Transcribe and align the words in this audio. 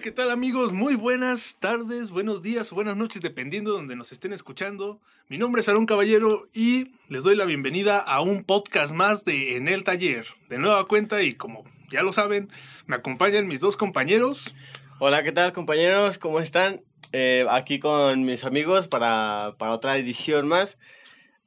Hola, 0.00 0.04
¿qué 0.06 0.12
tal 0.12 0.30
amigos? 0.30 0.72
Muy 0.72 0.94
buenas 0.94 1.58
tardes, 1.60 2.08
buenos 2.10 2.40
días 2.40 2.72
o 2.72 2.74
buenas 2.74 2.96
noches, 2.96 3.20
dependiendo 3.20 3.72
de 3.72 3.76
donde 3.76 3.96
nos 3.96 4.12
estén 4.12 4.32
escuchando. 4.32 4.98
Mi 5.28 5.36
nombre 5.36 5.60
es 5.60 5.68
Aaron 5.68 5.84
Caballero 5.84 6.48
y 6.54 6.92
les 7.08 7.22
doy 7.22 7.36
la 7.36 7.44
bienvenida 7.44 7.98
a 7.98 8.22
un 8.22 8.44
podcast 8.44 8.94
más 8.94 9.26
de 9.26 9.56
En 9.56 9.68
el 9.68 9.84
Taller. 9.84 10.26
De 10.48 10.56
nueva 10.56 10.86
cuenta 10.86 11.22
y 11.22 11.34
como 11.34 11.64
ya 11.90 12.02
lo 12.02 12.14
saben, 12.14 12.48
me 12.86 12.96
acompañan 12.96 13.46
mis 13.46 13.60
dos 13.60 13.76
compañeros. 13.76 14.54
Hola, 15.00 15.22
¿qué 15.22 15.32
tal 15.32 15.52
compañeros? 15.52 16.16
¿Cómo 16.16 16.40
están? 16.40 16.80
Eh, 17.12 17.44
aquí 17.50 17.78
con 17.78 18.24
mis 18.24 18.44
amigos 18.44 18.88
para, 18.88 19.54
para 19.58 19.72
otra 19.72 19.98
edición 19.98 20.48
más. 20.48 20.78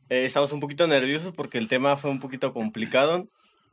Eh, 0.10 0.26
estamos 0.26 0.52
un 0.52 0.60
poquito 0.60 0.86
nerviosos 0.86 1.34
porque 1.34 1.58
el 1.58 1.68
tema 1.68 1.98
fue 1.98 2.12
un 2.12 2.20
poquito 2.20 2.54
complicado, 2.54 3.28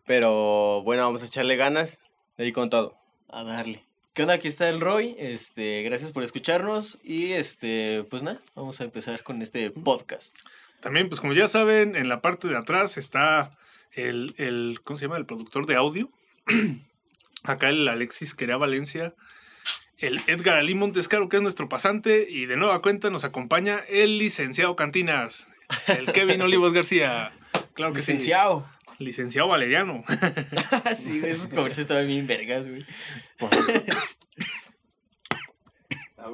pero 0.06 0.80
bueno, 0.84 1.02
vamos 1.02 1.20
a 1.20 1.26
echarle 1.26 1.56
ganas 1.56 1.98
y 2.38 2.52
con 2.52 2.70
todo. 2.70 2.98
A 3.28 3.44
darle. 3.44 3.89
¿Qué 4.12 4.22
onda? 4.22 4.34
Aquí 4.34 4.48
está 4.48 4.68
el 4.68 4.80
Roy. 4.80 5.14
Este, 5.18 5.82
gracias 5.82 6.10
por 6.10 6.24
escucharnos 6.24 6.98
y 7.04 7.30
este, 7.32 8.04
pues 8.10 8.24
nada, 8.24 8.40
vamos 8.56 8.80
a 8.80 8.84
empezar 8.84 9.22
con 9.22 9.40
este 9.40 9.70
podcast. 9.70 10.40
También, 10.80 11.08
pues 11.08 11.20
como 11.20 11.32
ya 11.32 11.46
saben, 11.46 11.94
en 11.94 12.08
la 12.08 12.20
parte 12.20 12.48
de 12.48 12.56
atrás 12.56 12.98
está 12.98 13.56
el, 13.92 14.34
el 14.36 14.80
¿cómo 14.82 14.98
se 14.98 15.04
llama? 15.04 15.16
El 15.16 15.26
productor 15.26 15.66
de 15.66 15.76
audio. 15.76 16.10
Acá 17.44 17.68
el 17.68 17.86
Alexis 17.86 18.34
Querea 18.34 18.56
Valencia. 18.56 19.14
El 19.96 20.20
Edgar 20.26 20.56
Ali 20.56 20.74
Montescaro, 20.74 21.28
que 21.28 21.36
es 21.36 21.42
nuestro 21.42 21.68
pasante. 21.68 22.26
Y 22.28 22.46
de 22.46 22.56
nueva 22.56 22.82
cuenta 22.82 23.10
nos 23.10 23.22
acompaña 23.22 23.78
el 23.88 24.18
licenciado 24.18 24.74
Cantinas. 24.74 25.46
El 25.86 26.10
Kevin 26.10 26.42
Olivos 26.42 26.72
García. 26.72 27.32
Claro 27.74 27.92
que 27.92 28.00
sí. 28.00 28.14
Licenciado. 28.14 28.66
Licenciado 29.00 29.48
Valeriano. 29.48 30.04
sí, 30.98 31.20
güey, 31.20 31.32
esos 31.32 31.48
comercios 31.48 31.80
estaban 31.80 32.06
bien 32.06 32.26
vergas, 32.26 32.68
güey. 32.68 32.86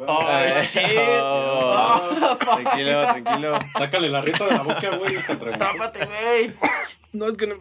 Oh, 0.09 0.21
shit. 0.69 0.83
Oh, 1.23 2.37
tranquilo, 2.41 3.03
tranquilo. 3.03 3.59
Sácale 3.79 4.09
la 4.09 4.21
reta 4.21 4.47
de 4.47 4.51
la 4.51 4.63
boca, 4.63 4.97
güey, 4.97 5.15
y 5.15 5.23
se 5.23 5.33
atreve. 5.33 5.57
Tápate, 5.57 6.07
güey. 6.07 6.55
No, 7.13 7.27
es 7.27 7.37
que 7.37 7.47
no. 7.47 7.55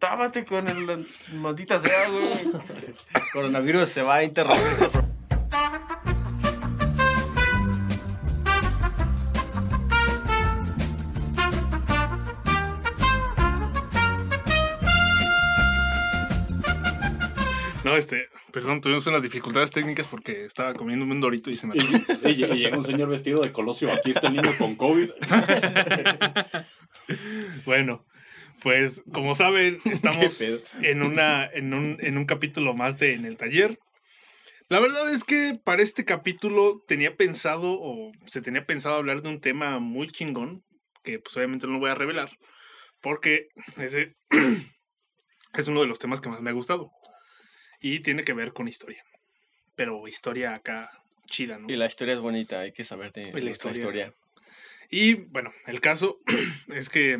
Tápate 0.00 0.44
con 0.44 0.68
el 0.68 1.06
maldita 1.34 1.78
sea, 1.78 2.08
güey. 2.08 2.50
Coronavirus 3.32 3.88
se 3.88 4.02
va 4.02 4.16
a 4.16 4.24
interrumpir. 4.24 5.03
No, 17.84 17.98
este, 17.98 18.28
perdón, 18.50 18.80
tuvimos 18.80 19.06
unas 19.06 19.22
dificultades 19.22 19.70
técnicas 19.70 20.06
porque 20.06 20.46
estaba 20.46 20.72
comiendo 20.72 21.04
un 21.04 21.20
dorito 21.20 21.50
y 21.50 21.56
se 21.56 21.66
me 21.66 21.74
Y, 21.76 22.30
y- 22.30 22.44
y 22.44 22.56
llega 22.56 22.78
un 22.78 22.84
señor 22.84 23.10
vestido 23.10 23.42
de 23.42 23.52
Colosio. 23.52 23.92
Aquí 23.92 24.12
está 24.12 24.28
el 24.28 24.36
niño 24.36 24.56
con 24.58 24.74
COVID. 24.76 25.10
Bueno, 27.66 28.06
pues 28.62 29.04
como 29.12 29.34
saben, 29.34 29.80
estamos 29.84 30.40
en, 30.80 31.02
una, 31.02 31.44
en, 31.44 31.74
un, 31.74 31.98
en 32.00 32.16
un 32.16 32.24
capítulo 32.24 32.72
más 32.74 32.98
de 32.98 33.12
En 33.14 33.26
el 33.26 33.36
Taller. 33.36 33.78
La 34.70 34.80
verdad 34.80 35.10
es 35.12 35.24
que 35.24 35.58
para 35.62 35.82
este 35.82 36.06
capítulo 36.06 36.82
tenía 36.88 37.16
pensado, 37.16 37.72
o 37.78 38.12
se 38.24 38.40
tenía 38.40 38.64
pensado 38.64 38.96
hablar 38.96 39.20
de 39.20 39.28
un 39.28 39.40
tema 39.40 39.78
muy 39.78 40.08
chingón, 40.08 40.62
que 41.02 41.18
pues 41.18 41.36
obviamente 41.36 41.66
no 41.66 41.74
lo 41.74 41.80
voy 41.80 41.90
a 41.90 41.94
revelar, 41.94 42.30
porque 43.02 43.48
ese 43.76 44.14
es 45.52 45.68
uno 45.68 45.82
de 45.82 45.86
los 45.86 45.98
temas 45.98 46.22
que 46.22 46.30
más 46.30 46.40
me 46.40 46.48
ha 46.48 46.54
gustado. 46.54 46.90
Y 47.80 48.00
tiene 48.00 48.24
que 48.24 48.32
ver 48.32 48.52
con 48.52 48.68
historia. 48.68 49.02
Pero 49.74 50.06
historia 50.08 50.54
acá 50.54 50.90
chida, 51.26 51.58
¿no? 51.58 51.66
Y 51.68 51.76
la 51.76 51.86
historia 51.86 52.14
es 52.14 52.20
bonita, 52.20 52.60
hay 52.60 52.72
que 52.72 52.84
saber 52.84 53.12
de 53.12 53.32
la 53.32 53.50
historia. 53.50 53.78
historia. 53.78 54.14
Y 54.90 55.14
bueno, 55.14 55.52
el 55.66 55.80
caso 55.80 56.20
es 56.68 56.88
que 56.88 57.18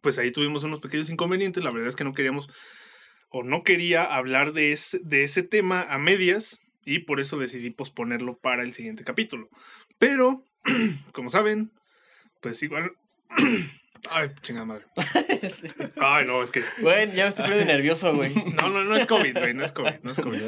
pues 0.00 0.18
ahí 0.18 0.30
tuvimos 0.30 0.64
unos 0.64 0.80
pequeños 0.80 1.10
inconvenientes. 1.10 1.64
La 1.64 1.70
verdad 1.70 1.88
es 1.88 1.96
que 1.96 2.04
no 2.04 2.14
queríamos 2.14 2.48
o 3.30 3.42
no 3.42 3.62
quería 3.62 4.04
hablar 4.04 4.52
de 4.52 4.72
ese, 4.72 4.98
de 5.02 5.24
ese 5.24 5.42
tema 5.42 5.82
a 5.82 5.98
medias 5.98 6.58
y 6.84 7.00
por 7.00 7.20
eso 7.20 7.38
decidí 7.38 7.70
posponerlo 7.70 8.38
para 8.38 8.62
el 8.62 8.72
siguiente 8.72 9.04
capítulo. 9.04 9.48
Pero, 9.98 10.42
como 11.12 11.30
saben, 11.30 11.72
pues 12.40 12.62
igual... 12.62 12.92
Ay, 14.08 14.30
chingada 14.40 14.66
madre. 14.66 14.84
Ay, 16.00 16.26
no, 16.26 16.42
es 16.42 16.50
que... 16.50 16.62
Bueno, 16.80 17.12
ya 17.12 17.24
me 17.24 17.28
estoy 17.28 17.44
poniendo 17.46 17.72
nervioso, 17.72 18.14
güey. 18.14 18.32
No, 18.60 18.70
no, 18.70 18.84
no 18.84 18.96
es 18.96 19.06
COVID, 19.06 19.38
güey, 19.38 19.54
no 19.54 19.64
es 19.64 19.72
COVID, 19.72 20.00
no 20.02 20.12
es 20.12 20.20
COVID. 20.20 20.40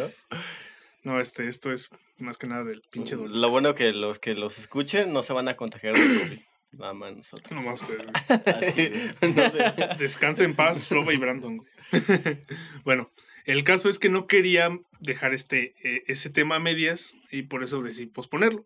No, 1.04 1.20
este, 1.20 1.48
esto 1.48 1.72
es 1.72 1.90
más 2.18 2.38
que 2.38 2.46
nada 2.46 2.64
del 2.64 2.80
pinche 2.90 3.16
dolor. 3.16 3.36
Lo 3.36 3.50
bueno 3.50 3.74
que 3.74 3.92
los 3.92 4.18
que 4.18 4.34
los 4.34 4.58
escuchen 4.58 5.12
no 5.12 5.22
se 5.22 5.32
van 5.32 5.48
a 5.48 5.56
contagiar 5.56 5.94
de 5.94 6.00
COVID. 6.00 6.38
Nada 6.72 6.94
más 6.94 7.16
nosotros. 7.16 7.50
No 7.52 7.62
más 7.62 7.82
ustedes, 7.82 8.02
güey. 8.02 8.40
Así, 8.62 8.88
güey. 8.88 9.34
No 9.34 9.50
sé. 9.50 9.88
Descansa 9.98 10.44
en 10.44 10.54
paz, 10.54 10.86
Flova 10.86 11.12
y 11.12 11.16
Brandon. 11.16 11.58
güey. 11.58 12.38
bueno, 12.84 13.10
el 13.44 13.64
caso 13.64 13.88
es 13.88 13.98
que 13.98 14.08
no 14.08 14.26
quería 14.26 14.70
dejar 15.00 15.34
este, 15.34 15.74
eh, 15.82 16.04
ese 16.06 16.30
tema 16.30 16.56
a 16.56 16.60
medias 16.60 17.14
y 17.30 17.42
por 17.42 17.64
eso 17.64 17.82
decidí 17.82 18.06
posponerlo. 18.06 18.64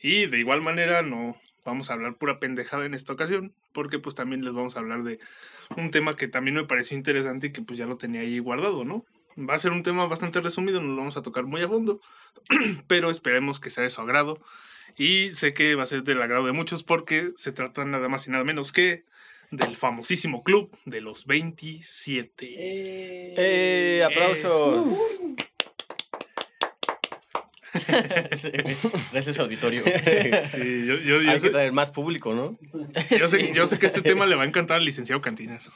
Y 0.00 0.26
de 0.26 0.38
igual 0.38 0.62
manera 0.62 1.02
no 1.02 1.36
vamos 1.68 1.90
a 1.90 1.92
hablar 1.92 2.16
pura 2.16 2.40
pendejada 2.40 2.86
en 2.86 2.94
esta 2.94 3.12
ocasión, 3.12 3.54
porque 3.72 3.98
pues 3.98 4.14
también 4.14 4.44
les 4.44 4.54
vamos 4.54 4.76
a 4.76 4.80
hablar 4.80 5.02
de 5.02 5.20
un 5.76 5.90
tema 5.90 6.16
que 6.16 6.28
también 6.28 6.56
me 6.56 6.64
pareció 6.64 6.96
interesante 6.96 7.48
y 7.48 7.52
que 7.52 7.62
pues 7.62 7.78
ya 7.78 7.86
lo 7.86 7.98
tenía 7.98 8.22
ahí 8.22 8.38
guardado, 8.38 8.84
¿no? 8.84 9.04
Va 9.38 9.54
a 9.54 9.58
ser 9.58 9.72
un 9.72 9.82
tema 9.82 10.06
bastante 10.06 10.40
resumido, 10.40 10.80
no 10.80 10.88
lo 10.88 10.96
vamos 10.96 11.16
a 11.16 11.22
tocar 11.22 11.44
muy 11.44 11.62
a 11.62 11.68
fondo, 11.68 12.00
pero 12.88 13.10
esperemos 13.10 13.60
que 13.60 13.70
sea 13.70 13.84
de 13.84 13.90
su 13.90 14.00
agrado. 14.00 14.40
Y 14.96 15.32
sé 15.34 15.54
que 15.54 15.74
va 15.74 15.84
a 15.84 15.86
ser 15.86 16.02
del 16.02 16.20
agrado 16.20 16.46
de 16.46 16.52
muchos 16.52 16.82
porque 16.82 17.30
se 17.36 17.52
trata 17.52 17.84
nada 17.84 18.08
más 18.08 18.26
y 18.26 18.30
nada 18.30 18.42
menos 18.42 18.72
que 18.72 19.04
del 19.50 19.76
famosísimo 19.76 20.42
club 20.42 20.76
de 20.86 21.00
los 21.00 21.26
27. 21.26 22.46
¡Eh! 23.36 24.02
¡Aplausos! 24.04 25.20
Sí. 28.36 28.50
Gracias, 29.12 29.38
auditorio. 29.38 29.82
Sí, 29.84 30.86
yo, 30.86 30.94
yo- 30.96 31.20
yo 31.22 31.30
Hay 31.30 31.34
que 31.36 31.40
sé, 31.40 31.50
traer 31.50 31.72
más 31.72 31.90
público, 31.90 32.34
¿no? 32.34 32.58
yo 33.10 33.26
sé- 33.28 33.40
Sí. 33.40 33.50
yo 33.54 33.66
sé 33.66 33.78
que 33.78 33.86
este 33.86 34.02
tema 34.02 34.26
le 34.26 34.36
va 34.36 34.42
a 34.42 34.46
encantar 34.46 34.78
al 34.78 34.84
licenciado 34.84 35.20
Cantinas. 35.20 35.70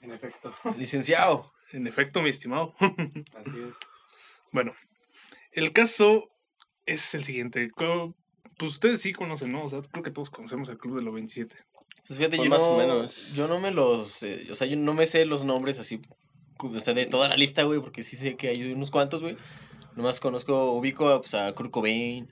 En 0.00 0.12
efecto. 0.12 0.54
Licenciado. 0.78 1.52
En 1.72 1.86
efecto, 1.86 2.22
mi 2.22 2.30
estimado. 2.30 2.74
Así 2.80 3.58
es. 3.68 3.74
Bueno, 4.52 4.74
el 5.52 5.72
caso 5.72 6.30
es 6.86 7.14
el 7.14 7.22
siguiente. 7.24 7.70
Pues 7.76 8.72
ustedes 8.72 9.00
sí 9.00 9.12
conocen, 9.12 9.52
¿no? 9.52 9.64
O 9.64 9.68
sea, 9.70 9.80
creo 9.90 10.02
que 10.02 10.10
todos 10.10 10.30
conocemos 10.30 10.68
el 10.68 10.78
club 10.78 10.96
de 10.96 11.02
los 11.02 11.14
27. 11.14 11.56
Pues 12.06 12.18
fíjate, 12.18 12.36
Pues 12.38 12.48
yo 12.48 12.50
más 12.50 12.60
no, 12.60 12.68
o 12.70 12.78
menos. 12.78 13.32
yo 13.34 13.46
no 13.46 13.60
me 13.60 13.70
los, 13.70 14.22
eh, 14.24 14.48
o 14.50 14.54
sea, 14.54 14.66
yo 14.66 14.76
no 14.76 14.94
me 14.94 15.06
sé 15.06 15.24
los 15.26 15.44
nombres 15.44 15.78
así, 15.78 16.00
o 16.58 16.80
sea, 16.80 16.92
de 16.92 17.06
toda 17.06 17.28
la 17.28 17.36
lista, 17.36 17.62
güey, 17.62 17.80
porque 17.80 18.02
sí 18.02 18.16
sé 18.16 18.36
que 18.36 18.48
hay 18.48 18.72
unos 18.72 18.90
cuantos, 18.90 19.22
güey. 19.22 19.36
Nomás 19.96 20.20
conozco, 20.20 20.72
ubico 20.72 21.08
a, 21.08 21.20
pues, 21.20 21.34
a 21.34 21.52
Kurt 21.54 21.70
Cobain 21.70 22.28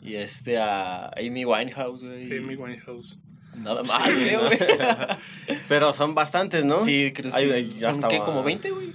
y 0.00 0.14
este 0.14 0.58
a 0.58 1.08
Amy 1.16 1.44
Winehouse, 1.44 2.02
güey. 2.02 2.38
Amy 2.38 2.56
Winehouse. 2.56 3.18
Nada 3.56 3.82
más, 3.82 4.10
creo, 4.10 4.46
güey. 4.46 4.58
Pero 5.68 5.92
son 5.92 6.14
bastantes, 6.14 6.64
¿no? 6.64 6.80
Sí, 6.82 7.12
creo 7.14 7.32
que 7.32 7.64
sí. 7.64 7.80
¿Son 7.80 8.00
qué, 8.08 8.18
como 8.18 8.42
20, 8.42 8.70
güey? 8.70 8.94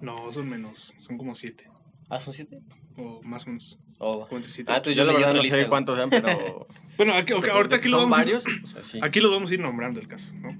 No, 0.00 0.30
son 0.32 0.48
menos. 0.48 0.94
Son 0.98 1.18
como 1.18 1.34
7. 1.34 1.68
Ah, 2.08 2.20
¿son 2.20 2.32
7? 2.32 2.60
O 2.96 3.20
más 3.22 3.44
o 3.46 3.48
menos. 3.48 3.78
Oh. 3.98 4.26
Siete, 4.46 4.72
Ah, 4.72 4.76
entonces 4.76 4.96
Yo 4.96 5.04
la 5.04 5.12
verdad 5.12 5.34
no 5.34 5.42
sé 5.42 5.66
cuántos 5.68 5.96
sean, 5.96 6.10
pero... 6.10 6.66
Bueno, 6.96 7.14
aquí, 7.14 7.32
ok, 7.32 7.40
pero 7.42 7.54
ahorita 7.54 7.76
aquí 7.76 7.88
lo, 7.88 7.98
vamos 7.98 8.10
ir- 8.18 8.20
varios. 8.20 8.44
o 8.64 8.66
sea, 8.66 8.82
sí. 8.82 8.98
aquí 9.00 9.20
lo 9.20 9.30
vamos 9.30 9.52
a 9.52 9.54
ir 9.54 9.60
nombrando 9.60 10.00
el 10.00 10.08
caso, 10.08 10.32
¿no? 10.34 10.56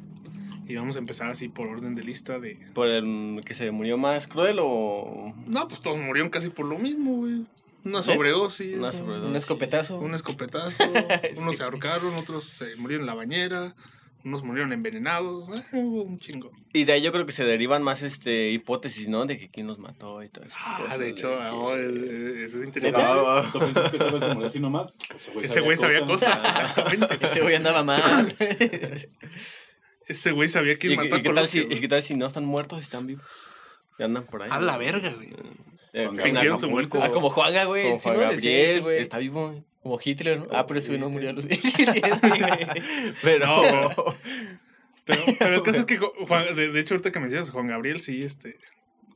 Y 0.68 0.76
vamos 0.76 0.96
a 0.96 0.98
empezar 0.98 1.30
así 1.30 1.48
por 1.48 1.66
orden 1.68 1.94
de 1.94 2.04
lista 2.04 2.38
de... 2.38 2.58
¿Por 2.74 2.88
el 2.88 3.40
que 3.44 3.54
se 3.54 3.70
murió 3.70 3.96
más 3.96 4.28
cruel 4.28 4.58
o...? 4.60 5.34
No, 5.46 5.66
pues 5.66 5.80
todos 5.80 5.96
murieron 5.98 6.30
casi 6.30 6.50
por 6.50 6.66
lo 6.66 6.78
mismo, 6.78 7.16
güey. 7.16 7.46
Una 7.84 8.00
¿Eh? 8.00 8.02
sobredosis. 8.02 8.76
Una 8.76 8.88
un- 8.88 8.92
sobredosis. 8.92 9.30
Un 9.30 9.36
escopetazo. 9.36 9.98
Un 9.98 10.14
escopetazo. 10.14 10.84
Es 11.22 11.38
unos 11.42 11.52
que- 11.52 11.56
se 11.56 11.62
ahorcaron, 11.64 12.14
otros 12.16 12.44
se 12.44 12.76
murieron 12.76 13.02
en 13.02 13.06
la 13.06 13.14
bañera. 13.14 13.74
Unos 14.24 14.42
murieron 14.42 14.72
envenenados. 14.74 15.48
eh, 15.72 15.76
un 15.78 16.18
chingo. 16.18 16.50
Y 16.74 16.84
de 16.84 16.92
ahí 16.92 17.00
yo 17.02 17.12
creo 17.12 17.24
que 17.24 17.32
se 17.32 17.44
derivan 17.44 17.82
más 17.82 18.02
este 18.02 18.50
hipótesis, 18.50 19.08
¿no? 19.08 19.24
De 19.24 19.38
que 19.38 19.48
quién 19.48 19.66
los 19.68 19.78
mató 19.78 20.22
y 20.22 20.28
todas 20.28 20.48
esas 20.50 20.60
Ah, 20.66 20.78
cosas. 20.82 20.98
de 20.98 21.08
hecho, 21.08 21.28
que- 21.38 21.46
oh, 21.52 21.76
eh, 21.76 22.44
eso 22.44 22.56
es 22.60 22.62
¿Tú 22.62 22.80
interesante. 22.80 23.06
Ah, 23.08 23.40
piensas- 23.40 23.52
¿Tú 23.52 23.58
piensas 23.60 23.90
que 23.90 23.96
ese 23.96 24.10
güey 24.10 24.20
se 24.20 24.28
murió 24.34 24.46
así 24.48 24.60
nomás? 24.60 24.92
Ese 25.40 25.60
güey 25.62 25.76
sabía 25.78 26.04
cosas, 26.04 26.36
exactamente. 26.44 27.24
Ese 27.24 27.40
güey 27.40 27.54
andaba 27.54 27.84
mal. 27.84 28.34
Ese 30.08 30.32
güey 30.32 30.48
sabía 30.48 30.78
quién 30.78 30.94
¿Y, 30.94 30.96
mató 30.96 31.16
y 31.16 31.18
a 31.18 31.22
qué 31.22 31.30
tal 31.32 31.46
si, 31.48 31.60
Colosio, 31.60 31.76
¿Y 31.76 31.80
qué 31.80 31.88
tal 31.88 32.02
si 32.02 32.14
no 32.16 32.26
están 32.26 32.44
muertos 32.44 32.78
y 32.78 32.82
están 32.82 33.06
vivos? 33.06 33.24
Y 33.98 34.02
andan 34.02 34.24
por 34.24 34.42
ahí. 34.42 34.48
A 34.50 34.60
la 34.60 34.76
verga, 34.78 35.10
güey. 35.10 35.28
Eh, 35.92 36.08
Fingieron 36.22 36.58
su 36.58 36.66
Acapulco. 36.66 36.98
muerte. 36.98 36.98
ah, 37.02 37.10
como 37.10 37.30
Juanga, 37.30 37.64
güey. 37.64 37.84
Como 37.84 37.96
sí, 37.96 38.02
Juan 38.04 38.14
¿no? 38.16 38.20
Gabriel, 38.22 38.36
Decía 38.42 38.60
ese, 38.66 38.80
güey. 38.80 38.98
está 39.00 39.18
vivo. 39.18 39.64
Como 39.82 39.98
Hitler, 40.02 40.38
¿no? 40.40 40.44
Ah, 40.50 40.66
pero 40.66 40.78
ese 40.78 40.88
güey 40.88 41.00
no 41.00 41.08
murió 41.08 41.30
a 41.30 41.32
los 41.32 41.46
27, 41.46 42.10
güey. 42.28 42.42
Pero... 43.22 43.46
No, 43.46 43.90
Pero, 45.04 45.22
pero 45.38 45.54
el 45.54 45.62
caso 45.62 45.78
es 45.78 45.84
que 45.86 45.96
Juan, 45.96 46.54
de, 46.54 46.68
de 46.70 46.80
hecho, 46.80 46.92
ahorita 46.94 47.10
que 47.12 47.18
mencionas 47.20 47.48
a 47.48 47.52
Juan 47.52 47.66
Gabriel, 47.66 47.98
sí, 48.00 48.22
este. 48.22 48.58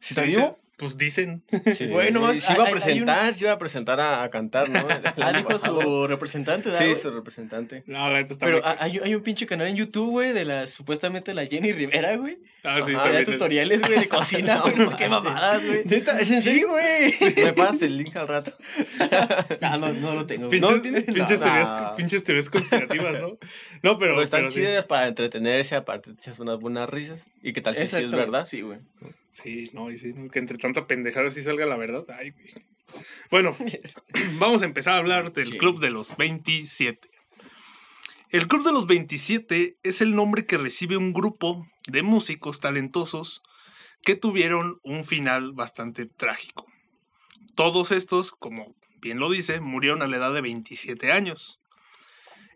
¿Sí 0.00 0.14
está 0.14 0.22
vivo? 0.22 0.58
Pues 0.82 0.98
dicen. 0.98 1.44
Sí, 1.76 1.86
Güey, 1.86 2.10
nomás 2.10 2.38
se 2.38 2.52
iba 2.52 2.64
a 2.66 2.70
presentar, 2.70 3.34
se 3.34 3.44
iba 3.44 3.52
a 3.52 3.58
presentar 3.58 4.00
a, 4.00 4.24
a 4.24 4.30
cantar, 4.30 4.68
¿no? 4.68 4.80
Ah, 5.22 5.32
dijo 5.32 5.56
su 5.56 6.08
representante, 6.08 6.70
¿verdad, 6.70 6.84
Sí, 6.84 6.96
su 7.00 7.12
representante. 7.12 7.84
No, 7.86 8.08
la 8.08 8.14
neta 8.18 8.32
está 8.32 8.46
Pero 8.46 8.60
muy- 8.60 8.70
hay, 8.80 8.98
hay 8.98 9.14
un 9.14 9.22
pinche 9.22 9.46
canal 9.46 9.68
en 9.68 9.76
YouTube, 9.76 10.10
güey, 10.10 10.32
de 10.32 10.44
la 10.44 10.66
supuestamente 10.66 11.34
la 11.34 11.46
Jenny 11.46 11.70
Rivera, 11.72 12.16
güey. 12.16 12.38
Ah, 12.64 12.80
sí, 12.84 12.90
Ajá, 12.94 12.98
da 12.98 13.02
también. 13.04 13.24
tutoriales, 13.24 13.80
güey, 13.82 14.00
de 14.00 14.08
cocina, 14.08 14.60
güey, 14.62 14.74
no 14.74 14.88
sé 14.90 14.96
qué 14.96 15.08
mamadas, 15.08 15.64
güey. 15.64 15.84
¿Neta? 15.84 16.18
¿Es 16.18 16.30
en 16.32 16.36
Sí, 16.40 16.48
serio? 16.48 16.68
güey. 16.70 17.14
Me 17.36 17.52
pasas 17.52 17.82
el 17.82 17.96
link 17.98 18.16
al 18.16 18.26
rato. 18.26 18.52
Ah, 19.60 19.76
no, 19.78 19.92
no 19.92 20.14
lo 20.16 20.26
tengo. 20.26 20.48
Pinches, 20.50 20.70
¿No 20.70 20.80
tienes? 20.82 21.04
pinches 21.04 21.38
No. 21.38 21.44
teorías, 21.46 21.70
No. 21.70 21.96
pinches 21.96 22.24
teorías 22.24 22.50
conspirativas, 22.50 23.12
¿no? 23.20 23.28
No, 23.82 23.98
pero. 23.98 24.14
Pero 24.14 24.22
están 24.22 24.40
pero 24.40 24.50
sí. 24.50 24.60
chidas 24.60 24.84
para 24.86 25.06
entretenerse, 25.06 25.76
aparte 25.76 26.10
te 26.10 26.16
echas 26.16 26.38
unas 26.40 26.58
buenas 26.58 26.88
risas. 26.90 27.22
¿Y 27.42 27.52
qué 27.52 27.60
tal 27.60 27.76
si 27.76 27.86
sí 27.86 27.96
es 27.96 28.10
verdad? 28.10 28.44
Sí, 28.44 28.60
güey. 28.62 28.78
Sí, 29.32 29.70
no, 29.72 29.90
y 29.90 29.96
sí, 29.98 30.12
¿no? 30.12 30.28
que 30.30 30.38
entre 30.38 30.58
tanta 30.58 30.86
pendejada 30.86 31.30
sí 31.30 31.42
salga 31.42 31.66
la 31.66 31.76
verdad. 31.76 32.04
Ay, 32.18 32.30
güey. 32.30 32.46
Bueno, 33.30 33.56
vamos 34.38 34.62
a 34.62 34.66
empezar 34.66 34.94
a 34.94 34.98
hablar 34.98 35.32
del 35.32 35.48
Sí. 35.48 35.58
Club 35.58 35.80
de 35.80 35.90
los 35.90 36.16
27. 36.16 37.10
El 38.30 38.48
Club 38.48 38.64
de 38.64 38.72
los 38.72 38.86
27 38.86 39.76
es 39.82 40.00
el 40.00 40.14
nombre 40.14 40.46
que 40.46 40.56
recibe 40.58 40.96
un 40.96 41.12
grupo 41.12 41.66
de 41.86 42.02
músicos 42.02 42.60
talentosos 42.60 43.42
que 44.02 44.16
tuvieron 44.16 44.80
un 44.82 45.04
final 45.04 45.52
bastante 45.52 46.06
trágico. 46.06 46.66
Todos 47.54 47.92
estos, 47.92 48.32
como 48.32 48.74
bien 49.00 49.18
lo 49.18 49.30
dice, 49.30 49.60
murieron 49.60 50.00
a 50.02 50.06
la 50.06 50.16
edad 50.16 50.32
de 50.32 50.40
27 50.40 51.12
años. 51.12 51.60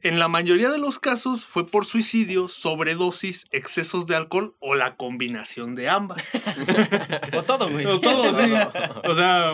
En 0.07 0.21
la 0.21 0.29
mayoría 0.29 0.71
de 0.71 0.79
los 0.79 1.01
casos 1.01 1.45
fue 1.45 1.67
por 1.67 1.85
suicidio, 1.85 2.47
sobredosis, 2.47 3.47
excesos 3.51 4.07
de 4.07 4.15
alcohol 4.15 4.55
o 4.61 4.77
la 4.77 4.95
combinación 4.97 5.75
de 5.75 5.89
ambas. 5.89 6.23
O 7.37 7.43
todo, 7.43 7.69
güey. 7.69 7.87
O 7.87 8.01
todo, 8.01 8.25
sí. 8.41 8.53
O 9.05 9.15
sea, 9.17 9.53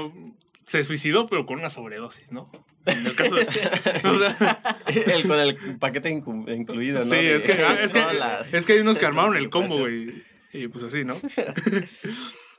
se 0.66 0.84
suicidó, 0.84 1.26
pero 1.26 1.46
con 1.46 1.58
una 1.58 1.70
sobredosis, 1.70 2.30
¿no? 2.32 2.50
En 2.84 3.06
el 3.06 3.14
caso 3.14 3.34
de. 3.34 3.42
O 4.04 4.18
sea, 4.18 4.82
el, 4.86 5.26
con 5.26 5.38
el 5.38 5.56
paquete 5.78 6.14
inclu- 6.14 6.54
incluido, 6.54 6.98
¿no? 6.98 7.04
sí, 7.06 7.16
es 7.16 7.42
que, 7.42 7.52
ah, 7.52 7.74
es, 7.80 7.92
que, 7.92 8.56
es 8.56 8.66
que 8.66 8.72
hay 8.74 8.80
unos 8.80 8.98
que 8.98 9.06
armaron 9.06 9.36
el 9.36 9.48
combo, 9.48 9.78
güey. 9.78 10.22
Y 10.52 10.68
pues 10.68 10.84
así, 10.84 11.02
¿no? 11.02 11.16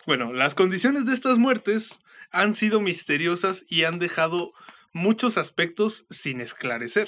bueno, 0.08 0.34
las 0.34 0.56
condiciones 0.56 1.06
de 1.06 1.14
estas 1.14 1.38
muertes 1.38 2.00
han 2.32 2.56
sido 2.56 2.82
misteriosas 2.82 3.66
y 3.70 3.84
han 3.84 4.00
dejado 4.00 4.52
muchos 4.94 5.38
aspectos 5.38 6.08
sin 6.10 6.42
esclarecer. 6.42 7.08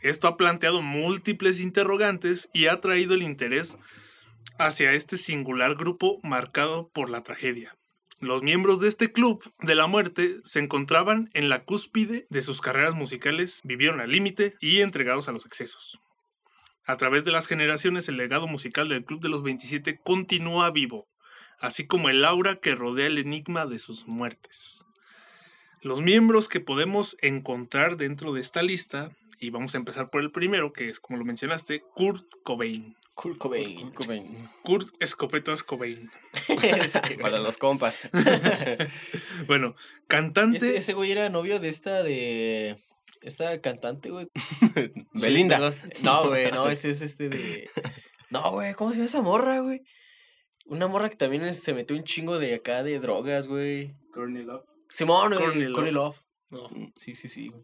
Esto 0.00 0.28
ha 0.28 0.36
planteado 0.36 0.82
múltiples 0.82 1.60
interrogantes 1.60 2.48
y 2.52 2.66
ha 2.66 2.80
traído 2.80 3.14
el 3.14 3.22
interés 3.22 3.76
hacia 4.58 4.92
este 4.92 5.16
singular 5.16 5.74
grupo 5.74 6.20
marcado 6.22 6.90
por 6.92 7.10
la 7.10 7.22
tragedia. 7.22 7.76
Los 8.20 8.42
miembros 8.42 8.80
de 8.80 8.88
este 8.88 9.12
club 9.12 9.42
de 9.60 9.74
la 9.74 9.86
muerte 9.86 10.36
se 10.44 10.58
encontraban 10.58 11.30
en 11.32 11.48
la 11.48 11.64
cúspide 11.64 12.26
de 12.28 12.42
sus 12.42 12.60
carreras 12.60 12.94
musicales, 12.94 13.60
vivieron 13.64 14.00
al 14.00 14.12
límite 14.12 14.54
y 14.60 14.80
entregados 14.80 15.28
a 15.28 15.32
los 15.32 15.46
excesos. 15.46 15.98
A 16.86 16.96
través 16.96 17.24
de 17.24 17.30
las 17.30 17.46
generaciones, 17.46 18.08
el 18.08 18.18
legado 18.18 18.46
musical 18.46 18.88
del 18.88 19.04
Club 19.04 19.20
de 19.22 19.30
los 19.30 19.42
27 19.42 20.00
continúa 20.02 20.70
vivo, 20.70 21.08
así 21.60 21.86
como 21.86 22.10
el 22.10 22.24
aura 22.24 22.56
que 22.56 22.74
rodea 22.74 23.06
el 23.06 23.16
enigma 23.16 23.64
de 23.64 23.78
sus 23.78 24.06
muertes. 24.06 24.84
Los 25.82 26.02
miembros 26.02 26.48
que 26.48 26.60
podemos 26.60 27.16
encontrar 27.22 27.96
dentro 27.96 28.34
de 28.34 28.42
esta 28.42 28.62
lista, 28.62 29.12
y 29.40 29.50
vamos 29.50 29.74
a 29.74 29.78
empezar 29.78 30.10
por 30.10 30.20
el 30.20 30.30
primero, 30.30 30.72
que 30.72 30.90
es 30.90 31.00
como 31.00 31.18
lo 31.18 31.24
mencionaste, 31.24 31.82
Kurt 31.94 32.26
Cobain. 32.44 32.94
Kurt 33.14 33.38
Cobain. 33.38 33.76
Kurt 33.80 33.94
Cobain. 33.94 34.48
Kurt 34.62 34.88
Escopetas 35.00 35.62
Cobain. 35.62 36.10
Para 37.20 37.38
los 37.38 37.58
compas. 37.58 37.98
Bueno, 39.46 39.74
cantante. 40.06 40.58
Ese, 40.58 40.76
ese 40.76 40.92
güey 40.94 41.12
era 41.12 41.28
novio 41.28 41.58
de 41.58 41.68
esta 41.68 42.02
de. 42.02 42.76
Esta 43.22 43.60
cantante, 43.60 44.10
güey. 44.10 44.28
Belinda. 45.12 45.74
No, 46.02 46.28
güey, 46.28 46.50
no, 46.52 46.68
ese 46.68 46.90
es 46.90 47.02
este 47.02 47.28
de. 47.28 47.68
No, 48.30 48.52
güey, 48.52 48.74
¿cómo 48.74 48.90
se 48.90 48.96
llama 48.96 49.06
esa 49.06 49.22
morra, 49.22 49.60
güey? 49.60 49.82
Una 50.66 50.86
morra 50.86 51.10
que 51.10 51.16
también 51.16 51.52
se 51.52 51.74
metió 51.74 51.96
un 51.96 52.04
chingo 52.04 52.38
de 52.38 52.54
acá 52.54 52.82
de 52.82 52.98
drogas, 53.00 53.48
güey. 53.48 53.94
Courtney 54.14 54.44
Love. 54.44 54.64
Simón, 54.88 55.32
güey. 55.32 55.40
Courtney 55.44 55.72
Courtney 55.72 55.92
Love. 55.92 56.20
No, 56.50 56.68
Sí, 56.96 57.14
sí, 57.14 57.28
sí. 57.28 57.48
güey. 57.48 57.62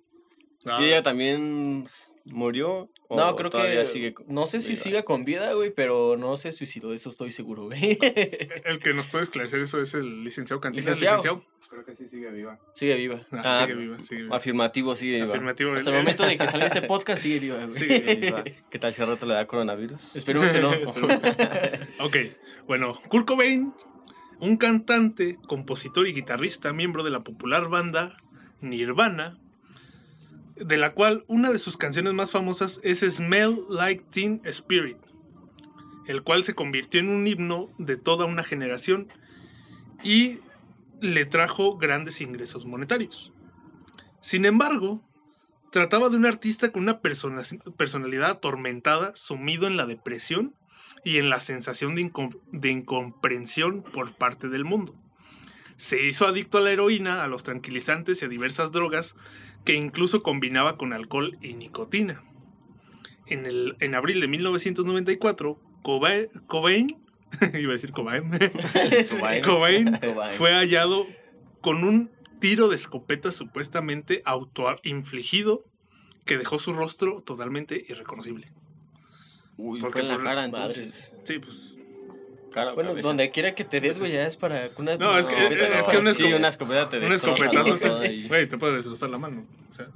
¿Y 0.81 0.85
ella 0.85 1.03
también 1.03 1.85
murió? 2.25 2.91
¿O 3.09 3.17
No, 3.17 3.37
creo 3.37 3.51
todavía 3.51 3.83
que. 3.83 3.89
sigue 3.89 4.15
con- 4.15 4.27
no 4.29 4.47
sé 4.47 4.59
si 4.59 4.71
viva? 4.71 4.83
siga 4.83 5.03
con 5.05 5.25
vida, 5.25 5.53
güey, 5.53 5.71
pero 5.71 6.17
no 6.17 6.37
se 6.37 6.51
suicidó, 6.53 6.93
eso 6.93 7.09
estoy 7.09 7.31
seguro, 7.31 7.67
güey. 7.67 7.97
El 8.65 8.81
que 8.81 8.93
nos 8.95 9.07
puede 9.07 9.25
esclarecer 9.25 9.61
eso 9.61 9.81
es 9.81 9.95
el 9.95 10.25
licenciado 10.25 10.61
Cantina. 10.61 10.81
Licenciado. 10.81 11.17
licenciado. 11.19 11.45
Creo 11.71 11.85
que 11.85 11.97
sí 11.97 12.07
sigue 12.09 12.31
viva. 12.31 12.59
Sigue 12.75 12.95
viva. 12.97 13.27
Ah, 13.33 13.43
Ah, 13.45 13.61
sigue 13.63 13.75
viva, 13.75 13.97
sigue 14.03 14.23
viva. 14.23 14.37
Afirmativo, 14.37 14.95
sigue 14.97 15.17
viva. 15.17 15.29
Afirmativo. 15.35 15.73
Hasta 15.75 15.91
él- 15.91 15.97
el 15.97 16.03
momento 16.03 16.25
de 16.25 16.39
que 16.39 16.47
salga 16.47 16.67
este 16.67 16.83
podcast, 16.95 17.23
sigue 17.23 17.39
viva, 17.41 17.65
güey. 17.65 17.73
Sigue 17.79 18.15
Viva. 18.17 18.45
¿Qué 18.71 18.79
tal 18.79 18.93
si 18.93 19.03
al 19.03 19.09
rato 19.09 19.27
le 19.27 19.35
da 19.35 19.47
coronavirus? 19.47 20.15
Esperemos 20.17 20.51
que 20.51 20.61
no. 20.61 20.71
Ok, 22.01 22.17
bueno, 22.67 23.01
Kurt 23.09 23.27
Cobain, 23.27 23.73
un 24.41 24.57
cantante, 24.57 25.37
compositor 25.47 26.07
y 26.07 26.13
guitarrista, 26.13 26.73
miembro 26.73 27.03
de 27.03 27.11
la 27.11 27.21
popular 27.25 27.69
banda 27.69 28.17
Nirvana, 28.61 29.39
de 30.57 30.77
la 30.77 30.93
cual 30.93 31.25
una 31.29 31.53
de 31.53 31.59
sus 31.59 31.77
canciones 31.77 32.15
más 32.15 32.31
famosas 32.31 32.81
es 32.83 33.01
Smell 33.01 33.57
Like 33.71 34.05
Teen 34.11 34.41
Spirit, 34.45 34.99
el 36.07 36.23
cual 36.23 36.45
se 36.45 36.55
convirtió 36.55 37.01
en 37.01 37.09
un 37.09 37.27
himno 37.27 37.69
de 37.79 37.97
toda 37.97 38.25
una 38.25 38.43
generación 38.43 39.09
y 40.03 40.39
le 41.01 41.25
trajo 41.27 41.77
grandes 41.77 42.21
ingresos 42.21 42.65
monetarios. 42.65 43.33
Sin 44.21 44.45
embargo, 44.45 45.03
trataba 45.71 46.09
de 46.09 46.17
un 46.17 46.27
artista 46.27 46.73
con 46.73 46.83
una 46.83 47.01
persona- 47.01 47.43
personalidad 47.77 48.31
atormentada, 48.31 49.15
sumido 49.15 49.67
en 49.67 49.77
la 49.77 49.87
depresión 49.87 50.55
y 51.05 51.19
en 51.19 51.29
la 51.29 51.41
sensación 51.41 51.95
de 51.95 52.71
incomprensión 52.71 53.83
por 53.83 54.15
parte 54.15 54.49
del 54.49 54.65
mundo. 54.65 54.95
Se 55.77 56.03
hizo 56.07 56.27
adicto 56.27 56.59
a 56.59 56.61
la 56.63 56.71
heroína, 56.71 57.23
a 57.23 57.29
los 57.29 57.43
tranquilizantes 57.43 58.23
y 58.23 58.25
a 58.25 58.29
diversas 58.29 58.73
drogas 58.73 59.15
que 59.65 59.75
incluso 59.75 60.23
combinaba 60.23 60.77
con 60.77 60.93
alcohol 60.93 61.37
y 61.43 61.55
nicotina. 61.55 62.23
En, 63.27 63.45
el, 63.47 63.77
en 63.81 63.95
abril 63.95 64.21
de 64.21 64.29
1994, 64.29 65.59
Coba- 65.83 66.29
Cobain, 66.47 66.97
iba 67.55 67.71
a 67.71 67.75
decir 67.75 67.91
Cobain, 67.93 68.31
Cobain. 69.45 69.99
Fue 70.39 70.53
hallado 70.53 71.07
con 71.61 71.85
un 71.85 72.11
tiro 72.41 72.69
de 72.69 72.77
escopeta 72.77 73.33
supuestamente 73.33 74.23
autoinfligido 74.25 75.65
que 76.25 76.39
dejó 76.39 76.59
su 76.59 76.73
rostro 76.73 77.21
totalmente 77.23 77.85
irreconocible. 77.89 78.49
Uy, 79.57 79.81
Porque 79.81 80.01
fue 80.01 80.03
en 80.03 80.17
la 80.17 80.23
cara 80.23 80.45
entonces. 80.45 81.13
Sí, 81.25 81.39
pues 81.39 81.76
Cara 82.57 82.73
o 82.73 82.75
Bueno, 82.75 82.91
cabeza. 82.91 83.09
donde 83.09 83.31
quiera 83.31 83.55
que 83.55 83.65
te 83.65 83.83
des, 83.83 83.99
güey, 83.99 84.13
ya 84.13 84.27
es 84.27 84.37
para 84.39 84.71
que 84.71 84.81
una 84.81 84.97
No, 84.97 85.11
es 85.19 85.29
que- 85.29 85.35
es 85.37 85.43
¿no? 85.43 85.57
que 85.91 85.99
una 85.99 86.15
Sí, 86.15 86.23
escopeta- 86.23 86.37
una 86.39 86.49
escopeta 86.49 86.89
te 86.89 87.01
destroza 87.01 88.07
sí. 88.07 88.25
Güey, 88.29 88.49
te 88.49 88.57
puede 88.57 88.77
destrozar 88.77 89.11
la 89.11 89.19
mano. 89.19 89.47
O 89.71 89.75
sea, 89.75 89.89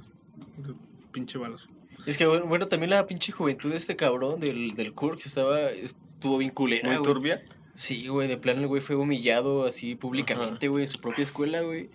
pinche 1.11 1.37
balazo. 1.39 1.67
Es 2.05 2.17
que, 2.17 2.25
bueno, 2.27 2.45
bueno, 2.45 2.67
también 2.67 2.91
la 2.91 3.05
pinche 3.07 3.31
juventud 3.31 3.71
de 3.71 3.77
este 3.77 3.95
cabrón 3.95 4.39
del, 4.39 4.75
del 4.75 4.93
Kurk 4.93 5.19
estaba, 5.25 5.71
estuvo 5.71 6.37
bien 6.37 6.51
culera, 6.51 6.87
Muy 6.91 7.03
turbia. 7.03 7.43
Sí, 7.73 8.07
güey, 8.07 8.27
de 8.27 8.37
plano 8.37 8.61
el 8.61 8.67
güey 8.67 8.81
fue 8.81 8.95
humillado 8.95 9.65
así 9.65 9.95
públicamente, 9.95 10.67
güey, 10.67 10.83
en 10.83 10.87
su 10.87 10.99
propia 10.99 11.23
escuela, 11.23 11.61
güey. 11.61 11.89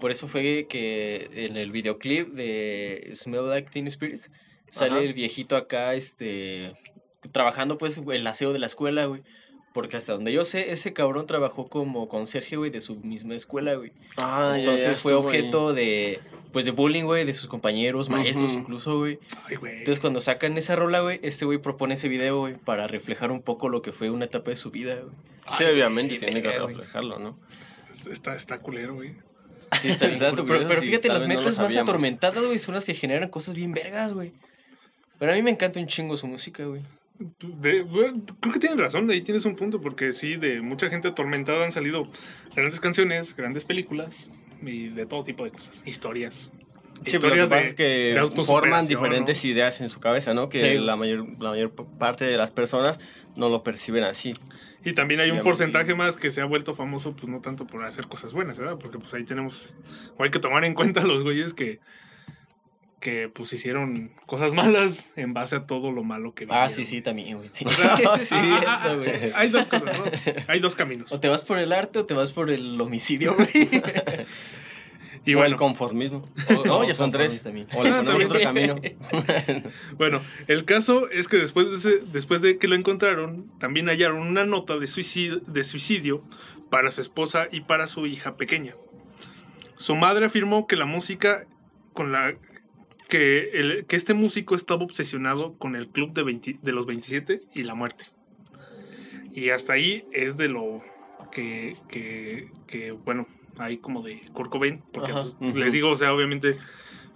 Por 0.00 0.10
eso 0.10 0.28
fue 0.28 0.66
que 0.68 1.28
en 1.34 1.56
el 1.58 1.70
videoclip 1.72 2.28
de 2.32 3.10
Smell 3.14 3.48
Like 3.48 3.70
Teen 3.70 3.86
Spirit 3.86 4.20
sale 4.70 4.92
Ajá. 4.92 5.00
el 5.02 5.14
viejito 5.14 5.56
acá, 5.56 5.94
este, 5.94 6.70
trabajando 7.32 7.76
pues 7.78 7.98
el 7.98 8.26
aseo 8.26 8.52
de 8.52 8.58
la 8.58 8.66
escuela, 8.66 9.06
güey. 9.06 9.22
Porque 9.76 9.98
hasta 9.98 10.14
donde 10.14 10.32
yo 10.32 10.42
sé, 10.46 10.72
ese 10.72 10.94
cabrón 10.94 11.26
trabajó 11.26 11.68
como 11.68 12.08
conserje, 12.08 12.56
güey, 12.56 12.70
de 12.70 12.80
su 12.80 12.96
misma 12.96 13.34
escuela, 13.34 13.74
güey. 13.74 13.92
Ah, 14.16 14.54
Entonces 14.56 14.94
ya 14.94 14.98
fue 14.98 15.12
ahí. 15.12 15.18
objeto 15.18 15.74
de, 15.74 16.18
pues, 16.50 16.64
de 16.64 16.70
bullying, 16.70 17.04
güey, 17.04 17.26
de 17.26 17.34
sus 17.34 17.46
compañeros, 17.46 18.08
maestros 18.08 18.54
incluso, 18.54 18.96
güey. 18.96 19.18
Ay, 19.44 19.56
güey. 19.56 19.80
Entonces 19.80 20.00
cuando 20.00 20.20
sacan 20.20 20.56
esa 20.56 20.76
rola, 20.76 21.00
güey, 21.00 21.20
este 21.22 21.44
güey 21.44 21.58
propone 21.58 21.92
ese 21.92 22.08
video, 22.08 22.38
güey, 22.38 22.54
para 22.54 22.86
reflejar 22.86 23.30
un 23.30 23.42
poco 23.42 23.68
lo 23.68 23.82
que 23.82 23.92
fue 23.92 24.08
una 24.08 24.24
etapa 24.24 24.48
de 24.48 24.56
su 24.56 24.70
vida, 24.70 24.94
güey. 24.94 25.14
Sí, 25.58 25.64
obviamente 25.64 26.18
tiene 26.20 26.40
que 26.40 26.58
reflejarlo, 26.58 27.18
¿no? 27.18 27.38
Está, 28.10 28.34
está 28.34 28.60
culero, 28.60 28.94
güey. 28.94 29.12
Sí, 29.78 29.88
está 29.88 30.06
bien. 30.06 30.18
Tu 30.36 30.46
Pero, 30.46 30.60
video, 30.60 30.68
pero 30.68 30.80
fíjate, 30.80 31.08
las 31.08 31.24
no 31.24 31.28
metas 31.28 31.58
más 31.58 31.76
atormentadas, 31.76 32.42
güey, 32.42 32.58
son 32.58 32.76
las 32.76 32.86
que 32.86 32.94
generan 32.94 33.28
cosas 33.28 33.54
bien 33.54 33.74
vergas, 33.74 34.14
güey. 34.14 34.32
Pero 35.18 35.32
a 35.32 35.34
mí 35.34 35.42
me 35.42 35.50
encanta 35.50 35.78
un 35.78 35.86
chingo 35.86 36.16
su 36.16 36.26
música, 36.26 36.64
güey. 36.64 36.80
De- 37.60 37.82
bueno, 37.82 38.22
creo 38.40 38.52
que 38.52 38.60
tienes 38.60 38.78
razón, 38.78 39.06
de 39.06 39.14
ahí 39.14 39.20
tienes 39.22 39.44
un 39.44 39.56
punto, 39.56 39.80
porque 39.80 40.12
sí, 40.12 40.36
de 40.36 40.60
mucha 40.60 40.88
gente 40.90 41.08
atormentada 41.08 41.64
han 41.64 41.72
salido 41.72 42.08
grandes 42.54 42.80
canciones, 42.80 43.34
grandes 43.36 43.64
películas 43.64 44.28
y 44.62 44.88
de 44.88 45.06
todo 45.06 45.24
tipo 45.24 45.44
de 45.44 45.50
cosas, 45.50 45.82
historias. 45.86 46.50
Sí, 47.04 47.18
pero 47.18 47.28
lo 47.28 47.34
que 47.34 47.42
historias 47.42 47.48
pasa 47.48 47.60
de, 47.62 47.68
es 47.68 47.74
que 47.74 48.42
forman 48.44 48.86
diferentes 48.86 49.44
¿no? 49.44 49.50
ideas 49.50 49.80
en 49.82 49.90
su 49.90 50.00
cabeza, 50.00 50.32
¿no? 50.34 50.48
Que 50.48 50.58
Sí. 50.60 50.78
la, 50.78 50.96
mayor, 50.96 51.26
la 51.42 51.50
mayor 51.50 51.70
parte 51.72 52.24
de 52.24 52.36
las 52.38 52.50
personas 52.50 52.98
no 53.36 53.48
lo 53.50 53.62
perciben 53.62 54.02
así. 54.04 54.34
Y 54.84 54.92
también 54.94 55.20
hay 55.20 55.30
un 55.30 55.40
porcentaje 55.40 55.90
sí. 55.90 55.94
más 55.96 56.16
que 56.16 56.30
se 56.30 56.40
ha 56.40 56.46
vuelto 56.46 56.74
famoso, 56.74 57.12
pues 57.14 57.28
no 57.28 57.40
tanto 57.40 57.66
por 57.66 57.82
hacer 57.84 58.06
cosas 58.06 58.32
buenas, 58.32 58.56
¿verdad? 58.58 58.78
Porque 58.80 58.98
pues 58.98 59.12
ahí 59.14 59.24
tenemos, 59.24 59.76
o 60.16 60.22
hay 60.24 60.30
que 60.30 60.38
tomar 60.38 60.64
en 60.64 60.74
cuenta 60.74 61.02
los 61.02 61.22
güeyes 61.22 61.52
que, 61.52 61.80
que 63.06 63.28
pues 63.28 63.52
hicieron 63.52 64.10
cosas 64.26 64.52
malas 64.52 65.12
en 65.14 65.32
base 65.32 65.54
a 65.54 65.64
todo 65.66 65.92
lo 65.92 66.02
malo 66.02 66.34
que 66.34 66.42
Ah, 66.50 66.66
vivieron. 66.66 66.70
sí, 66.70 66.84
sí, 66.84 67.02
también, 67.02 67.36
güey. 67.36 67.48
Sí, 67.52 67.64
O 67.68 67.70
sea, 67.70 67.96
sí, 67.96 68.04
ah, 68.04 68.14
es 68.16 68.32
ah, 68.32 68.42
cierto, 68.42 68.68
ah, 68.68 68.94
güey. 68.96 69.32
Hay 69.36 69.48
dos 69.48 69.66
cosas, 69.66 69.98
¿no? 69.98 70.04
Hay 70.48 70.58
dos 70.58 70.74
caminos. 70.74 71.12
O 71.12 71.20
te 71.20 71.28
vas 71.28 71.42
por 71.42 71.58
el 71.58 71.72
arte 71.72 72.00
o 72.00 72.04
te 72.04 72.14
vas 72.14 72.32
por 72.32 72.50
el 72.50 72.80
homicidio, 72.80 73.36
güey. 73.36 73.48
Y 75.24 75.34
o 75.34 75.38
bueno, 75.38 75.54
el 75.54 75.56
conformismo. 75.56 76.28
O- 76.56 76.64
no, 76.64 76.84
ya 76.84 76.94
son 76.94 77.10
tres. 77.10 77.42
también. 77.42 77.66
O 77.74 77.82
le 77.82 77.90
ponemos 77.90 78.10
Sí. 78.12 78.24
otro 78.24 78.40
camino. 78.40 78.76
Bueno, 79.98 80.20
el 80.46 80.64
caso 80.64 81.08
es 81.10 81.26
que 81.26 81.36
después 81.36 81.68
de, 81.70 81.76
ese- 81.76 82.04
después 82.12 82.42
de 82.42 82.58
que 82.58 82.68
lo 82.68 82.76
encontraron, 82.76 83.50
también 83.58 83.86
hallaron 83.88 84.18
una 84.26 84.44
nota 84.44 84.78
de 84.78 84.86
suicidio, 84.86 85.40
de 85.40 85.64
suicidio 85.64 86.22
para 86.70 86.92
su 86.92 87.00
esposa 87.00 87.48
y 87.50 87.62
para 87.62 87.88
su 87.88 88.06
hija 88.06 88.36
pequeña. 88.36 88.74
Su 89.76 89.96
madre 89.96 90.26
afirmó 90.26 90.66
que 90.68 90.76
la 90.76 90.86
música 90.86 91.44
con 91.92 92.12
la 92.12 92.34
que, 93.08 93.50
el- 93.54 93.86
que 93.86 93.96
este 93.96 94.14
músico 94.14 94.54
estaba 94.54 94.82
obsesionado 94.84 95.54
con 95.58 95.76
el 95.76 95.88
club 95.88 96.12
de, 96.12 96.22
20 96.22 96.58
de 96.62 96.72
los 96.72 96.86
27 96.86 97.40
y 97.54 97.62
la 97.62 97.74
muerte. 97.74 98.04
Y 99.32 99.50
hasta 99.50 99.74
ahí 99.74 100.04
es 100.12 100.36
de 100.36 100.48
lo 100.48 100.82
que, 101.30 101.76
que, 101.88 102.48
que, 102.66 102.92
bueno, 102.92 103.26
hay 103.58 103.78
como 103.78 104.02
de 104.02 104.20
Kurt 104.32 104.50
Cobain, 104.50 104.82
porque 104.92 105.12
Ajá. 105.12 105.24
pues, 105.38 105.54
les 105.54 105.72
digo, 105.72 105.90
o 105.90 105.96
sea, 105.96 106.12
obviamente 106.14 106.58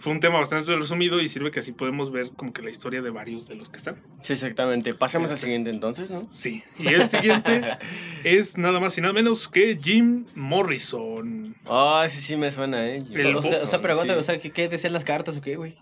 fue 0.00 0.12
un 0.12 0.20
tema 0.20 0.38
bastante 0.40 0.74
resumido 0.74 1.20
y 1.20 1.28
sirve 1.28 1.50
que 1.50 1.60
así 1.60 1.70
podemos 1.72 2.10
ver 2.10 2.30
como 2.34 2.52
que 2.52 2.62
la 2.62 2.70
historia 2.70 3.02
de 3.02 3.10
varios 3.10 3.46
de 3.46 3.54
los 3.54 3.68
que 3.68 3.76
están. 3.76 3.96
Sí, 4.22 4.32
exactamente. 4.32 4.94
Pasemos 4.94 5.28
al 5.28 5.34
Este. 5.34 5.44
siguiente 5.46 5.70
entonces, 5.70 6.10
¿no? 6.10 6.26
Sí. 6.30 6.64
Y 6.78 6.88
el 6.88 7.08
siguiente 7.08 7.62
es 8.24 8.58
nada 8.58 8.80
más 8.80 8.96
y 8.98 9.00
nada 9.02 9.12
menos 9.12 9.48
que 9.48 9.78
Jim 9.80 10.26
Morrison. 10.34 11.54
Ah, 11.66 12.02
ese 12.06 12.20
sí 12.20 12.36
me 12.36 12.50
suena, 12.50 12.86
¿eh? 12.88 13.04
El 13.12 13.36
o, 13.36 13.42
sea, 13.42 13.62
o 13.62 13.66
sea, 13.66 13.80
pero 13.80 13.92
aguanta, 13.94 14.14
Sí. 14.14 14.18
o 14.18 14.22
sea, 14.22 14.38
¿qué, 14.38 14.50
qué 14.50 14.68
decían 14.68 14.92
las 14.92 15.04
cartas 15.04 15.36
o 15.36 15.40
qué, 15.42 15.56
güey? 15.56 15.76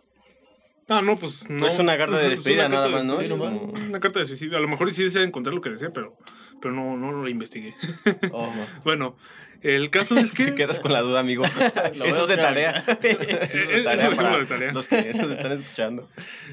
Ah, 0.88 1.02
no, 1.02 1.16
pues 1.16 1.48
no. 1.50 1.60
Pues 1.60 1.78
una 1.78 1.96
carta 1.98 2.16
de 2.16 2.25
Es 2.32 2.38
despedida 2.38 2.68
nada 2.68 2.88
más, 2.88 3.04
¿no? 3.04 3.14
sí, 3.16 3.25
Sí, 3.25 3.28
nomás. 3.30 3.52
Una 3.88 4.00
carta 4.00 4.20
de 4.20 4.26
suicidio. 4.26 4.56
A 4.56 4.60
lo 4.60 4.68
mejor 4.68 4.90
sí 4.92 5.04
desea 5.04 5.22
encontrar 5.22 5.54
lo 5.54 5.60
que 5.60 5.70
desea, 5.70 5.90
pero, 5.92 6.16
pero 6.60 6.72
no, 6.75 6.96
no 6.96 7.12
lo 7.12 7.28
investigué. 7.28 7.75
Oh, 8.32 8.50
Bueno, 8.84 9.16
el 9.62 9.90
caso 9.90 10.16
es 10.16 10.32
que. 10.32 10.44
Te 10.48 10.54
quedas 10.54 10.80
con 10.80 10.92
la 10.92 11.00
duda, 11.00 11.20
amigo. 11.20 11.44
Lo 11.94 12.04
Eso 12.04 12.24
es 12.24 12.30
de 12.30 12.36
tarea. 12.36 12.84
Para 12.86 14.38
de 14.38 14.46
tarea. 14.46 14.72
los 14.72 14.88
que 14.88 15.14
nos 15.14 15.30
están 15.30 15.52
escuchando. 15.52 16.08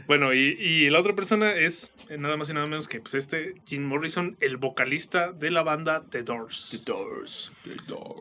Bueno, 0.08 0.34
y, 0.34 0.58
y 0.60 0.90
la 0.90 1.00
otra 1.00 1.14
persona 1.16 1.54
es 1.54 1.92
eh, 2.10 2.18
nada 2.18 2.38
más 2.38 2.50
y 2.50 2.54
nada 2.54 2.66
menos 2.66 2.88
que 2.88 3.00
pues, 3.00 3.16
este 3.16 3.56
Jim 3.66 3.84
Morrison, 3.86 4.38
el 4.40 4.58
vocalista 4.58 5.32
de 5.32 5.52
la 5.52 5.64
banda 5.64 6.04
The 6.10 6.24
Doors. 6.24 6.82
Doors. 6.86 7.52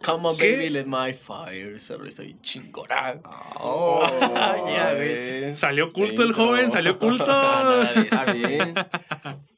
Come 0.02 0.28
on, 0.28 0.36
¿Qué? 0.36 0.56
baby, 0.56 0.70
let 0.70 0.86
my 0.86 1.12
fire. 1.12 1.74
Está 1.74 1.96
bien 1.96 2.40
chingona. 2.42 3.20
Oh, 3.56 4.06
Ya, 4.68 4.94
güey. 4.94 5.40
güey. 5.40 5.56
Salió 5.56 5.92
culto 5.92 6.22
el 6.22 6.32
joven, 6.32 6.70
salió 6.70 6.98
culto. 6.98 7.26
Nada 7.26 7.92
de 7.92 8.00
eso. 8.02 8.24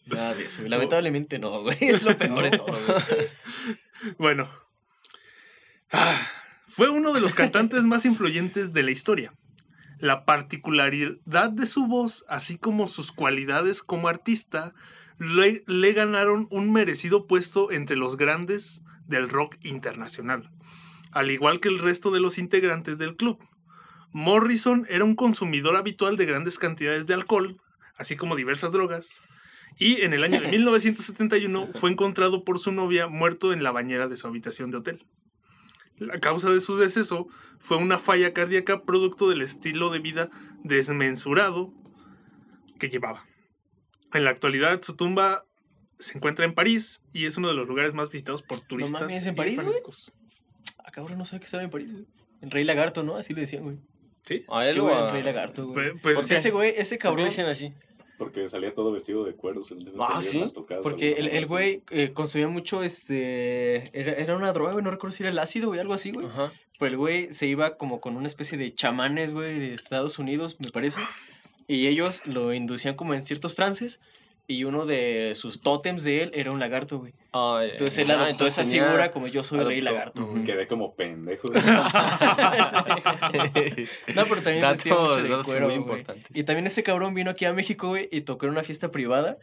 Nada 0.06 0.34
de 0.34 0.44
eso. 0.44 0.62
Lamentablemente 0.66 1.38
no, 1.38 1.62
güey. 1.62 1.76
Es 1.80 2.02
lo 2.02 2.16
peor 2.16 2.50
de 2.50 2.58
todo, 2.58 2.66
güey. 2.86 3.28
Bueno. 4.18 4.65
Ah, 5.92 6.28
fue 6.66 6.88
uno 6.88 7.12
de 7.12 7.20
los 7.20 7.34
cantantes 7.36 7.84
más 7.84 8.04
influyentes 8.04 8.72
de 8.72 8.82
la 8.82 8.90
historia. 8.90 9.32
La 9.98 10.24
particularidad 10.24 11.50
de 11.50 11.66
su 11.66 11.86
voz, 11.86 12.24
así 12.28 12.58
como 12.58 12.86
sus 12.86 13.12
cualidades 13.12 13.82
como 13.82 14.08
artista, 14.08 14.74
le, 15.18 15.64
le 15.66 15.92
ganaron 15.92 16.48
un 16.50 16.72
merecido 16.72 17.26
puesto 17.26 17.70
entre 17.70 17.96
los 17.96 18.16
grandes 18.16 18.84
del 19.06 19.28
rock 19.28 19.56
internacional, 19.62 20.50
al 21.12 21.30
igual 21.30 21.60
que 21.60 21.68
el 21.68 21.78
resto 21.78 22.10
de 22.10 22.20
los 22.20 22.36
integrantes 22.36 22.98
del 22.98 23.16
club. 23.16 23.38
Morrison 24.12 24.86
era 24.88 25.04
un 25.04 25.14
consumidor 25.14 25.76
habitual 25.76 26.16
de 26.16 26.26
grandes 26.26 26.58
cantidades 26.58 27.06
de 27.06 27.14
alcohol, 27.14 27.60
así 27.96 28.16
como 28.16 28.36
diversas 28.36 28.72
drogas, 28.72 29.22
y 29.78 30.02
en 30.02 30.12
el 30.12 30.24
año 30.24 30.40
de 30.40 30.48
1971 30.50 31.70
fue 31.74 31.90
encontrado 31.90 32.44
por 32.44 32.58
su 32.58 32.72
novia 32.72 33.06
muerto 33.06 33.52
en 33.52 33.62
la 33.62 33.72
bañera 33.72 34.08
de 34.08 34.16
su 34.16 34.26
habitación 34.26 34.70
de 34.70 34.78
hotel. 34.78 35.06
La 35.98 36.20
causa 36.20 36.50
de 36.50 36.60
su 36.60 36.76
deceso 36.76 37.26
fue 37.58 37.76
una 37.78 37.98
falla 37.98 38.32
cardíaca 38.32 38.82
producto 38.82 39.28
del 39.30 39.42
estilo 39.42 39.90
de 39.90 39.98
vida 39.98 40.30
desmensurado 40.62 41.72
que 42.78 42.88
llevaba. 42.88 43.24
En 44.12 44.24
la 44.24 44.30
actualidad 44.30 44.82
su 44.82 44.94
tumba 44.94 45.44
se 45.98 46.16
encuentra 46.18 46.44
en 46.44 46.54
París 46.54 47.02
y 47.12 47.24
es 47.26 47.36
uno 47.38 47.48
de 47.48 47.54
los 47.54 47.66
lugares 47.66 47.94
más 47.94 48.10
visitados 48.10 48.42
por 48.42 48.60
turistas. 48.60 49.00
mames, 49.02 49.26
¿en 49.26 49.34
París, 49.34 49.62
güey? 49.62 49.76
Ah, 50.84 50.90
cabrón, 50.92 51.16
no 51.18 51.24
sabía 51.24 51.40
que 51.40 51.44
estaba 51.46 51.62
en 51.62 51.70
París, 51.70 51.92
güey. 51.92 52.06
En 52.42 52.50
Rey 52.50 52.64
Lagarto, 52.64 53.02
¿no? 53.02 53.16
Así 53.16 53.32
le 53.34 53.40
decían, 53.42 53.64
güey. 53.64 53.78
¿Sí? 54.22 54.44
A 54.48 54.66
él 54.66 54.72
Sí, 54.74 54.78
güey, 54.80 54.94
a- 54.94 55.06
en 55.08 55.12
Rey 55.14 55.22
Lagarto, 55.22 55.66
güey. 55.66 55.90
Pues, 55.92 56.02
pues, 56.02 56.14
Porque 56.18 56.34
ese 56.34 56.50
güey, 56.50 56.74
ese 56.76 56.96
¿Por 56.96 56.98
qué 56.98 56.98
cabrón. 56.98 57.24
le 57.24 57.30
dicen 57.30 57.46
así? 57.46 57.72
Porque 58.18 58.48
salía 58.48 58.72
todo 58.74 58.92
vestido 58.92 59.24
de 59.24 59.34
cuero. 59.34 59.62
se 59.64 59.74
le 59.74 59.92
Ah, 59.98 60.20
¿sí? 60.22 60.44
tocadas, 60.54 60.82
Porque 60.82 61.12
el, 61.12 61.28
el 61.28 61.46
güey 61.46 61.82
eh, 61.90 62.12
consumía 62.12 62.48
mucho, 62.48 62.82
este... 62.82 63.90
Era, 63.98 64.12
era 64.12 64.36
una 64.36 64.52
droga, 64.52 64.72
güey, 64.72 64.82
no 64.84 64.90
recuerdo 64.90 65.14
si 65.16 65.22
era 65.22 65.30
el 65.30 65.38
ácido, 65.38 65.68
güey, 65.68 65.80
algo 65.80 65.94
así, 65.94 66.12
güey. 66.12 66.26
Ajá. 66.26 66.52
Pero 66.78 66.90
el 66.90 66.96
güey 66.96 67.32
se 67.32 67.46
iba 67.46 67.76
como 67.76 68.00
con 68.00 68.16
una 68.16 68.26
especie 68.26 68.58
de 68.58 68.74
chamanes, 68.74 69.32
güey, 69.32 69.58
de 69.58 69.72
Estados 69.74 70.18
Unidos, 70.18 70.56
me 70.60 70.70
parece. 70.70 71.00
Y 71.68 71.86
ellos 71.86 72.22
lo 72.26 72.52
inducían 72.52 72.94
como 72.94 73.14
en 73.14 73.22
ciertos 73.22 73.54
trances. 73.54 74.00
Y 74.48 74.62
uno 74.62 74.86
de 74.86 75.32
sus 75.34 75.60
tótems 75.60 76.04
de 76.04 76.22
él 76.22 76.30
era 76.32 76.52
un 76.52 76.60
lagarto, 76.60 76.98
güey. 77.00 77.12
Ya, 77.34 77.64
Entonces 77.64 77.98
él 77.98 78.10
Ah, 78.10 78.14
adoptó 78.14 78.30
entonces 78.30 78.58
esa 78.58 78.62
tenía- 78.64 78.84
figura 78.84 79.10
como 79.10 79.26
yo 79.26 79.42
soy 79.42 79.58
rey 79.58 79.80
lagarto. 79.80 80.28
Quedé 80.46 80.68
como 80.68 80.94
pendejo. 80.94 81.50
No, 84.14 84.24
pero 84.24 84.42
también 84.42 84.60
vestía 84.62 84.94
Datos- 84.94 85.16
mucho 85.18 85.36
de 85.36 85.42
cuero, 85.44 85.68
muy 85.68 85.78
güey. 85.78 86.04
Y 86.34 86.44
también 86.44 86.66
ese 86.66 86.82
cabrón 86.82 87.14
vino 87.14 87.30
aquí 87.30 87.44
a 87.44 87.52
México, 87.52 87.88
güey, 87.88 88.08
y 88.12 88.20
tocó 88.22 88.46
en 88.46 88.52
una 88.52 88.62
fiesta 88.62 88.90
privada 88.90 89.38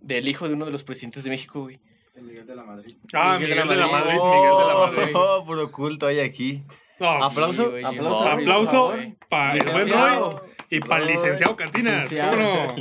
del 0.00 0.28
hijo 0.28 0.48
de 0.48 0.54
uno 0.54 0.64
de 0.64 0.70
los 0.72 0.82
presidentes 0.84 1.24
de 1.24 1.30
México, 1.30 1.62
güey. 1.62 1.78
El 2.14 2.22
Miguel 2.24 2.46
de 2.46 2.56
la 2.56 2.64
Madrid. 2.64 2.96
Ah, 3.12 3.38
Miguel 3.38 3.50
Miguel 3.62 3.68
de 3.68 3.76
la 3.76 3.86
Madrid. 3.88 4.14
Madrid. 4.18 4.22
Miguel 4.24 4.42
de 4.42 4.48
la 4.48 4.74
Oh, 4.76 4.92
Madrid. 4.92 5.12
oh, 5.14 5.44
puro 5.44 5.70
culto 5.70 6.06
hay 6.06 6.20
aquí. 6.20 6.62
No, 6.98 7.10
Aplauso, 7.10 7.64
Sí, 7.64 7.70
güey, 7.70 7.84
Jim 7.84 7.98
aplauso. 7.98 8.26
Aplauso 8.28 8.94
para 9.28 9.52
el 9.52 9.70
buen. 9.70 9.90
Roy 9.90 10.34
y 10.70 10.80
para 10.80 11.02
el 11.02 11.08
licenciado 11.08 11.54
Cantinas. 11.56 12.10
Licenciado. 12.10 12.74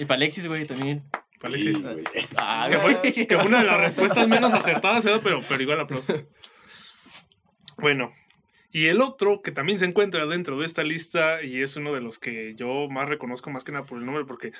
Y 0.00 0.06
para 0.06 0.16
Alexis, 0.16 0.48
güey, 0.48 0.64
también. 0.64 1.04
Pa' 1.38 1.48
Alexis. 1.48 1.76
Sí, 1.76 1.82
güey. 1.82 2.04
Ah, 2.38 2.68
Que 2.70 2.78
fue, 2.78 2.94
güey. 2.94 3.26
que 3.26 3.36
fue 3.36 3.46
una 3.46 3.58
de 3.58 3.64
las 3.66 3.78
respuestas 3.78 4.26
menos 4.26 4.50
acertadas, 4.54 5.04
¿eh? 5.04 5.20
pero, 5.22 5.40
pero 5.46 5.62
igual 5.62 5.78
aplauso. 5.80 6.26
Bueno, 7.76 8.10
y 8.72 8.86
el 8.86 9.02
otro 9.02 9.42
que 9.42 9.52
también 9.52 9.78
se 9.78 9.84
encuentra 9.84 10.24
dentro 10.24 10.58
de 10.58 10.64
esta 10.64 10.84
lista 10.84 11.42
y 11.42 11.60
es 11.60 11.76
uno 11.76 11.92
de 11.92 12.00
los 12.00 12.18
que 12.18 12.54
yo 12.54 12.88
más 12.88 13.08
reconozco 13.08 13.50
más 13.50 13.62
que 13.62 13.72
nada 13.72 13.84
por 13.84 13.98
el 13.98 14.06
nombre, 14.06 14.24
porque 14.24 14.52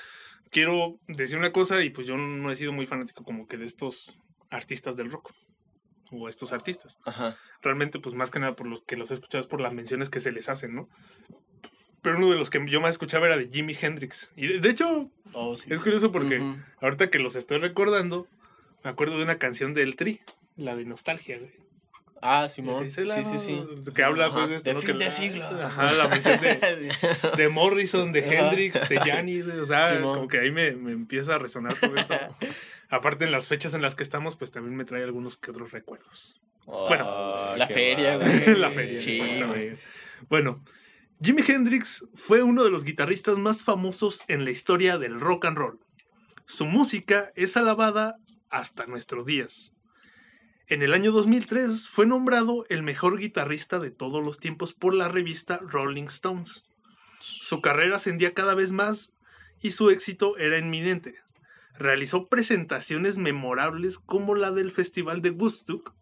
quiero 0.51 0.99
decir 1.07 1.39
una 1.39 1.51
cosa 1.51 1.83
y 1.83 1.89
pues 1.89 2.05
yo 2.05 2.17
no 2.17 2.51
he 2.51 2.55
sido 2.55 2.71
muy 2.71 2.85
fanático 2.85 3.23
como 3.23 3.47
que 3.47 3.57
de 3.57 3.65
estos 3.65 4.19
artistas 4.51 4.95
del 4.95 5.09
rock 5.09 5.31
o 6.11 6.29
estos 6.29 6.53
artistas. 6.53 6.99
Ajá. 7.03 7.35
Realmente 7.63 7.99
pues 7.99 8.13
más 8.13 8.29
que 8.29 8.39
nada 8.39 8.55
por 8.55 8.67
los 8.67 8.83
que 8.83 8.95
los 8.95 9.09
he 9.09 9.15
escuchado 9.15 9.41
es 9.41 9.47
por 9.47 9.59
las 9.59 9.73
menciones 9.73 10.11
que 10.11 10.19
se 10.19 10.31
les 10.31 10.49
hacen, 10.49 10.75
¿no? 10.75 10.87
Pero 12.01 12.17
uno 12.17 12.29
de 12.31 12.35
los 12.37 12.49
que 12.49 12.63
yo 12.67 12.81
más 12.81 12.91
escuchaba 12.91 13.27
era 13.27 13.37
de 13.37 13.47
Jimi 13.47 13.77
Hendrix. 13.79 14.31
Y 14.35 14.47
de, 14.47 14.59
de 14.59 14.69
hecho, 14.69 15.09
Oh, 15.33 15.55
sí. 15.55 15.65
es 15.71 15.79
curioso 15.81 16.11
porque 16.11 16.39
Ujú. 16.39 16.57
ahorita 16.81 17.09
que 17.09 17.19
los 17.19 17.35
estoy 17.35 17.59
recordando, 17.59 18.27
me 18.83 18.89
acuerdo 18.89 19.17
de 19.17 19.23
una 19.23 19.37
canción 19.37 19.73
del 19.73 19.95
Tri, 19.95 20.19
la 20.57 20.75
de 20.75 20.85
Nostalgia, 20.85 21.37
güey. 21.37 21.51
Ah, 22.23 22.49
Simón. 22.49 22.89
Sí, 22.91 23.03
lado 23.03 23.23
sí, 23.23 23.37
sí. 23.39 23.63
Que 23.95 24.03
habla 24.03 24.27
Ajá, 24.27 24.35
pues 24.35 24.49
de 24.49 24.55
esto, 24.57 24.69
de 24.69 24.73
¿no? 24.75 24.79
fin 24.81 24.91
Que 24.91 24.97
de 24.97 25.05
la- 25.05 25.11
siglo. 25.11 25.43
Ajá, 25.45 25.91
la 25.91 26.07
mención 26.07 26.39
de, 26.39 26.91
de 27.37 27.49
Morrison, 27.49 28.11
de. 28.11 28.19
Hendrix, 28.19 28.87
de 28.89 28.99
Janis, 28.99 29.47
o 29.47 29.65
sea, 29.65 29.95
Simón. 29.95 30.15
como 30.15 30.27
que 30.27 30.39
ahí 30.39 30.51
me, 30.51 30.71
me 30.73 30.91
empieza 30.91 31.35
a 31.35 31.39
resonar 31.39 31.73
todo 31.79 31.95
esto. 31.95 32.13
Aparte 32.89 33.25
en 33.25 33.31
las 33.31 33.47
fechas 33.47 33.73
en 33.73 33.81
las 33.81 33.95
que 33.95 34.03
estamos, 34.03 34.35
pues 34.35 34.51
también 34.51 34.75
me 34.75 34.85
trae 34.85 35.03
algunos 35.03 35.37
que 35.37 35.49
otros 35.49 35.71
recuerdos. 35.71 36.39
Bueno, 36.65 37.05
Ah, 37.07 37.55
La 37.57 37.67
feria, 37.67 38.17
güey. 38.17 38.55
La 38.59 38.69
feria, 38.69 38.99
Sí, 38.99 39.13
exactamente. 39.13 39.47
güey. 39.69 39.77
Bueno, 40.29 40.63
Jimi 41.23 41.43
Hendrix 41.47 42.03
fue 42.15 42.41
uno 42.41 42.63
de 42.63 42.71
los 42.71 42.83
guitarristas 42.83 43.37
más 43.37 43.61
famosos 43.61 44.23
en 44.27 44.43
la 44.43 44.49
historia 44.49 44.97
del 44.97 45.19
rock 45.19 45.45
and 45.45 45.55
roll. 45.55 45.79
Su 46.47 46.65
música 46.65 47.31
es 47.35 47.55
alabada 47.57 48.15
hasta 48.49 48.87
nuestros 48.87 49.27
días. 49.27 49.71
En 50.65 50.81
el 50.81 50.93
año 50.93 51.11
2003 51.11 51.87
fue 51.89 52.07
nombrado 52.07 52.65
el 52.69 52.81
mejor 52.81 53.19
guitarrista 53.19 53.77
de 53.77 53.91
todos 53.91 54.25
los 54.25 54.39
tiempos 54.39 54.73
por 54.73 54.95
la 54.95 55.09
revista 55.09 55.59
Rolling 55.61 56.05
Stones. 56.05 56.63
Su 57.19 57.61
carrera 57.61 57.97
ascendía 57.97 58.33
cada 58.33 58.55
vez 58.55 58.71
más 58.71 59.13
y 59.61 59.71
su 59.71 59.91
éxito 59.91 60.37
era 60.37 60.57
inminente. 60.57 61.19
Realizó 61.77 62.29
presentaciones 62.29 63.19
memorables 63.19 63.99
como 63.99 64.33
la 64.33 64.49
del 64.49 64.71
Festival 64.71 65.21
de 65.21 65.29
Woodstock, 65.29 65.93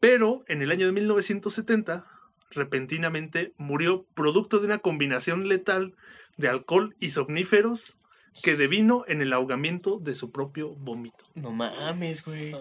pero 0.00 0.42
en 0.48 0.60
el 0.60 0.72
año 0.72 0.86
de 0.86 0.92
1970 0.92 2.17
repentinamente 2.50 3.52
murió 3.56 4.06
producto 4.14 4.58
de 4.58 4.66
una 4.66 4.78
combinación 4.78 5.48
letal 5.48 5.94
de 6.36 6.48
alcohol 6.48 6.96
y 7.00 7.10
somníferos 7.10 7.96
que 8.42 8.56
devino 8.56 9.04
en 9.08 9.20
el 9.22 9.32
ahogamiento 9.32 9.98
de 9.98 10.14
su 10.14 10.30
propio 10.30 10.70
vómito. 10.76 11.24
No 11.34 11.50
mames, 11.50 12.24
güey. 12.24 12.52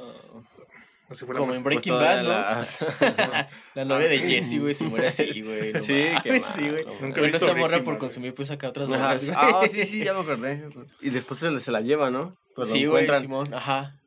La 1.10 1.36
Como 1.36 1.54
en. 1.54 1.64
Breaking 1.64 1.94
Pues 1.94 2.06
Bad, 2.06 2.24
¿no? 2.24 3.48
La 3.76 3.86
novia 3.86 4.10
de 4.10 4.20
Jesse, 4.20 4.60
güey, 4.60 4.74
se 4.74 4.86
muere 4.86 5.08
así, 5.08 5.42
güey. 5.42 5.72
no 5.72 5.82
Sí, 5.82 6.04
qué 6.22 6.30
mames, 6.30 6.46
sí, 6.46 6.68
güey. 6.68 6.84
Nunca 6.86 6.96
he 6.98 7.00
Bueno, 7.00 7.24
visto 7.24 7.46
esa 7.46 7.56
morra 7.56 7.84
por 7.84 7.98
consumir, 7.98 8.34
pues, 8.34 8.52
acá 8.52 8.70
otras 8.70 8.90
drogas, 8.90 9.24
güey. 9.24 9.36
Ah, 9.40 9.62
sí, 9.72 9.86
sí, 9.86 10.04
ya 10.04 10.14
me 10.14 10.20
acordé. 10.20 10.68
Y 11.02 11.10
después 11.12 11.40
se, 11.40 11.58
se 11.62 11.72
la 11.72 11.80
lleva, 11.82 12.12
¿no? 12.12 12.36
Pues 12.56 12.70
Sí, 12.70 12.86
güey. 12.86 13.08
Simón, 13.20 13.54
ajá. 13.54 14.00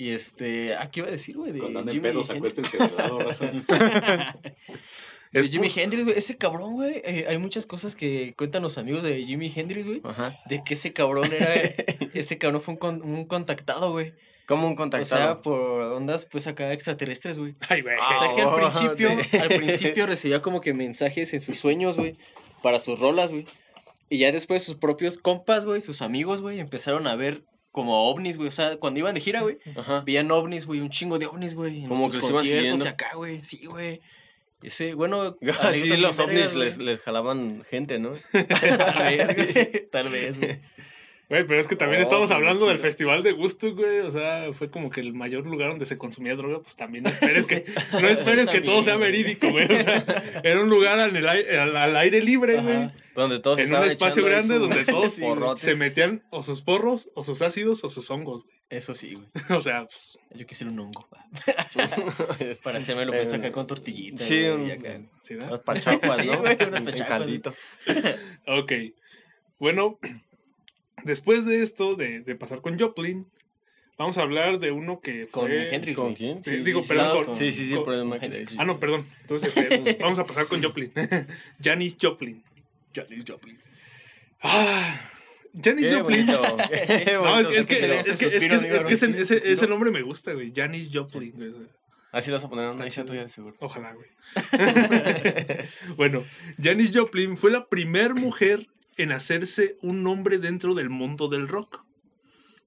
Y 0.00 0.10
este, 0.12 0.74
¿a 0.76 0.90
qué 0.90 1.00
iba 1.00 1.08
a 1.08 1.12
decir, 1.12 1.36
güey? 1.36 1.52
De 1.52 1.58
Cuando 1.58 1.80
anden 1.80 2.00
pedos, 2.00 2.30
Hendrix. 2.30 2.58
acuéstense 2.58 2.78
de 2.90 2.96
lado, 2.96 3.18
raza. 3.18 3.52
De 5.32 5.42
Jimi 5.44 5.70
Hendrix, 5.74 6.04
güey. 6.04 6.16
Ese 6.18 6.36
cabrón, 6.38 6.72
güey. 6.72 7.02
eh, 7.04 7.26
hay 7.28 7.38
muchas 7.38 7.66
cosas 7.66 7.94
que 7.94 8.34
cuentan 8.36 8.62
los 8.62 8.78
amigos 8.78 9.02
de 9.02 9.22
Jimi 9.24 9.52
Hendrix, 9.54 9.86
güey. 9.86 10.00
Ajá. 10.04 10.36
De 10.48 10.64
que 10.64 10.74
ese 10.74 10.92
cabrón 10.92 11.30
era. 11.32 11.54
ese 12.14 12.38
cabrón 12.38 12.60
fue 12.62 12.74
un, 12.74 12.78
con- 12.80 13.02
un 13.02 13.24
contactado, 13.26 13.92
güey. 13.92 14.14
Como 14.46 14.66
un 14.66 14.72
O 14.72 14.76
contactado. 14.76 15.22
sea, 15.22 15.42
por 15.42 15.82
ondas, 15.82 16.24
pues 16.24 16.46
acá 16.48 16.72
extraterrestres, 16.72 17.38
güey. 17.38 17.54
Ay, 17.68 17.82
güey. 17.82 17.94
O 17.96 18.18
sea 18.18 18.32
que 18.34 18.40
al 18.40 18.48
Oh, 18.48 18.56
principio, 18.56 19.10
al 19.40 19.48
principio 19.48 20.06
recibía 20.06 20.42
como 20.42 20.60
que 20.60 20.72
mensajes 20.74 21.32
en 21.34 21.40
sus 21.40 21.58
sueños, 21.58 21.96
güey, 21.96 22.16
para 22.62 22.78
sus 22.80 22.98
rolas, 22.98 23.30
güey. 23.30 23.46
Y 24.08 24.18
ya 24.18 24.32
después 24.32 24.64
sus 24.64 24.74
propios 24.74 25.18
compas, 25.18 25.64
güey, 25.66 25.80
sus 25.80 26.02
amigos, 26.02 26.42
güey, 26.42 26.58
empezaron 26.58 27.06
a 27.06 27.14
ver 27.14 27.44
como 27.72 28.08
ovnis, 28.10 28.36
güey. 28.36 28.48
O 28.48 28.52
sea, 28.52 28.76
cuando 28.76 29.00
iban 29.00 29.14
de 29.14 29.20
gira, 29.20 29.42
güey, 29.42 29.58
Ajá. 29.76 30.02
veían 30.04 30.30
ovnis, 30.30 30.66
güey, 30.66 30.80
un 30.80 30.90
chingo 30.90 31.18
de 31.18 31.26
ovnis, 31.26 31.54
güey. 31.54 31.82
en 31.82 31.88
Como 31.88 32.06
sus 32.10 32.16
que 32.22 32.28
los 32.28 32.36
conciertos 32.38 32.84
y 32.84 32.88
acá, 32.88 33.10
güey. 33.14 33.40
Sí, 33.40 33.64
güey. 33.66 34.00
Ese, 34.62 34.94
bueno, 34.94 35.36
Sí, 35.72 35.96
los 35.96 36.18
ovnis 36.18 36.54
les, 36.54 37.00
jalaban 37.00 37.62
gente, 37.70 37.98
¿no? 37.98 38.12
Tal 38.32 38.98
vez, 39.04 39.34
güey. 39.34 39.88
Tal 39.90 40.08
vez, 40.10 40.38
güey. 40.38 40.60
Güey, 41.30 41.46
pero 41.46 41.60
es 41.60 41.68
que 41.68 41.76
también 41.76 42.00
Oh, 42.00 42.02
estamos 42.02 42.30
hablando 42.32 42.66
del 42.66 42.78
festival 42.78 43.22
de 43.22 43.30
Gusto, 43.30 43.72
güey. 43.72 44.00
O 44.00 44.10
sea, 44.10 44.52
fue 44.52 44.68
como 44.68 44.90
que 44.90 45.00
el 45.00 45.12
mayor 45.12 45.46
lugar 45.46 45.68
donde 45.70 45.86
se 45.86 45.96
consumía 45.96 46.34
droga. 46.34 46.58
Pues 46.60 46.74
también 46.74 47.04
no 47.04 47.10
esperes 47.10 47.46
que, 47.46 47.64
no 47.92 48.08
esperes 48.08 48.48
que 48.48 48.60
todo 48.60 48.82
sea 48.82 48.96
verídico, 48.96 49.48
güey. 49.48 49.66
O 49.66 49.68
sea, 49.82 50.04
era 50.42 50.60
un 50.60 50.68
lugar 50.68 50.98
al, 50.98 51.16
al- 51.24 51.76
al 51.76 51.96
aire 51.96 52.20
libre, 52.20 52.60
güey. 52.60 52.90
Donde 53.20 53.38
todos 53.40 53.58
En 53.58 53.74
un 53.74 53.82
espacio 53.84 54.24
grande 54.24 54.54
su- 54.54 54.60
donde 54.60 54.84
todos 54.84 55.12
Sí, 55.12 55.22
se 55.56 55.74
metían 55.74 56.22
o 56.30 56.42
sus 56.42 56.62
porros, 56.62 57.10
o 57.14 57.22
sus 57.24 57.42
ácidos, 57.42 57.84
o 57.84 57.90
sus 57.90 58.10
hongos, 58.10 58.44
güey. 58.44 58.56
Eso 58.70 58.94
sí, 58.94 59.14
güey. 59.14 59.28
O 59.58 59.60
sea, 59.60 59.84
pues, 59.86 60.18
Yo 60.34 60.46
quisiera 60.46 60.72
un 60.72 60.78
hongo. 60.80 61.08
Para 62.62 62.78
hacérmelo 62.78 63.12
pues 63.12 63.32
Eh, 63.32 63.36
acá 63.36 63.52
con 63.52 63.66
tortillita. 63.66 64.24
sí, 64.24 64.40
güey, 64.42 64.52
un- 64.52 64.70
acá. 64.70 65.00
¿sí? 65.22 65.34
Unas 65.34 65.60
pachacuas, 65.60 66.16
Sí, 66.18 66.26
¿no? 66.26 66.38
güey, 66.38 66.54
unas 66.54 66.68
En- 66.68 66.76
en 66.76 66.84
pachacuas. 66.84 67.18
caldito. 67.20 67.54
Ok. 68.46 68.72
Bueno, 69.58 69.98
después 71.04 71.44
de 71.44 71.62
esto, 71.62 71.94
de, 71.96 72.20
de 72.20 72.34
pasar 72.36 72.60
con 72.62 72.78
Joplin, 72.78 73.26
vamos 73.98 74.16
a 74.18 74.22
hablar 74.22 74.58
de 74.58 74.70
uno 74.70 75.00
que 75.00 75.26
Con. 75.26 75.50
Hendrix, 75.50 75.96
¿Con 75.96 76.14
quién? 76.14 76.42
Sí, 76.44 76.56
digo, 76.58 76.80
sí, 76.82 76.88
perdón, 76.88 77.24
con- 77.26 77.38
Sí, 77.38 77.52
sí, 77.52 77.68
sí, 77.68 77.74
con- 77.74 77.84
por 77.84 77.94
el 77.94 78.04
Michael 78.04 78.24
Hendrix. 78.24 78.42
Jackson. 78.52 78.60
Ah, 78.60 78.64
no, 78.64 78.80
perdón. 78.80 79.04
Entonces, 79.22 79.54
este, 79.56 79.98
vamos 80.00 80.18
a 80.18 80.24
pasar 80.24 80.46
con 80.46 80.62
Joplin. 80.62 80.92
Janis 81.62 81.96
Joplin. 82.00 82.42
Janis 82.94 83.24
Joplin. 83.26 83.58
Ah, 84.42 85.00
Janis 85.62 85.86
Qué 85.88 85.94
Joplin. 85.96 86.26
bonito. 86.26 86.56
Qué 86.68 87.04
No, 87.14 87.38
es, 87.38 87.46
bonito. 87.46 87.50
es 87.60 87.66
que, 87.66 87.76
se 87.76 87.88
le 87.88 88.00
es 88.00 88.08
hace 88.08 88.10
que, 88.10 88.14
es 88.14 88.20
que, 88.20 88.30
suspiro, 88.30 88.54
es 88.56 88.62
que 88.62 88.68
amigo, 88.76 88.88
ese, 88.88 89.08
¿no? 89.08 89.14
ese- 89.16 89.36
ese 89.38 89.48
Suspiro. 89.50 89.68
nombre 89.70 89.90
me 89.90 90.02
gusta, 90.02 90.32
güey. 90.32 90.52
Janis 90.54 90.90
Joplin. 90.92 91.32
güey. 91.32 91.52
Así 92.12 92.30
lo 92.30 92.36
vas 92.36 92.44
a 92.44 92.48
poner 92.48 92.64
en 92.66 92.70
una 92.72 92.86
Está 92.86 93.02
isla 93.02 93.02
chido. 93.04 93.14
tuya, 93.22 93.28
seguro. 93.28 93.56
Ojalá, 93.60 93.94
güey. 93.94 94.08
bueno, 95.96 96.24
Janis 96.62 96.90
Joplin 96.94 97.36
fue 97.36 97.50
la 97.50 97.68
primer 97.68 98.14
mujer 98.14 98.66
en 98.96 99.12
hacerse 99.12 99.76
un 99.82 100.02
nombre 100.02 100.38
dentro 100.38 100.74
del 100.74 100.90
mundo 100.90 101.28
del 101.28 101.48
rock. 101.48 101.84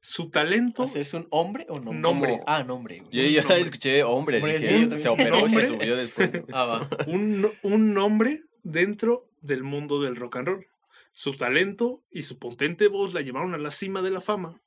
Su 0.02 0.30
talento. 0.30 0.84
¿Hacerse 0.84 1.16
un 1.18 1.28
hombre 1.30 1.66
o 1.70 1.80
no? 1.80 1.94
Nombre. 1.94 2.32
Como- 2.32 2.44
Ah, 2.48 2.64
nombre, 2.64 3.00
güey. 3.00 3.12
Yo, 3.12 3.24
yo 3.24 3.42
nombre. 3.42 3.62
escuché 3.62 4.04
hombre, 4.04 4.38
Hombre, 4.38 4.58
dije, 4.60 4.68
sí, 4.70 4.74
yo 4.74 4.80
también. 4.90 5.02
se 5.02 5.10
operó 5.10 5.38
y 5.38 5.42
¿Nombre? 5.42 5.62
se 5.66 5.68
subió 5.70 5.96
después. 5.96 6.30
Ah, 6.52 6.66
va. 6.66 6.90
un, 7.08 7.42
no- 7.42 7.52
un 7.64 7.94
nombre 7.94 8.42
dentro 8.64 9.30
del 9.44 9.64
mundo 9.64 10.02
del 10.02 10.16
rock 10.16 10.38
and 10.38 10.48
roll. 10.48 10.68
Su 11.12 11.36
talento 11.36 12.04
y 12.10 12.24
su 12.24 12.40
potente 12.40 12.88
voz 12.88 13.14
la 13.14 13.22
llevaron 13.22 13.54
a 13.54 13.60
la 13.60 13.70
cima 13.70 14.02
de 14.02 14.10
la 14.10 14.22
fama. 14.22 14.60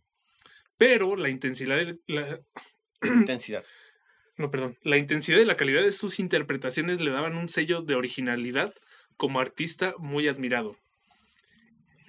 Pero 0.78 1.16
la 1.16 1.28
intensidad, 1.28 1.76
de 1.76 1.98
la, 2.06 2.40
Intensidad. 3.02 3.64
no, 4.36 4.50
perdón, 4.50 4.78
la 4.82 4.96
intensidad 4.96 5.40
y 5.40 5.44
la 5.44 5.56
calidad 5.56 5.82
de 5.82 5.92
sus 5.92 6.20
interpretaciones 6.20 7.00
le 7.00 7.10
daban 7.10 7.36
un 7.36 7.48
sello 7.48 7.82
de 7.82 7.94
originalidad 7.94 8.74
como 9.16 9.40
artista 9.40 9.94
muy 9.98 10.28
admirado. 10.28 10.76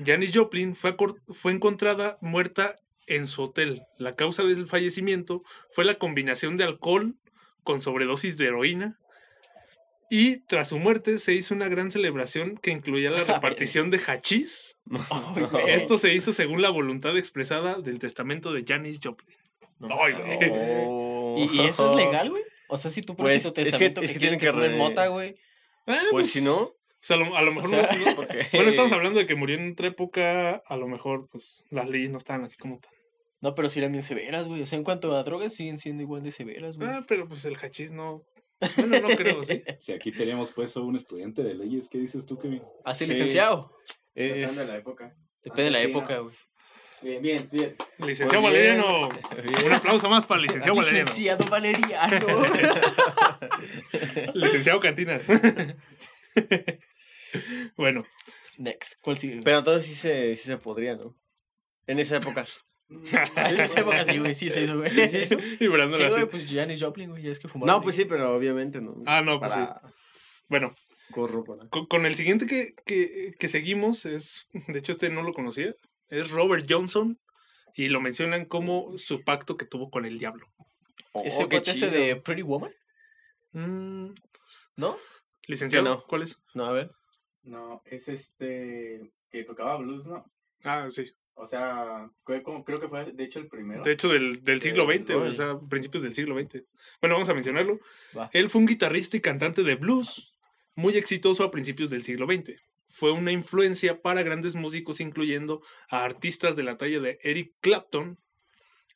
Janis 0.05 0.31
Joplin 0.35 0.75
fue, 0.75 0.95
fue 1.29 1.51
encontrada 1.51 2.17
muerta 2.21 2.75
en 3.07 3.25
su 3.25 3.43
hotel. 3.43 3.83
La 3.97 4.15
causa 4.15 4.43
del 4.43 4.65
fallecimiento 4.65 5.43
fue 5.71 5.85
la 5.85 5.97
combinación 5.97 6.57
de 6.57 6.65
alcohol 6.65 7.15
con 7.63 7.81
sobredosis 7.81 8.37
de 8.37 8.45
heroína. 8.45 8.99
Y 10.09 10.37
tras 10.45 10.69
su 10.69 10.79
muerte 10.79 11.17
se 11.19 11.33
hizo 11.33 11.53
una 11.53 11.67
gran 11.67 11.91
celebración 11.91 12.57
que 12.57 12.71
incluía 12.71 13.09
la 13.11 13.23
repartición 13.25 13.89
de 13.91 13.99
hachís. 13.99 14.77
Esto 15.67 15.97
se 15.97 16.13
hizo 16.13 16.33
según 16.33 16.61
la 16.61 16.69
voluntad 16.69 17.17
expresada 17.17 17.75
del 17.81 17.99
testamento 17.99 18.53
de 18.53 18.63
Janis 18.67 18.99
Joplin. 19.03 19.35
No 19.79 19.89
Ay, 20.01 20.13
mames. 20.13 20.37
güey. 20.37 20.51
Oh. 20.85 21.35
¿Y, 21.51 21.57
y 21.61 21.65
eso 21.67 21.85
es 21.85 21.95
legal, 21.95 22.29
güey? 22.29 22.43
O 22.69 22.77
sea, 22.77 22.89
si 22.89 23.01
tú 23.01 23.15
pones 23.15 23.33
Pues, 23.33 23.43
tu 23.43 23.49
es 23.49 23.53
que- 23.53 23.63
testamento 23.71 24.01
es 24.01 24.07
que, 24.07 24.13
que 24.13 24.19
quieres 24.19 24.37
tienen 24.39 24.55
que 24.55 24.59
que 24.61 24.67
re- 24.69 24.77
mota, 24.77 25.07
güey. 25.07 25.35
Ah, 25.85 25.99
Pues 26.11 26.31
si 26.31 26.41
no, 26.41 26.55
O 26.61 26.75
sea, 26.99 27.15
a 27.15 27.19
lo, 27.19 27.35
a 27.37 27.41
lo 27.41 27.51
O 27.51 27.53
mejor 27.53 27.69
sea, 27.69 27.89
no- 28.05 28.15
porque... 28.15 28.45
Bueno, 28.53 28.69
estamos 28.69 28.91
hablando 28.91 29.19
de 29.19 29.25
que 29.25 29.35
murió 29.35 29.55
en 29.57 29.71
otra 29.73 29.87
época, 29.87 30.55
a 30.65 30.77
lo 30.77 30.87
mejor 30.87 31.27
pues 31.31 31.63
las 31.69 31.87
leyes 31.87 32.09
no 32.09 32.17
estaban 32.17 32.43
así 32.43 32.57
como 32.57 32.79
tan... 32.79 32.91
No, 33.39 33.53
pero 33.53 33.69
sí 33.69 33.79
eran 33.79 33.91
bien 33.91 34.03
severas, 34.03 34.47
güey. 34.47 34.61
O 34.63 34.65
sea, 34.65 34.77
en 34.79 34.83
cuanto 34.83 35.15
a 35.15 35.21
drogas, 35.23 35.53
siguen 35.53 35.77
siendo 35.77 36.01
igual 36.01 36.23
de 36.23 36.31
severas, 36.31 36.77
güey. 36.77 36.89
Ah, 36.89 37.05
pero 37.07 37.27
pues 37.27 37.45
el 37.45 37.55
hachís 37.55 37.91
no... 37.91 38.23
Bueno, 38.59 39.07
no 39.07 39.15
creo, 39.15 39.43
¿sí? 39.43 39.61
Si 39.79 39.93
aquí 39.93 40.11
tenemos 40.11 40.51
pues 40.51 40.75
a 40.77 40.81
un 40.81 40.95
estudiante 40.95 41.43
de 41.43 41.53
leyes, 41.55 41.89
¿qué 41.89 41.99
dices 41.99 42.25
tú, 42.25 42.37
Kevin? 42.37 42.63
Así, 42.83 43.05
sí. 43.05 43.11
licenciado. 43.11 43.75
Depende 44.15 44.61
de 44.61 44.67
la 44.67 44.77
época. 44.77 45.15
Depende 45.43 45.63
de 45.63 45.71
la 45.71 45.77
Antes 45.79 45.91
sí, 45.91 45.97
época, 45.97 46.17
güey. 46.19 46.35
Bien, 47.01 47.21
bien, 47.21 47.49
bien. 47.51 47.75
Licenciado 47.99 48.49
bien. 48.49 48.79
Valeriano. 48.79 49.09
Bien. 49.43 49.65
Un 49.65 49.73
aplauso 49.73 50.09
más 50.09 50.25
para 50.25 50.41
el 50.41 50.47
licenciado 50.47 50.75
Valeriano. 50.77 51.05
Licenciado 51.05 51.45
Valeriano. 51.45 52.27
Licenciado 54.33 54.79
Cantinas. 54.79 55.27
bueno, 57.75 58.03
Next. 58.57 58.99
¿Cuál 59.01 59.17
sigue? 59.17 59.41
Pero 59.43 59.59
entonces 59.59 59.85
sí 59.85 59.95
se, 59.95 60.35
sí 60.35 60.43
se 60.43 60.57
podría, 60.57 60.95
¿no? 60.95 61.15
En 61.85 61.99
esa 61.99 62.17
época. 62.17 62.45
En 62.89 63.59
esa 63.59 63.81
época 63.81 64.05
sí, 64.05 64.17
güey. 64.17 64.33
Sí 64.35 64.49
se 64.49 64.61
hizo, 64.61 64.77
güey. 64.77 64.91
y 65.59 65.67
Brandon 65.67 65.97
Sí, 65.97 66.03
así. 66.03 66.15
güey, 66.15 66.29
pues 66.29 66.45
Janis 66.51 66.81
Joplin, 66.81 67.09
güey. 67.11 67.23
Ya 67.23 67.31
es 67.31 67.39
que 67.39 67.47
fumaron. 67.47 67.75
No, 67.75 67.81
pues 67.81 67.95
sí, 67.95 68.05
pero 68.05 68.35
obviamente 68.35 68.79
no. 68.81 68.95
Ah, 69.05 69.21
no, 69.21 69.39
pues 69.39 69.51
Para 69.51 69.81
Bueno, 70.47 70.73
corroborar. 71.11 71.69
con, 71.69 71.85
con 71.87 72.05
el 72.05 72.15
siguiente 72.15 72.45
que, 72.45 72.75
que, 72.85 73.33
que 73.37 73.47
seguimos 73.47 74.05
es... 74.05 74.47
De 74.67 74.79
hecho, 74.79 74.91
este 74.93 75.09
no 75.09 75.23
lo 75.23 75.33
conocía. 75.33 75.73
Es 76.09 76.31
Robert 76.31 76.65
Johnson. 76.69 77.19
Y 77.75 77.89
lo 77.89 78.01
mencionan 78.01 78.45
como 78.45 78.97
su 78.97 79.23
pacto 79.23 79.55
que 79.57 79.65
tuvo 79.65 79.91
con 79.91 80.05
el 80.05 80.17
diablo. 80.17 80.47
Ese 81.23 81.43
Oh, 81.43 81.49
qué 81.49 81.57
cuate 81.57 81.71
ese 81.71 81.89
de 81.91 82.15
Pretty 82.15 82.41
Woman, 82.41 82.71
Mm, 83.51 84.09
¿no? 84.75 84.97
licenciado, 85.47 85.83
no. 85.85 86.03
¿cuál 86.07 86.23
es? 86.23 86.37
No, 86.53 86.65
a 86.65 86.71
ver. 86.71 86.91
No, 87.43 87.81
es 87.85 88.07
este 88.09 89.11
que 89.31 89.43
tocaba 89.43 89.77
blues, 89.77 90.05
¿no? 90.05 90.25
Ah, 90.63 90.87
sí. 90.89 91.11
O 91.39 91.45
sea, 91.45 92.09
fue 92.25 92.41
como- 92.41 92.63
creo 92.65 92.79
que 92.79 92.87
fue 92.87 93.11
de 93.11 93.23
hecho 93.23 93.39
el 93.39 93.47
primero. 93.47 93.83
De 93.83 93.91
hecho, 93.91 94.09
del, 94.09 94.43
del 94.43 94.59
siglo 94.59 94.83
XX, 94.85 95.11
o 95.15 95.33
sea, 95.33 95.59
principios 95.69 96.01
del 96.03 96.13
siglo 96.13 96.35
XX. 96.39 96.63
Bueno, 96.99 97.15
vamos 97.15 97.29
a 97.29 97.33
mencionarlo. 97.35 97.79
Va. 98.17 98.29
Él 98.33 98.49
fue 98.49 98.59
un 98.61 98.67
guitarrista 98.67 99.17
y 99.17 99.21
cantante 99.21 99.61
de 99.63 99.75
blues 99.75 100.33
muy 100.75 100.97
exitoso 100.97 101.43
a 101.43 101.51
principios 101.51 101.89
del 101.91 102.03
siglo 102.03 102.25
XX. 102.25 102.59
Fue 102.89 103.11
una 103.11 103.31
influencia 103.31 104.01
para 104.01 104.23
grandes 104.23 104.55
músicos, 104.55 104.99
incluyendo 104.99 105.61
a 105.89 106.03
artistas 106.03 106.55
de 106.55 106.63
la 106.63 106.77
talla 106.77 106.99
de 107.01 107.19
Eric 107.21 107.53
Clapton. 107.61 108.17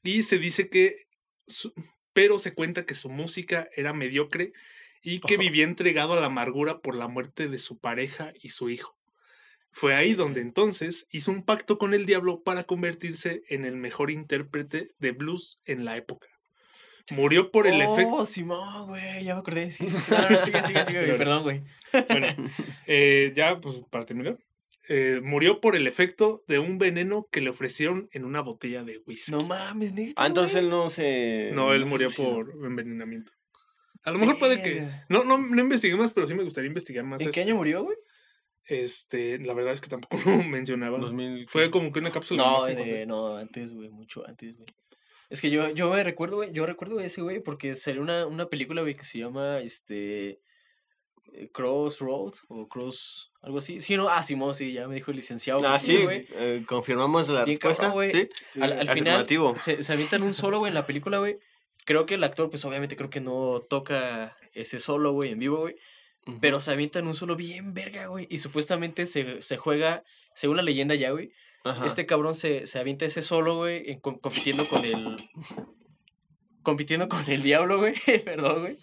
Y 0.01 0.23
se 0.23 0.39
dice 0.39 0.69
que, 0.69 1.06
su- 1.45 1.73
pero 2.13 2.39
se 2.39 2.54
cuenta 2.56 2.86
que 2.86 2.95
su 2.95 3.10
música 3.10 3.69
era 3.75 3.93
mediocre 3.93 4.51
y 5.04 5.19
que 5.19 5.38
vivía 5.38 5.63
entregado 5.65 6.13
a 6.13 6.19
la 6.19 6.25
amargura 6.27 6.80
por 6.80 6.95
la 6.95 7.08
muerte 7.08 7.47
de 7.49 7.60
su 7.60 7.77
pareja 7.80 8.34
y 8.41 8.49
su 8.49 8.69
hijo. 8.69 8.97
Fue 9.71 9.95
ahí 9.95 10.13
donde 10.13 10.41
entonces 10.41 11.07
hizo 11.12 11.31
un 11.31 11.43
pacto 11.43 11.77
con 11.77 11.93
el 11.93 12.05
diablo 12.05 12.43
para 12.43 12.63
convertirse 12.65 13.43
en 13.47 13.63
el 13.65 13.77
mejor 13.77 14.12
intérprete 14.12 14.89
de 14.99 15.12
blues 15.12 15.60
en 15.65 15.86
la 15.86 15.95
época. 15.97 16.27
Murió 17.10 17.51
por 17.51 17.67
el 17.67 17.81
efecto. 17.81 18.13
Oh, 18.13 18.25
Simón, 18.25 18.88
güey. 18.88 19.23
Ya 19.23 19.34
me 19.34 19.39
acordé. 19.41 19.71
Sí, 19.71 19.86
sí, 19.86 19.97
sí. 19.97 20.12
No, 20.15 20.29
no, 20.29 20.39
sigue, 20.41 20.62
sigue, 20.62 20.84
sigue, 20.84 21.05
güey. 21.05 21.17
Perdón, 21.17 21.43
güey. 21.43 21.63
Bueno, 22.10 22.27
eh, 22.88 23.34
ya, 23.36 23.60
pues 23.60 23.81
para 23.89 24.05
terminar. 24.05 24.38
eh, 24.88 25.19
murió 25.23 25.60
por 25.62 25.75
el 25.75 25.88
efecto 25.88 26.41
de 26.47 26.60
un 26.60 26.77
veneno 26.77 27.27
que 27.31 27.41
le 27.41 27.49
ofrecieron 27.49 28.10
en 28.12 28.23
una 28.25 28.41
botella 28.41 28.84
de 28.84 29.01
whisky. 29.05 29.31
No 29.31 29.39
mames, 29.41 29.93
neta. 29.93 30.21
Ah, 30.21 30.27
entonces 30.27 30.55
él 30.57 30.69
no 30.69 30.89
se. 30.89 31.51
no, 31.53 31.73
él 31.73 31.86
murió 31.86 32.12
por 32.12 32.51
envenenamiento. 32.63 33.31
A 34.03 34.12
lo 34.12 34.19
mejor 34.19 34.38
puede 34.39 34.62
que. 34.62 34.88
No, 35.10 35.23
no, 35.23 35.38
no 35.38 35.62
investigué 35.62 35.95
más, 35.95 36.12
pero 36.12 36.27
sí 36.27 36.34
me 36.34 36.43
gustaría 36.43 36.67
investigar 36.67 37.03
más. 37.05 37.21
¿En 37.21 37.27
esto. 37.27 37.36
qué 37.36 37.41
año 37.41 37.55
murió, 37.55 37.84
güey? 37.84 37.97
Este, 38.71 39.38
la 39.38 39.53
verdad 39.53 39.73
es 39.73 39.81
que 39.81 39.89
tampoco 39.89 40.17
lo 40.25 40.43
mencionaba. 40.43 40.97
2000. 40.97 41.49
Fue 41.49 41.69
como 41.69 41.91
que 41.91 41.99
una 41.99 42.10
cápsula. 42.12 42.41
No, 42.43 42.60
más 42.62 42.69
eh, 42.69 43.05
no, 43.05 43.36
antes, 43.36 43.73
güey, 43.73 43.89
mucho 43.89 44.25
antes, 44.25 44.55
güey. 44.55 44.67
Es 45.29 45.41
que 45.41 45.49
yo, 45.49 45.69
yo 45.71 45.91
me 45.91 46.03
recuerdo, 46.03 46.38
güey, 46.38 46.53
yo 46.53 46.65
recuerdo 46.65 46.99
ese, 47.01 47.21
güey, 47.21 47.41
porque 47.41 47.75
salió 47.75 48.01
una, 48.01 48.25
una 48.25 48.47
película, 48.47 48.81
güey, 48.81 48.95
que 48.95 49.03
se 49.03 49.19
llama, 49.19 49.60
este, 49.60 50.39
eh, 51.34 51.49
Crossroad, 51.53 52.34
o 52.47 52.67
Cross, 52.69 53.31
algo 53.41 53.57
así. 53.57 53.81
Sí, 53.81 53.97
no, 53.97 54.07
ah, 54.10 54.21
Simón, 54.23 54.53
sí, 54.53 54.71
ya 54.71 54.88
me 54.88 54.95
dijo 54.95 55.12
el 55.12 55.17
licenciado. 55.17 55.65
Ah, 55.67 55.77
sí, 55.77 56.03
güey. 56.03 56.27
eh, 56.31 56.63
confirmamos 56.65 57.27
la 57.27 57.43
Bien 57.43 57.57
respuesta. 57.57 57.84
cabrón, 57.88 58.12
güey. 58.12 58.29
¿sí? 58.43 58.62
Al, 58.62 58.73
al 58.73 58.88
final 58.89 59.27
se, 59.57 59.84
se 59.84 59.93
avientan 59.93 60.23
un 60.23 60.34
solo, 60.34 60.60
güey, 60.60 60.69
en 60.69 60.75
la 60.75 60.86
película, 60.86 61.17
güey. 61.19 61.36
Creo 61.86 62.05
que 62.05 62.15
el 62.15 62.23
actor, 62.23 62.49
pues 62.49 62.63
obviamente 62.63 62.95
creo 62.95 63.10
que 63.10 63.19
no 63.21 63.60
toca 63.69 64.38
ese 64.53 64.79
solo, 64.79 65.12
güey, 65.12 65.31
en 65.31 65.39
vivo, 65.39 65.60
güey. 65.60 65.75
Pero 66.39 66.60
se 66.60 66.71
avientan 66.71 67.07
un 67.07 67.13
solo 67.13 67.36
bien 67.36 67.73
verga, 67.73 68.05
güey. 68.07 68.27
Y 68.29 68.38
supuestamente 68.38 69.05
se, 69.05 69.41
se 69.41 69.57
juega, 69.57 70.03
según 70.36 70.57
la 70.57 70.63
leyenda 70.63 70.95
ya, 70.95 71.12
güey. 71.12 71.31
Ajá. 71.63 71.86
Este 71.86 72.05
cabrón 72.05 72.36
se, 72.36 72.65
se 72.65 72.79
avienta 72.79 73.05
ese 73.05 73.21
solo, 73.21 73.55
güey, 73.57 73.89
en 73.91 73.99
com- 73.99 74.19
compitiendo 74.19 74.67
con 74.67 74.86
el. 74.86 75.17
compitiendo 76.63 77.07
con 77.10 77.29
el 77.29 77.43
diablo, 77.43 77.79
güey. 77.79 77.95
Perdón, 78.25 78.62
güey. 78.62 78.79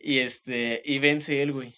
Y 0.00 0.18
este. 0.18 0.82
Y 0.84 0.98
vence 0.98 1.42
él, 1.42 1.52
güey. 1.52 1.74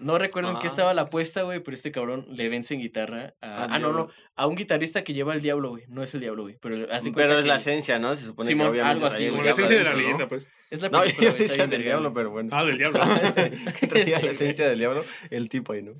No 0.00 0.18
recuerdo 0.18 0.50
en 0.50 0.58
qué 0.58 0.66
Ah. 0.66 0.70
estaba 0.70 0.94
la 0.94 1.02
apuesta, 1.02 1.42
güey, 1.42 1.60
pero 1.60 1.74
este 1.74 1.92
cabrón 1.92 2.26
le 2.30 2.48
vence 2.48 2.74
en 2.74 2.80
guitarra 2.80 3.34
a. 3.40 3.64
Al 3.64 3.72
Ah, 3.74 3.78
no, 3.78 3.92
no. 3.92 4.08
A 4.34 4.46
un 4.46 4.54
guitarrista 4.56 5.04
que 5.04 5.12
lleva 5.14 5.34
el 5.34 5.42
diablo, 5.42 5.70
güey. 5.70 5.84
No 5.88 6.02
es 6.02 6.14
el 6.14 6.20
diablo, 6.20 6.42
güey. 6.44 6.56
Pero, 6.60 6.76
de 6.78 7.12
Pero 7.14 7.38
es 7.38 7.44
la 7.44 7.56
esencia, 7.56 7.98
¿no? 7.98 8.16
Se 8.16 8.24
supone 8.24 8.48
Simón, 8.48 8.66
que 8.66 8.70
obviamente 8.72 8.92
algo 8.92 9.06
así, 9.06 9.24
el 9.24 9.30
Como 9.30 9.42
la 9.42 9.50
esencia 9.50 9.76
de 9.78 9.82
diablo, 9.84 9.90
la 9.90 9.96
¿no? 9.96 10.02
leyenda, 10.02 10.28
pues. 10.28 10.48
Es 10.70 10.82
la 10.82 10.88
No, 10.88 11.00
película, 11.02 11.30
yo 11.30 11.36
decía 11.36 11.56
bien 11.56 11.70
del 11.70 11.82
diablo, 11.82 12.12
pero 12.12 12.30
bueno. 12.30 12.48
Ah, 12.52 12.64
del 12.64 12.78
diablo. 12.78 13.00
traía 13.88 14.20
la 14.20 14.30
esencia 14.30 14.68
del 14.68 14.78
diablo, 14.78 15.04
el 15.30 15.48
tipo 15.48 15.72
ahí, 15.72 15.82
¿no? 15.82 15.92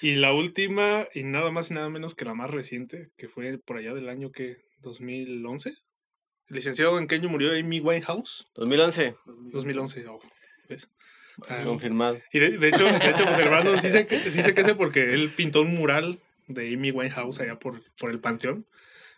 y 0.00 0.14
la 0.14 0.32
última, 0.32 1.04
y 1.12 1.24
nada 1.24 1.50
más 1.50 1.70
y 1.70 1.74
nada 1.74 1.88
menos 1.90 2.14
que 2.14 2.24
la 2.24 2.34
más 2.34 2.48
reciente, 2.50 3.10
que 3.16 3.28
fue 3.28 3.58
por 3.58 3.76
allá 3.78 3.92
del 3.94 4.08
año 4.08 4.30
que 4.30 4.58
2011. 4.80 5.74
Licenciado 6.48 6.98
en 6.98 7.06
qué 7.06 7.16
año 7.16 7.28
murió 7.28 7.52
Amy 7.52 7.80
Winehouse? 7.80 8.46
2011, 8.54 9.16
2011. 9.52 10.06
oh, 10.08 10.20
¿ves? 10.68 10.88
Ah, 11.48 11.62
confirmado. 11.64 12.18
y 12.32 12.38
de, 12.38 12.58
de 12.58 12.68
hecho, 12.68 12.84
de 12.84 12.96
hecho, 13.10 13.24
pues 13.24 13.38
el 13.38 13.48
Brandon 13.48 13.80
sí 13.80 13.88
se, 13.90 14.06
sí 14.30 14.42
se 14.42 14.54
quece 14.54 14.74
porque 14.74 15.12
él 15.14 15.30
pintó 15.34 15.62
un 15.62 15.74
mural 15.74 16.18
de 16.48 16.72
Amy 16.74 16.90
Winehouse 16.90 17.40
allá 17.40 17.58
por, 17.58 17.82
por 17.98 18.10
el 18.10 18.20
panteón. 18.20 18.66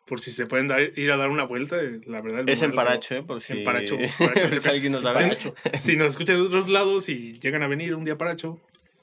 Por 0.06 0.20
si 0.20 0.32
se 0.32 0.44
pueden 0.44 0.68
dar, 0.68 0.82
ir 0.98 1.10
a 1.12 1.16
dar 1.16 1.30
una 1.30 1.44
vuelta, 1.44 1.80
eh, 1.80 1.98
la 2.06 2.20
verdad. 2.20 2.40
el 2.40 2.48
Es 2.50 2.60
en 2.60 2.72
Paracho, 2.72 3.14
¿eh? 3.14 3.22
Por 3.22 3.40
si, 3.40 3.54
En 3.54 3.64
Paracho, 3.64 3.96
Paracho, 4.18 4.60
si 4.60 4.68
alguien 4.68 4.92
nos 4.92 5.02
da 5.02 5.14
Sí. 5.14 5.22
Paracho. 5.22 5.54
Si 5.80 5.96
nos 5.96 6.08
escuchan 6.08 6.36
de 6.36 6.42
otros 6.42 6.68
lados 6.68 7.08
y 7.08 7.32
llegan 7.40 7.62
a 7.62 7.68
venir 7.68 7.94
un 7.94 8.04
día 8.04 8.12
a 8.14 8.18
Paracho, 8.18 8.60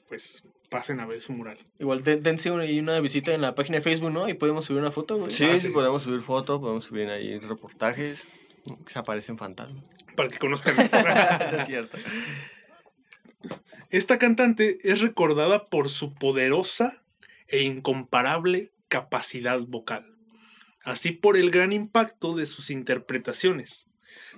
pues 0.08 0.42
pasen 0.70 1.00
a 1.00 1.06
ver 1.06 1.20
su 1.20 1.32
mural. 1.32 1.58
Igual 1.80 2.04
den- 2.04 2.22
dense 2.22 2.52
una, 2.52 2.64
una 2.64 3.00
visita 3.00 3.34
en 3.34 3.40
la 3.40 3.54
página 3.56 3.78
de 3.78 3.82
Facebook, 3.82 4.12
¿no? 4.12 4.28
Y 4.28 4.34
podemos 4.34 4.64
subir 4.64 4.80
una 4.80 4.92
foto, 4.92 5.16
güey. 5.18 5.30
Sí, 5.32 5.44
Ah, 5.44 5.58
sí, 5.58 5.66
sí. 5.66 5.72
podemos 5.72 6.04
subir 6.04 6.20
fotos, 6.20 6.60
podemos 6.60 6.84
subir 6.84 7.08
ahí 7.10 7.36
reportajes. 7.40 8.28
Se 8.86 8.96
aparecen 8.98 9.36
fantasmas. 9.36 9.84
Para 10.14 10.28
que 10.28 10.38
conozcan. 10.38 10.76
es 11.58 11.66
cierto. 11.66 11.98
Esta 13.90 14.18
cantante 14.18 14.78
es 14.82 15.00
recordada 15.00 15.68
por 15.68 15.88
su 15.88 16.14
poderosa 16.14 17.04
e 17.48 17.62
incomparable 17.62 18.72
capacidad 18.88 19.60
vocal, 19.60 20.16
así 20.82 21.12
por 21.12 21.36
el 21.36 21.50
gran 21.50 21.72
impacto 21.72 22.34
de 22.34 22.46
sus 22.46 22.70
interpretaciones. 22.70 23.88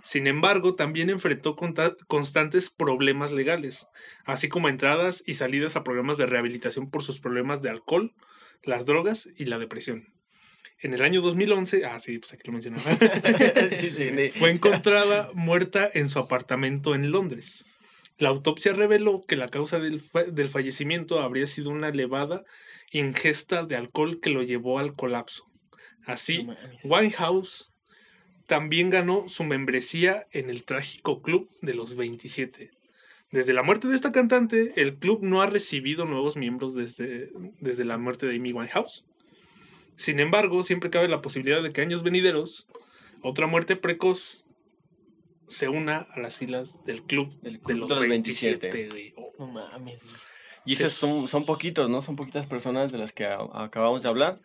Sin 0.02 0.26
embargo, 0.26 0.74
también 0.74 1.10
enfrentó 1.10 1.56
constantes 1.56 2.70
problemas 2.70 3.32
legales, 3.32 3.88
así 4.24 4.48
como 4.48 4.68
entradas 4.68 5.22
y 5.26 5.34
salidas 5.34 5.76
a 5.76 5.84
programas 5.84 6.16
de 6.16 6.26
rehabilitación 6.26 6.90
por 6.90 7.02
sus 7.02 7.20
problemas 7.20 7.62
de 7.62 7.70
alcohol, 7.70 8.14
las 8.62 8.86
drogas 8.86 9.28
y 9.36 9.46
la 9.46 9.58
depresión. 9.58 10.14
En 10.80 10.92
el 10.92 11.02
año 11.02 11.22
2011, 11.22 11.86
ah 11.86 11.98
sí, 11.98 12.18
pues 12.18 12.32
aquí 12.34 12.42
lo 12.46 12.52
mencionaba, 12.52 12.84
fue 14.38 14.50
encontrada 14.50 15.30
muerta 15.34 15.88
en 15.92 16.08
su 16.08 16.18
apartamento 16.18 16.94
en 16.94 17.10
Londres. 17.10 17.64
La 18.18 18.28
autopsia 18.28 18.72
reveló 18.72 19.24
que 19.26 19.36
la 19.36 19.48
causa 19.48 19.78
del, 19.80 20.00
fa- 20.00 20.24
del 20.24 20.48
fallecimiento 20.48 21.20
habría 21.20 21.46
sido 21.46 21.70
una 21.70 21.88
elevada 21.88 22.44
ingesta 22.92 23.64
de 23.64 23.76
alcohol 23.76 24.20
que 24.20 24.30
lo 24.30 24.42
llevó 24.42 24.78
al 24.78 24.94
colapso. 24.94 25.44
Así, 26.06 26.44
No. 26.44 26.56
Winehouse 26.84 27.70
también 28.46 28.90
ganó 28.90 29.28
su 29.28 29.42
membresía 29.42 30.26
en 30.32 30.50
el 30.50 30.64
trágico 30.64 31.22
club 31.22 31.48
de 31.62 31.74
los 31.74 31.96
27. 31.96 32.70
Desde 33.32 33.52
la 33.52 33.62
muerte 33.64 33.88
de 33.88 33.96
esta 33.96 34.12
cantante, 34.12 34.72
el 34.76 34.94
club 34.96 35.20
no 35.22 35.42
ha 35.42 35.46
recibido 35.48 36.04
nuevos 36.04 36.36
miembros 36.36 36.74
desde, 36.74 37.32
desde 37.60 37.84
la 37.84 37.98
muerte 37.98 38.26
de 38.26 38.36
Amy 38.36 38.52
Winehouse. 38.52 39.02
Sin 39.96 40.20
embargo, 40.20 40.62
siempre 40.62 40.90
cabe 40.90 41.08
la 41.08 41.22
posibilidad 41.22 41.62
de 41.62 41.72
que 41.72 41.80
años 41.80 42.02
venideros, 42.02 42.68
otra 43.22 43.46
muerte 43.46 43.74
precoz 43.76 44.43
se 45.48 45.68
una 45.68 46.06
a 46.10 46.20
las 46.20 46.36
filas 46.38 46.84
del 46.84 47.02
club, 47.02 47.30
Del 47.42 47.54
de 47.54 47.60
club 47.60 47.78
los 47.80 47.88
de 47.90 47.94
los 47.96 48.08
27. 48.08 48.70
27. 48.70 48.88
güey. 48.90 49.14
Oh, 49.16 49.32
No 49.38 49.46
mames, 49.52 50.04
güey. 50.04 50.14
Y 50.66 50.72
esos 50.74 50.92
son, 50.94 51.28
son 51.28 51.44
poquitos, 51.44 51.90
¿no? 51.90 52.00
Son 52.02 52.16
poquitas 52.16 52.46
personas 52.46 52.90
de 52.90 52.98
las 52.98 53.12
que 53.12 53.26
a- 53.26 53.38
acabamos 53.52 54.02
de 54.02 54.08
hablar. 54.08 54.40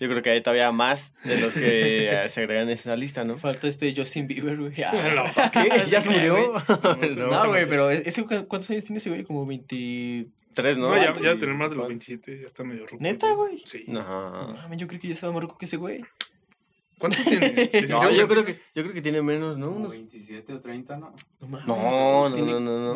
Yo 0.00 0.08
creo 0.08 0.22
que 0.22 0.30
hay 0.30 0.42
todavía 0.42 0.70
más 0.72 1.12
de 1.24 1.40
los 1.40 1.54
que 1.54 2.08
eh, 2.24 2.28
se 2.28 2.40
agregan 2.40 2.64
en 2.64 2.70
esa 2.70 2.96
lista, 2.96 3.24
¿no? 3.24 3.38
Falta 3.38 3.66
este 3.68 3.92
Justin 3.94 4.26
Bieber, 4.26 4.56
güey. 4.56 4.72
Ah, 4.84 5.12
No. 5.14 5.50
¿Qué? 5.50 5.68
¿Ya 5.90 6.00
se 6.00 6.10
murió? 6.10 6.52
No, 6.82 6.96
No, 7.16 7.26
No, 7.44 7.48
güey, 7.48 7.66
pero 7.68 7.90
ese, 7.90 8.22
¿cu- 8.22 8.46
¿cuántos 8.46 8.70
años 8.70 8.84
tiene 8.84 8.98
ese 8.98 9.10
güey? 9.10 9.24
Como 9.24 9.46
20... 9.46 10.26
Tres, 10.54 10.78
¿no? 10.78 10.90
No, 10.90 10.96
ya, 10.96 11.12
ya 11.20 11.36
tener 11.36 11.56
más 11.56 11.70
de 11.70 11.76
los 11.76 11.88
27, 11.88 12.40
ya 12.42 12.46
está 12.46 12.62
medio 12.62 12.86
ruco. 12.86 13.02
¿Neta, 13.02 13.32
güey? 13.32 13.60
Sí. 13.66 13.84
No 13.88 14.02
No. 14.04 14.76
yo 14.76 14.86
creo 14.86 15.00
que 15.00 15.08
yo 15.08 15.12
estaba 15.12 15.32
más 15.32 15.42
rico 15.42 15.58
que 15.58 15.64
ese 15.64 15.76
güey. 15.76 16.00
¿Cuántos 17.04 17.24
tiene? 17.26 17.70
No, 17.88 18.10
yo 18.10 18.26
creo 18.28 18.44
que, 18.44 18.52
yo 18.54 18.82
creo 18.82 18.92
que 18.94 19.02
tiene 19.02 19.20
menos, 19.22 19.58
¿no? 19.58 19.66
Como 19.68 19.80
Unos- 19.86 19.90
27 19.90 20.52
o 20.54 20.60
30, 20.60 20.96
¿no? 20.96 21.14
No, 21.42 21.66
No, 21.66 22.28
no, 22.30 22.34
tiene- 22.34 22.52
no, 22.52 22.60
no, 22.60 22.94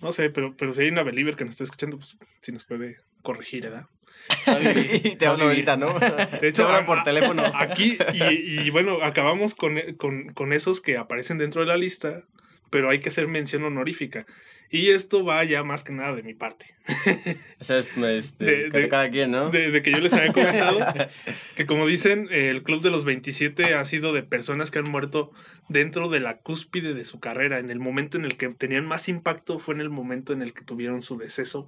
no. 0.00 0.12
Sé, 0.12 0.30
pero, 0.30 0.54
pero 0.56 0.72
si 0.72 0.82
hay 0.82 0.88
una 0.88 1.02
believer 1.02 1.36
que 1.36 1.44
nos 1.44 1.52
está 1.52 1.64
escuchando, 1.64 1.98
pues 1.98 2.16
si 2.40 2.52
nos 2.52 2.64
puede 2.64 2.96
corregir, 3.22 3.64
¿verdad? 3.64 3.86
Y 5.04 5.16
te 5.16 5.26
hablo 5.26 5.44
ahorita, 5.44 5.76
¿no? 5.76 5.98
De 5.98 6.26
te 6.40 6.48
hecho, 6.48 6.64
hablan 6.64 6.84
a- 6.84 6.86
por 6.86 7.02
teléfono. 7.02 7.42
Aquí, 7.54 7.98
y, 8.14 8.60
y 8.62 8.70
bueno, 8.70 8.98
acabamos 9.02 9.54
con, 9.54 9.78
con, 9.98 10.28
con 10.30 10.52
esos 10.52 10.80
que 10.80 10.96
aparecen 10.96 11.38
dentro 11.38 11.60
de 11.62 11.66
la 11.68 11.76
lista, 11.76 12.24
pero 12.70 12.88
hay 12.90 13.00
que 13.00 13.08
hacer 13.10 13.28
mención 13.28 13.64
honorífica. 13.64 14.26
Y 14.72 14.90
esto 14.90 15.24
va 15.24 15.42
ya 15.42 15.64
más 15.64 15.82
que 15.82 15.92
nada 15.92 16.14
de 16.14 16.22
mi 16.22 16.32
parte. 16.34 16.66
O 17.60 17.64
sea, 17.64 17.80
es, 17.80 17.88
este, 17.98 18.70
De- 18.70 18.88
cada 18.88 19.10
quien, 19.10 19.32
¿no? 19.32 19.50
De, 19.50 19.70
de 19.70 19.82
que 19.82 19.90
yo 19.90 19.98
les 19.98 20.12
había 20.14 20.32
comentado 20.32 20.78
que 21.56 21.66
como 21.66 21.86
dicen, 21.86 22.28
el 22.30 22.62
Club 22.62 22.80
de 22.80 22.90
los 22.90 23.04
27 23.04 23.74
ha 23.74 23.84
sido 23.84 24.12
de 24.12 24.22
personas 24.22 24.70
que 24.70 24.78
han 24.78 24.88
muerto 24.90 25.32
dentro 25.68 26.08
de 26.08 26.20
la 26.20 26.38
cúspide 26.38 26.94
de 26.94 27.04
su 27.04 27.20
carrera. 27.20 27.58
En 27.58 27.70
el 27.70 27.80
momento 27.80 28.16
en 28.16 28.24
el 28.24 28.36
que 28.36 28.48
tenían 28.48 28.86
más 28.86 29.08
impacto 29.08 29.58
fue 29.58 29.74
en 29.74 29.80
el 29.82 29.90
momento 29.90 30.32
en 30.32 30.40
el 30.40 30.54
que 30.54 30.64
tuvieron 30.64 31.02
su 31.02 31.18
deceso 31.18 31.66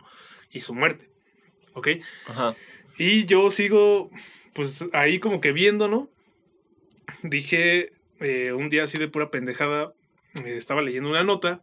y 0.50 0.60
su 0.60 0.72
muerte. 0.74 1.10
¿Ok? 1.74 1.88
Ajá. 2.28 2.54
Y 2.98 3.24
yo 3.26 3.50
sigo, 3.50 4.10
pues 4.54 4.86
ahí 4.92 5.18
como 5.18 5.40
que 5.40 5.52
viendo, 5.52 5.88
¿no? 5.88 6.08
Dije, 7.22 7.92
eh, 8.20 8.52
un 8.52 8.70
día 8.70 8.84
así 8.84 8.98
de 8.98 9.08
pura 9.08 9.30
pendejada, 9.30 9.92
estaba 10.44 10.82
leyendo 10.82 11.10
una 11.10 11.24
nota 11.24 11.62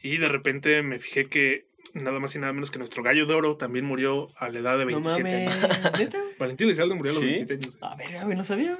y 0.00 0.18
de 0.18 0.28
repente 0.28 0.82
me 0.82 0.98
fijé 0.98 1.26
que 1.26 1.66
nada 1.94 2.20
más 2.20 2.34
y 2.34 2.38
nada 2.38 2.52
menos 2.52 2.70
que 2.70 2.78
nuestro 2.78 3.02
gallo 3.02 3.26
de 3.26 3.34
oro 3.34 3.56
también 3.56 3.84
murió 3.84 4.30
a 4.36 4.48
la 4.50 4.58
edad 4.60 4.78
de 4.78 4.84
No 4.86 5.00
27 5.00 5.22
mames, 5.46 5.64
años. 5.94 6.10
Valentín 6.38 6.66
Elizalde 6.66 6.94
murió 6.94 7.12
a 7.12 7.14
los 7.14 7.22
¿Sí? 7.22 7.30
27 7.30 7.54
años. 7.66 7.78
A 7.80 7.96
ver, 7.96 8.24
güey, 8.24 8.36
no 8.36 8.44
sabía. 8.44 8.78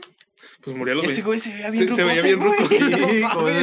Pues 0.61 0.77
murió 0.77 0.93
a 0.95 0.97
los 0.97 1.05
Ese 1.05 1.23
20 1.23 1.27
güey 1.27 1.39
se 1.39 1.53
veía 1.53 1.71
Se- 1.71 1.85
bien 1.85 1.97
se 1.97 2.03
veía 2.05 2.23
bien 2.23 2.41
ruco. 2.41 2.69
Sí, 2.69 2.79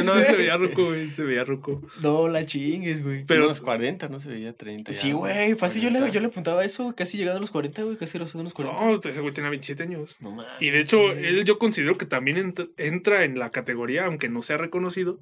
No 0.04 0.14
de 0.14 0.24
se 0.24 0.32
veía 0.36 0.56
ruco, 0.56 0.84
güey, 0.86 1.08
se 1.08 1.24
veía 1.24 1.44
ruco. 1.44 1.82
No, 2.00 2.28
la 2.28 2.44
chingues, 2.46 3.02
güey. 3.04 3.24
Pero- 3.26 3.44
unos 3.46 3.60
40, 3.60 4.08
no 4.08 4.18
se 4.20 4.28
veía 4.28 4.52
30. 4.54 4.92
Sí, 4.92 5.12
güey, 5.12 5.54
fácil. 5.54 5.82
Yo 5.82 5.88
le, 5.90 5.98
40. 5.98 6.14
yo 6.14 6.20
le 6.20 6.26
apuntaba 6.28 6.64
eso 6.64 6.94
casi 6.96 7.18
llegando 7.18 7.38
a 7.38 7.40
los 7.40 7.50
40, 7.50 7.82
güey, 7.82 7.96
casi 7.96 8.18
los 8.18 8.34
unos 8.34 8.54
40. 8.54 8.80
No, 8.84 9.00
ese 9.10 9.20
güey 9.20 9.32
tenía 9.34 9.50
27 9.50 9.82
años. 9.82 10.16
No 10.20 10.30
mames. 10.32 10.52
Y 10.60 10.70
de 10.70 10.80
hecho, 10.80 11.12
él 11.12 11.44
yo 11.44 11.58
considero 11.58 11.98
que 11.98 12.06
también 12.06 12.36
ent- 12.54 12.70
entra 12.78 13.24
en 13.24 13.38
la 13.38 13.50
categoría, 13.50 14.06
aunque 14.06 14.28
no 14.28 14.42
sea 14.42 14.56
reconocido. 14.56 15.18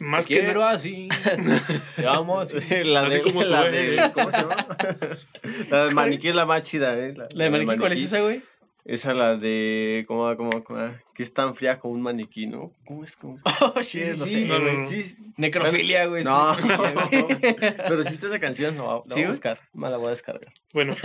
Más 0.00 0.26
Te 0.26 0.34
que 0.34 0.40
quiero 0.40 0.60
na- 0.60 0.70
así. 0.70 1.08
Te 1.96 2.06
amo 2.06 2.40
así. 2.40 2.56
La 2.84 3.02
Así 3.02 3.16
de, 3.16 3.22
como 3.22 3.42
la 3.44 3.66
eh. 3.68 3.70
de, 3.70 4.10
¿cómo 4.12 4.30
se 4.30 4.36
llama? 4.38 4.66
La 5.70 5.84
del 5.84 5.94
maniquí 5.94 6.28
es 6.28 6.34
la 6.34 6.46
más 6.46 6.62
chida, 6.62 6.98
¿eh? 6.98 7.14
La 7.34 7.44
de 7.44 7.50
maniquí, 7.50 7.76
¿cuál 7.76 7.92
es 7.92 8.02
esa, 8.02 8.20
güey? 8.20 8.42
Esa 8.90 9.14
la 9.14 9.36
de. 9.36 10.04
¿Cómo, 10.08 10.36
cómo, 10.36 10.64
cómo? 10.64 10.92
Que 11.14 11.22
es 11.22 11.32
tan 11.32 11.54
fría 11.54 11.78
como 11.78 11.94
un 11.94 12.02
maniquí, 12.02 12.48
¿no? 12.48 12.72
¿Cómo 12.84 13.04
es? 13.04 13.14
¿Cómo? 13.14 13.38
Oh, 13.60 13.80
shit, 13.82 14.16
no 14.16 14.26
sé, 14.26 14.48
güey. 14.48 14.86
Sí, 14.86 15.16
Necrofilia, 15.36 16.06
güey. 16.06 16.24
No, 16.24 16.56
sí. 16.56 16.62
pero 17.60 18.02
si 18.02 18.14
está 18.14 18.26
esa 18.26 18.40
canción, 18.40 18.76
no, 18.76 19.04
la 19.06 19.14
¿Sí, 19.14 19.20
voy 19.20 19.26
a 19.26 19.28
buscar. 19.28 19.60
Me 19.74 19.88
la 19.88 19.96
voy 19.96 20.08
a 20.08 20.10
descargar. 20.10 20.52
Bueno, 20.72 20.96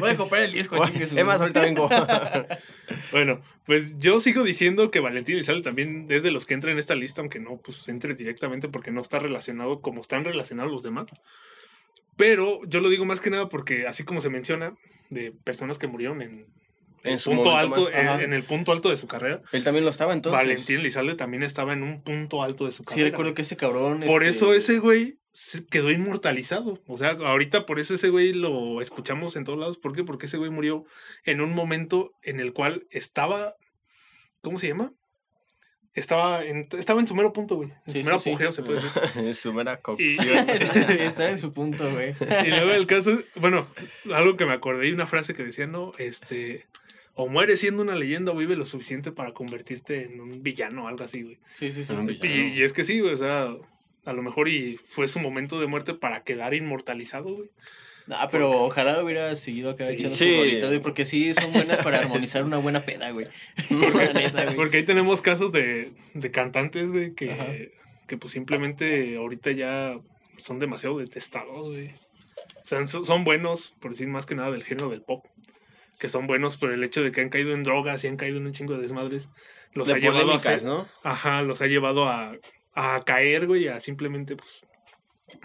Voy 0.00 0.10
a 0.10 0.16
comprar 0.16 0.42
el 0.42 0.50
disco, 0.50 0.84
chingue 0.84 1.06
su 1.06 1.16
Es 1.16 1.24
más, 1.24 1.40
ahorita 1.40 1.60
vengo. 1.60 1.88
bueno, 3.12 3.40
pues 3.64 3.96
yo 4.00 4.18
sigo 4.18 4.42
diciendo 4.42 4.90
que 4.90 4.98
Valentín 4.98 5.36
Elizalde 5.36 5.62
también 5.62 6.08
es 6.10 6.24
de 6.24 6.32
los 6.32 6.46
que 6.46 6.54
entra 6.54 6.72
en 6.72 6.80
esta 6.80 6.96
lista, 6.96 7.20
aunque 7.20 7.38
no 7.38 7.58
pues 7.58 7.88
entre 7.88 8.14
directamente 8.14 8.68
porque 8.68 8.90
no 8.90 9.02
está 9.02 9.20
relacionado 9.20 9.82
como 9.82 10.00
están 10.00 10.24
relacionados 10.24 10.72
los 10.72 10.82
demás. 10.82 11.06
Pero 12.16 12.58
yo 12.66 12.80
lo 12.80 12.88
digo 12.88 13.04
más 13.04 13.20
que 13.20 13.30
nada 13.30 13.48
porque 13.48 13.86
así 13.86 14.02
como 14.02 14.20
se 14.20 14.30
menciona 14.30 14.74
de 15.10 15.30
personas 15.30 15.78
que 15.78 15.86
murieron 15.86 16.22
en, 16.22 16.46
En 17.04 17.18
su 17.18 17.30
punto 17.30 17.56
alto, 17.56 17.90
más, 17.92 18.20
en, 18.20 18.32
el 18.32 18.42
punto 18.44 18.72
alto 18.72 18.88
de 18.90 18.96
su 18.96 19.06
carrera, 19.06 19.42
Él 19.52 19.64
también 19.64 19.84
lo 19.84 19.90
estaba 19.90 20.12
entonces. 20.12 20.36
Valentín 20.40 20.78
Elizalde 20.80 21.14
también 21.14 21.42
estaba 21.42 21.72
en 21.72 21.82
un 21.82 22.02
punto 22.02 22.42
alto 22.42 22.66
de 22.66 22.72
su 22.72 22.82
Sí, 22.84 22.88
carrera. 22.90 23.10
recuerdo 23.10 23.34
que 23.34 23.42
ese 23.42 23.56
cabrón. 23.56 24.02
Por 24.06 24.22
este, 24.22 24.36
eso 24.36 24.54
ese 24.54 24.78
güey 24.78 25.18
se 25.32 25.66
quedó 25.66 25.90
inmortalizado. 25.90 26.80
O 26.86 26.96
sea, 26.96 27.10
ahorita 27.10 27.66
por 27.66 27.80
eso 27.80 27.94
ese 27.94 28.08
güey 28.10 28.32
lo 28.32 28.80
escuchamos 28.80 29.34
en 29.36 29.44
todos 29.44 29.58
lados. 29.58 29.78
¿Por 29.78 29.94
qué? 29.94 30.04
Porque 30.04 30.26
ese 30.26 30.36
güey 30.36 30.50
murió 30.50 30.84
en 31.24 31.40
un 31.40 31.54
momento 31.54 32.12
en 32.22 32.38
el 32.40 32.52
cual 32.52 32.86
estaba. 32.90 33.54
¿Cómo 34.40 34.58
se 34.58 34.68
llama? 34.68 34.90
Estaba 35.94 36.42
en, 36.44 36.68
estaba 36.78 37.00
en 37.00 37.06
su 37.06 37.14
mero 37.14 37.34
punto, 37.34 37.56
güey. 37.56 37.70
En 37.86 37.92
Sí, 37.92 38.00
su 38.00 38.06
mero 38.06 38.18
sí, 38.18 38.34
sí. 38.38 38.52
se 38.52 38.62
puede 38.62 38.80
decir. 38.80 39.02
En 39.16 39.34
su 39.34 39.52
mera 39.52 39.74
Y, 39.74 39.82
cocción. 39.82 40.46
Sí, 40.72 40.84
sí, 40.84 40.92
estaba 41.00 41.28
en 41.28 41.36
su 41.38 41.52
punto, 41.52 41.90
güey. 41.90 42.14
y 42.46 42.48
luego 42.48 42.70
el 42.70 42.86
caso, 42.86 43.10
es- 43.12 43.26
bueno, 43.36 43.68
algo 44.12 44.36
que 44.38 44.46
me 44.46 44.52
acordé 44.54 44.88
y 44.88 44.92
una 44.92 45.06
frase 45.06 45.34
que 45.34 45.44
decía, 45.44 45.66
no, 45.66 45.92
este. 45.98 46.66
O 47.14 47.28
mueres 47.28 47.60
siendo 47.60 47.82
una 47.82 47.94
leyenda 47.94 48.32
o 48.32 48.36
vive 48.36 48.56
lo 48.56 48.64
suficiente 48.64 49.12
para 49.12 49.32
convertirte 49.32 50.04
en 50.04 50.20
un 50.20 50.42
villano 50.42 50.84
o 50.84 50.88
algo 50.88 51.04
así, 51.04 51.22
güey. 51.22 51.38
Sí, 51.52 51.70
sí, 51.72 51.84
sí. 51.84 51.92
Un 51.92 52.08
Y, 52.08 52.14
villano. 52.14 52.54
y 52.54 52.62
es 52.62 52.72
que 52.72 52.84
sí, 52.84 53.00
güey, 53.00 53.12
o 53.12 53.16
sea, 53.18 53.54
a 54.04 54.12
lo 54.14 54.22
mejor 54.22 54.48
y 54.48 54.78
fue 54.88 55.06
su 55.08 55.20
momento 55.20 55.60
de 55.60 55.66
muerte 55.66 55.92
para 55.94 56.22
quedar 56.24 56.54
inmortalizado, 56.54 57.34
güey. 57.34 57.50
Ah, 58.08 58.26
pero 58.32 58.50
ojalá 58.64 59.02
hubiera 59.04 59.36
seguido 59.36 59.70
acá 59.70 59.84
Sí. 59.84 59.92
echando 59.92 60.16
Sí. 60.16 60.28
su 60.28 60.36
rolita, 60.38 60.66
güey, 60.68 60.80
porque 60.80 61.04
sí 61.04 61.32
son 61.34 61.52
buenas 61.52 61.78
para 61.84 61.98
armonizar 61.98 62.44
una 62.44 62.56
buena 62.58 62.80
peda, 62.80 63.10
güey. 63.10 63.28
La 63.94 64.12
neta, 64.12 64.44
güey. 64.44 64.56
Porque 64.56 64.78
ahí 64.78 64.84
tenemos 64.84 65.20
casos 65.22 65.52
de, 65.52 65.92
de 66.14 66.30
cantantes, 66.30 66.90
güey, 66.90 67.06
Ajá. 67.06 67.14
que, 67.14 67.72
que 68.08 68.16
pues 68.16 68.32
simplemente 68.32 69.16
ahorita 69.16 69.52
ya 69.52 70.00
son 70.38 70.58
demasiado 70.58 70.98
detestados, 70.98 71.72
güey. 71.74 71.90
O 72.64 72.66
sea, 72.66 72.86
son, 72.86 73.04
son 73.04 73.22
buenos, 73.24 73.72
por 73.80 73.90
decir 73.92 74.08
más 74.08 74.24
que 74.26 74.34
nada 74.34 74.50
del 74.50 74.64
género 74.64 74.88
del 74.88 75.02
pop. 75.02 75.26
Que 76.02 76.08
son 76.08 76.26
buenos 76.26 76.56
por 76.56 76.72
el 76.72 76.82
hecho 76.82 77.00
de 77.00 77.12
que 77.12 77.20
han 77.20 77.28
caído 77.28 77.52
en 77.52 77.62
drogas 77.62 78.02
y 78.02 78.08
han 78.08 78.16
caído 78.16 78.38
en 78.38 78.46
un 78.46 78.52
chingo 78.52 78.74
de 78.74 78.82
desmadres. 78.82 79.28
Los 79.72 79.86
de 79.86 79.94
ha 79.94 79.98
llevado 79.98 80.32
a 80.32 80.36
hacer, 80.36 80.64
¿no? 80.64 80.88
Ajá, 81.04 81.42
los 81.42 81.62
ha 81.62 81.68
llevado 81.68 82.08
a, 82.08 82.36
a 82.74 83.02
caer, 83.06 83.46
güey, 83.46 83.68
a 83.68 83.78
simplemente, 83.78 84.34
pues. 84.34 84.62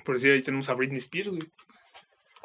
Por 0.03 0.15
decir, 0.15 0.31
ahí 0.31 0.41
tenemos 0.41 0.67
a 0.69 0.73
Britney 0.73 0.97
Spears, 0.97 1.29
güey. 1.29 1.43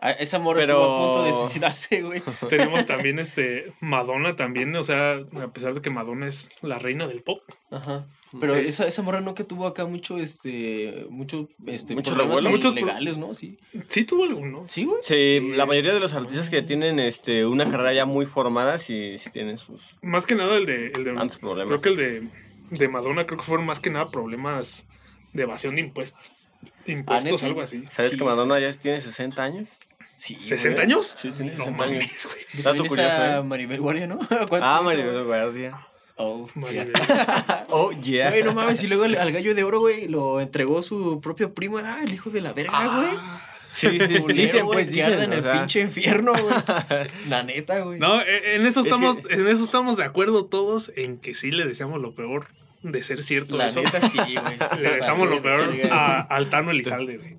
Ah, 0.05 0.11
Esa 0.11 0.38
morra 0.41 0.61
Pero- 0.62 0.73
estuvo 0.81 0.85
a 0.85 1.12
punto 1.12 1.25
de 1.25 1.33
suicidarse, 1.33 2.03
güey. 2.03 2.23
Tenemos 2.49 2.85
también 2.87 3.19
este 3.21 3.73
Madonna 3.81 4.35
también, 4.35 4.75
o 4.75 4.83
sea, 4.83 5.21
a 5.41 5.53
pesar 5.53 5.75
de 5.75 5.81
que 5.81 5.91
Madonna 5.91 6.27
es 6.27 6.51
la 6.61 6.79
reina 6.81 7.07
del 7.07 7.23
pop. 7.23 7.41
Ajá. 7.71 8.07
Pero 8.41 8.57
Eh. 8.57 8.67
esa, 8.67 8.87
esa 8.87 9.03
morra 9.03 9.21
no 9.21 9.35
que 9.35 9.45
tuvo 9.45 9.67
acá 9.67 9.85
mucho, 9.85 10.19
este, 10.19 11.07
mucho, 11.11 11.49
este, 11.67 11.95
Muchos 11.95 12.15
pro- 12.15 12.71
legales, 12.73 13.19
¿no? 13.19 13.33
Sí. 13.35 13.59
Sí 13.88 14.05
tuvo 14.05 14.25
alguno. 14.25 14.65
Sí, 14.69 14.85
güey. 14.87 14.99
Sí, 15.03 15.38
Sí. 15.41 15.53
la 15.55 15.67
mayoría 15.67 15.93
de 15.95 16.01
los 16.01 16.15
artistas 16.15 16.49
que 16.51 16.62
tienen 16.62 16.99
este 16.99 17.45
una 17.47 17.71
carrera 17.71 17.93
ya 17.93 18.05
muy 18.07 18.25
formada 18.27 18.79
sí, 18.79 19.19
sí 19.19 19.31
tienen 19.31 19.57
sus 19.59 19.97
Más 20.03 20.27
que 20.27 20.35
nada 20.35 20.57
el 20.57 20.67
de, 20.67 20.87
el 20.97 21.05
de 21.05 21.12
tantos 21.15 21.37
problemas. 21.38 21.69
creo 21.69 21.81
que 21.83 21.88
el 21.91 21.97
de, 21.97 22.29
de 22.71 22.88
Madonna 22.88 23.27
creo 23.27 23.38
que 23.38 23.45
fueron 23.45 23.67
más 23.67 23.81
que 23.81 23.91
nada 23.91 24.09
problemas 24.09 24.87
de 25.35 25.43
evasión 25.45 25.75
de 25.77 25.83
impuestos. 25.83 26.33
Impuestos, 26.87 27.33
¿neta? 27.35 27.47
algo 27.47 27.61
así. 27.61 27.85
¿Sabes 27.91 28.12
sí. 28.12 28.19
que 28.19 28.25
Madonna 28.25 28.59
ya 28.59 28.73
tiene 28.73 29.01
60 29.01 29.43
años? 29.45 29.69
Sí. 30.16 30.37
¿60 30.37 30.70
güey. 30.72 30.83
años? 30.83 31.14
Sí, 31.16 31.31
tiene 31.31 31.53
No 31.53 31.64
60 31.64 31.85
años. 31.85 31.96
mames, 32.03 32.25
güey. 32.27 32.44
Pues 32.53 32.64
Dato 32.64 32.85
curioso, 32.85 33.11
está 33.11 33.38
¿eh? 33.38 33.42
Maribel 33.42 33.81
Guardia, 33.81 34.07
¿no? 34.07 34.18
¿Cuántos 34.29 34.61
Ah, 34.62 34.75
años, 34.77 34.85
Maribel? 34.85 35.25
Guardia. 35.25 35.87
Oh, 36.16 36.48
Maribel. 36.55 36.92
Oh, 37.68 37.90
yeah. 37.92 38.31
Güey, 38.31 38.42
no 38.42 38.55
mames, 38.55 38.83
y 38.83 38.87
luego 38.87 39.05
al, 39.05 39.14
al 39.16 39.33
gallo 39.33 39.55
de 39.55 39.64
oro, 39.64 39.81
güey, 39.81 40.09
lo 40.09 40.40
entregó 40.40 40.83
su 40.83 41.20
propio 41.20 41.55
primo, 41.55 41.79
era 41.79 42.03
el 42.03 42.12
hijo 42.12 42.31
de 42.31 42.40
la 42.42 42.53
verga, 42.53 42.87
güey. 42.96 43.09
Sí, 43.72 43.88
sí, 43.98 43.98
sí, 44.27 44.33
dicen, 44.35 44.66
güey, 44.66 44.85
pues, 44.85 44.94
dicen, 44.94 45.18
en 45.18 45.33
el 45.33 45.42
sea, 45.42 45.53
pinche 45.55 45.81
infierno, 45.81 46.33
güey. 46.35 46.55
La 47.31 47.42
neta, 47.42 47.79
güey. 47.81 47.98
No, 47.98 48.20
e- 48.20 48.57
en 48.57 48.66
eso 48.66 48.81
Es 48.81 48.87
estamos, 48.87 49.16
que- 49.16 49.33
en 49.35 49.48
eso 49.48 49.64
estamos 49.64 49.96
de 49.96 50.05
acuerdo 50.05 50.44
todos 50.44 50.92
en 50.94 51.16
que 51.16 51.35
sí 51.35 51.51
le 51.51 51.64
deseamos 51.64 51.98
lo 52.03 52.14
peor 52.14 52.48
de 52.83 53.03
ser 53.03 53.22
cierto 53.22 53.57
La 53.57 53.68
eso. 53.68 53.81
neta 53.83 54.03
sí, 54.03 54.18
güey. 54.18 54.83
Le 54.83 54.90
deseamos 54.96 55.31
lo 55.31 55.40
peor 55.40 55.70
a... 55.90 56.18
a, 56.18 56.20
al 56.20 56.51
Tano 56.51 56.70
Elizalde, 56.70 57.16
güey. 57.16 57.37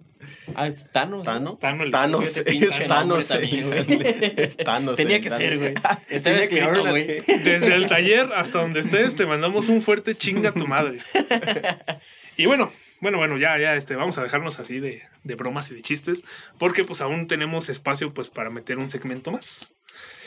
Ah, 0.56 0.68
es 0.68 0.90
Thanos. 0.92 1.24
¿Tano? 1.24 1.58
Tano. 1.58 1.90
Thanos, 1.90 2.38
es 2.46 2.88
Thanos. 2.88 3.28
también, 3.28 3.68
güey. 3.68 3.86
es 4.38 4.58
Thanos. 4.58 4.98
Tenía 4.98 5.18
el 5.18 5.24
que 5.24 5.30
ser, 5.30 5.58
güey. 5.58 5.74
Estaba 6.10 6.38
escrito, 6.38 6.82
güey. 6.82 7.22
Desde 7.44 7.76
el 7.76 7.88
taller 7.88 8.30
hasta 8.36 8.62
donde 8.62 8.82
estés, 8.82 9.16
te 9.16 9.26
mandamos 9.26 9.70
un 9.70 9.82
fuerte 9.82 10.16
chinga 10.16 10.50
a 10.50 10.54
tu 10.54 10.68
madre. 10.68 11.00
Y 12.36 12.48
bueno, 12.48 12.72
bueno, 13.00 13.20
bueno, 13.20 13.38
ya, 13.38 13.60
ya, 13.60 13.76
este, 13.76 13.96
vamos 13.96 14.18
a 14.18 14.24
dejarnos 14.24 14.60
así 14.60 14.80
de, 14.80 15.04
de 15.24 15.36
bromas 15.36 15.70
y 15.70 15.76
de 15.76 15.84
chistes, 15.84 16.24
porque 16.58 16.84
pues 16.84 17.00
aún 17.00 17.28
tenemos 17.28 17.70
espacio 17.70 18.12
pues 18.12 18.32
para 18.32 18.50
meter 18.50 18.80
un 18.80 18.90
segmento 18.90 19.32
más. 19.32 19.72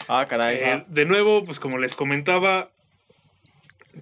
Ah, 0.06 0.26
caray. 0.28 0.56
Eh, 0.56 0.84
de 0.86 1.04
nuevo, 1.04 1.44
pues 1.44 1.58
como 1.58 1.78
les 1.78 1.96
comentaba, 1.96 2.70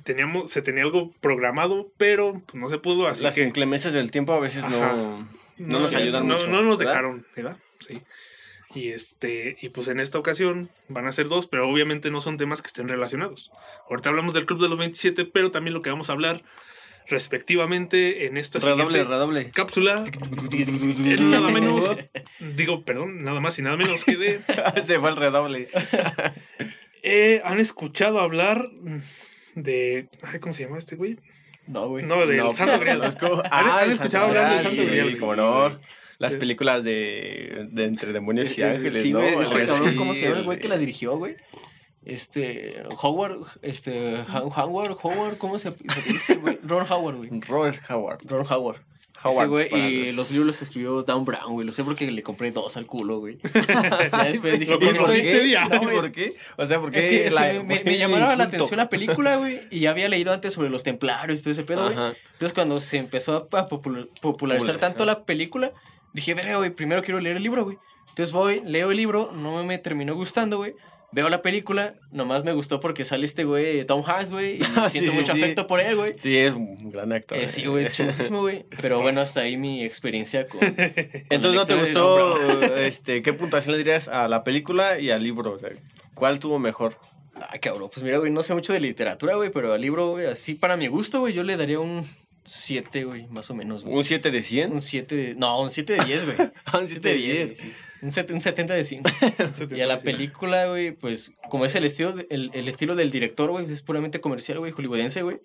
teníamos, 0.02 0.50
se 0.50 0.60
tenía 0.60 0.82
algo 0.82 1.12
programado, 1.22 1.90
pero 1.96 2.42
pues, 2.46 2.56
no 2.56 2.68
se 2.68 2.76
pudo, 2.76 3.08
así 3.08 3.22
Las 3.22 3.34
que 3.34 3.44
inclemencias 3.44 3.94
del 3.94 4.10
tiempo 4.10 4.34
a 4.34 4.40
veces 4.40 4.64
Ajá. 4.64 4.92
no, 4.92 5.26
nos 5.58 5.94
ayudan 5.94 6.26
no, 6.26 6.34
mucho. 6.34 6.48
No 6.48 6.62
nos 6.62 6.78
dejaron, 6.78 7.26
¿verdad? 7.36 7.56
Sí. 7.80 8.02
Y 8.74 8.88
este, 8.88 9.56
y 9.60 9.68
pues 9.68 9.86
en 9.88 10.00
esta 10.00 10.18
ocasión 10.18 10.68
van 10.88 11.06
a 11.06 11.12
ser 11.12 11.28
dos, 11.28 11.46
pero 11.46 11.68
obviamente 11.68 12.10
no 12.10 12.20
son 12.20 12.36
temas 12.38 12.60
que 12.60 12.66
estén 12.66 12.88
relacionados. 12.88 13.50
Ahorita 13.88 14.08
hablamos 14.08 14.34
del 14.34 14.46
Club 14.46 14.60
de 14.60 14.68
los 14.68 14.78
27, 14.78 15.24
pero 15.26 15.50
también 15.52 15.74
lo 15.74 15.82
que 15.82 15.90
vamos 15.90 16.10
a 16.10 16.12
hablar 16.14 16.42
respectivamente 17.06 18.26
en 18.26 18.36
esta 18.36 18.58
Redoble, 18.58 19.04
redoble. 19.04 19.50
cápsula 19.50 20.04
es 21.04 21.20
nada 21.20 21.50
menos, 21.50 21.84
digo, 22.56 22.82
perdón, 22.82 23.22
nada 23.22 23.40
más 23.40 23.58
y 23.58 23.62
nada 23.62 23.76
menos 23.76 24.04
que 24.04 24.16
de 24.16 24.40
Se 24.86 24.98
fue 24.98 25.10
el 25.10 25.16
redoble. 25.16 25.68
eh, 27.02 27.42
han 27.44 27.60
escuchado 27.60 28.20
hablar 28.20 28.70
de 29.54 30.08
ay, 30.22 30.40
¿cómo 30.40 30.54
se 30.54 30.64
llama 30.64 30.78
este 30.78 30.96
güey? 30.96 31.18
No, 31.66 31.88
güey. 31.88 32.04
No, 32.04 32.26
del 32.26 32.36
No, 32.38 32.54
Santo 32.54 32.78
Grial. 32.78 32.98
conozco. 33.00 33.42
¿Han- 33.50 33.68
han 33.70 33.84
el 33.84 33.90
escuchado 33.92 34.26
hablar 34.26 34.50
del? 34.56 34.62
Santo 34.62 34.84
Grial? 34.84 35.10
Sí, 35.10 35.18
cómo 35.20 35.36
no. 35.36 35.78
Las 36.18 36.36
películas 36.36 36.84
de, 36.84 37.68
de 37.72 37.84
Entre 37.86 38.12
Demonios 38.12 38.56
y 38.56 38.62
Ángeles, 38.62 39.02
Sí, 39.02 39.12
¿no? 39.12 39.18
güey. 39.20 39.34
Este 39.42 39.66
cabrón, 39.66 39.96
¿cómo 39.96 40.14
se 40.14 40.22
llama 40.22 40.38
el 40.38 40.44
güey 40.44 40.58
que 40.60 40.68
las 40.68 40.78
dirigió, 40.78 41.16
güey? 41.16 41.36
Este. 42.04 42.82
Howard. 43.02 43.46
Este. 43.62 44.16
Howard. 44.32 44.96
Howard. 45.02 45.36
¿Cómo 45.38 45.58
se 45.58 45.70
se 45.72 46.12
dice, 46.12 46.34
güey? 46.36 46.58
Ron 46.62 46.86
Howard, 46.90 47.16
güey. 47.16 47.30
Robert 47.40 47.80
Howard. 47.90 48.18
Ron 48.26 48.46
Howard. 48.50 48.82
Howard, 49.22 49.36
Ese 49.36 49.46
güey, 49.46 49.70
para 49.70 49.88
y 49.88 50.12
los- 50.12 50.30
libros 50.30 50.46
los 50.48 50.62
escribió 50.62 51.02
Dan 51.02 51.24
Brown, 51.24 51.52
güey. 51.52 51.64
Lo 51.66 51.72
sé 51.72 51.82
porque 51.84 52.10
le 52.10 52.22
compré 52.22 52.50
dos 52.50 52.76
al 52.76 52.84
culo, 52.86 53.20
güey. 53.20 53.38
ya 54.12 54.24
después 54.24 54.58
dije, 54.58 54.72
¿por 54.76 54.80
qué. 55.12 55.56
No. 55.70 55.80
¿Por 55.90 56.12
qué? 56.12 56.34
O 56.58 56.66
sea, 56.66 56.80
porque 56.80 56.98
Es 56.98 57.06
que, 57.06 57.26
es 57.28 57.34
que 57.34 57.62
me, 57.62 57.82
me, 57.84 57.96
llamaba 57.98 58.36
la 58.36 58.44
atención 58.44 58.76
la 58.76 58.88
película, 58.88 59.36
güey. 59.38 59.60
Y 59.70 59.80
ya 59.80 59.90
había 59.90 60.08
leído 60.08 60.32
antes 60.32 60.52
sobre 60.52 60.68
los 60.68 60.82
templarios 60.82 61.40
y 61.40 61.42
todo 61.42 61.50
ese 61.52 61.62
pedo, 61.64 61.84
güey. 61.92 61.96
Entonces, 62.32 62.52
cuando 62.52 62.80
se 62.80 62.98
empezó 62.98 63.48
a, 63.52 63.58
a 63.58 63.68
popul- 63.68 63.70
popularizar 63.70 64.20
Popularizar. 64.20 64.78
tanto 64.78 65.04
la 65.06 65.24
película, 65.24 65.72
dije, 66.12 66.34
verga, 66.34 66.56
güey, 66.58 66.70
primero 66.70 67.02
quiero 67.02 67.20
leer 67.20 67.36
el 67.36 67.42
libro, 67.42 67.64
güey. 67.64 67.78
Entonces 68.10 68.32
voy, 68.32 68.60
leo 68.64 68.90
el 68.90 68.96
libro, 68.96 69.30
no 69.32 69.64
me 69.64 69.78
terminó 69.78 70.14
gustando, 70.14 70.58
güey. 70.58 70.74
Veo 71.14 71.28
la 71.28 71.42
película, 71.42 71.94
nomás 72.10 72.42
me 72.42 72.52
gustó 72.52 72.80
porque 72.80 73.04
sale 73.04 73.24
este 73.24 73.44
güey, 73.44 73.84
Tom 73.86 74.02
Hanks, 74.04 74.32
güey. 74.32 74.56
Y 74.56 74.62
Ah, 74.76 74.90
siento 74.90 75.12
sí, 75.12 75.16
mucho 75.16 75.32
sí. 75.32 75.40
afecto 75.40 75.68
por 75.68 75.80
él, 75.80 75.94
güey. 75.94 76.14
Sí, 76.20 76.36
es 76.36 76.54
un 76.54 76.90
gran 76.90 77.12
actor. 77.12 77.38
Eh, 77.38 77.44
eh. 77.44 77.48
sí, 77.48 77.66
güey, 77.66 77.84
es 77.84 77.92
chingosísimo, 77.92 78.40
güey. 78.40 78.64
Pero 78.80 79.00
bueno, 79.00 79.20
hasta 79.20 79.42
ahí 79.42 79.56
mi 79.56 79.84
experiencia 79.84 80.48
con. 80.48 80.58
con 80.58 80.74
Entonces, 80.76 81.54
¿no 81.54 81.64
te 81.66 81.74
gustó? 81.76 82.36
este, 82.76 83.22
¿Qué 83.22 83.32
puntuación 83.32 83.72
le 83.72 83.78
dirías 83.78 84.08
a 84.08 84.26
la 84.26 84.42
película 84.42 84.98
y 84.98 85.10
al 85.10 85.22
libro? 85.22 85.52
O 85.52 85.58
sea, 85.60 85.70
¿Cuál 86.14 86.40
tuvo 86.40 86.58
mejor? 86.58 86.96
Ay, 87.48 87.60
cabrón, 87.60 87.90
pues 87.92 88.02
mira, 88.04 88.18
güey, 88.18 88.32
no 88.32 88.42
sé 88.42 88.52
mucho 88.54 88.72
de 88.72 88.80
literatura, 88.80 89.36
güey, 89.36 89.50
pero 89.50 89.72
al 89.72 89.80
libro, 89.80 90.10
güey, 90.12 90.26
así 90.26 90.54
para 90.54 90.76
mi 90.76 90.88
gusto, 90.88 91.20
güey, 91.20 91.32
yo 91.32 91.42
le 91.44 91.56
daría 91.56 91.78
un 91.80 92.04
7, 92.44 93.04
güey, 93.04 93.26
más 93.28 93.50
o 93.50 93.54
menos, 93.54 93.84
güey. 93.84 93.96
¿Un 93.96 94.04
7 94.04 94.30
de 94.30 94.42
100? 94.42 94.72
Un 94.72 94.80
7 94.80 95.14
de... 95.14 95.34
No, 95.34 95.60
un 95.60 95.70
7 95.70 95.94
de 95.94 96.04
10, 96.04 96.24
güey. 96.24 96.36
Ah, 96.66 96.78
un 96.78 96.84
Un 96.84 96.90
7 96.90 97.00
7 97.02 97.08
de 97.08 97.14
de 97.14 97.20
10, 97.20 97.36
10. 97.36 97.46
güey, 97.46 97.56
sí. 97.56 97.72
Un, 98.04 98.10
set- 98.10 98.30
un 98.30 98.40
70 98.40 98.74
de 98.74 98.84
100. 98.84 99.02
Y 99.76 99.80
a 99.80 99.86
la 99.86 99.98
película, 99.98 100.66
güey, 100.66 100.92
pues, 100.92 101.32
como 101.48 101.64
es 101.64 101.74
el 101.74 101.84
estilo, 101.84 102.12
de- 102.12 102.26
el, 102.30 102.50
el 102.52 102.68
estilo 102.68 102.94
del 102.96 103.10
director, 103.10 103.50
güey, 103.50 103.64
es 103.66 103.82
puramente 103.82 104.20
comercial, 104.20 104.58
güey, 104.58 104.72
hollywoodense, 104.72 105.22
güey. 105.22 105.40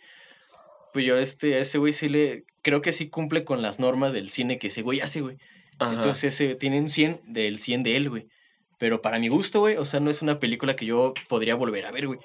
Pues 0.93 1.05
yo, 1.05 1.17
este, 1.17 1.55
a 1.55 1.59
ese 1.59 1.77
güey 1.77 1.93
sí 1.93 2.09
le... 2.09 2.43
Creo 2.61 2.81
que 2.81 2.91
sí 2.91 3.07
cumple 3.09 3.45
con 3.45 3.61
las 3.61 3.79
normas 3.79 4.11
del 4.11 4.29
cine 4.29 4.57
que 4.57 4.67
ese 4.67 4.81
güey 4.81 4.99
hace, 4.99 5.21
güey. 5.21 5.37
Entonces 5.79 6.33
ese 6.33 6.55
tiene 6.55 6.79
un 6.79 6.89
100 6.89 7.21
del 7.27 7.59
100 7.59 7.83
de 7.83 7.95
él, 7.95 8.09
güey. 8.09 8.27
Pero 8.79 9.01
para 9.01 9.19
mi 9.19 9.29
gusto, 9.29 9.59
güey, 9.61 9.77
o 9.77 9.85
sea, 9.85 9.99
no 10.01 10.09
es 10.09 10.21
una 10.21 10.39
película 10.39 10.75
que 10.75 10.85
yo 10.85 11.13
podría 11.29 11.55
volver 11.55 11.85
a 11.85 11.91
ver, 11.91 12.07
güey. 12.07 12.19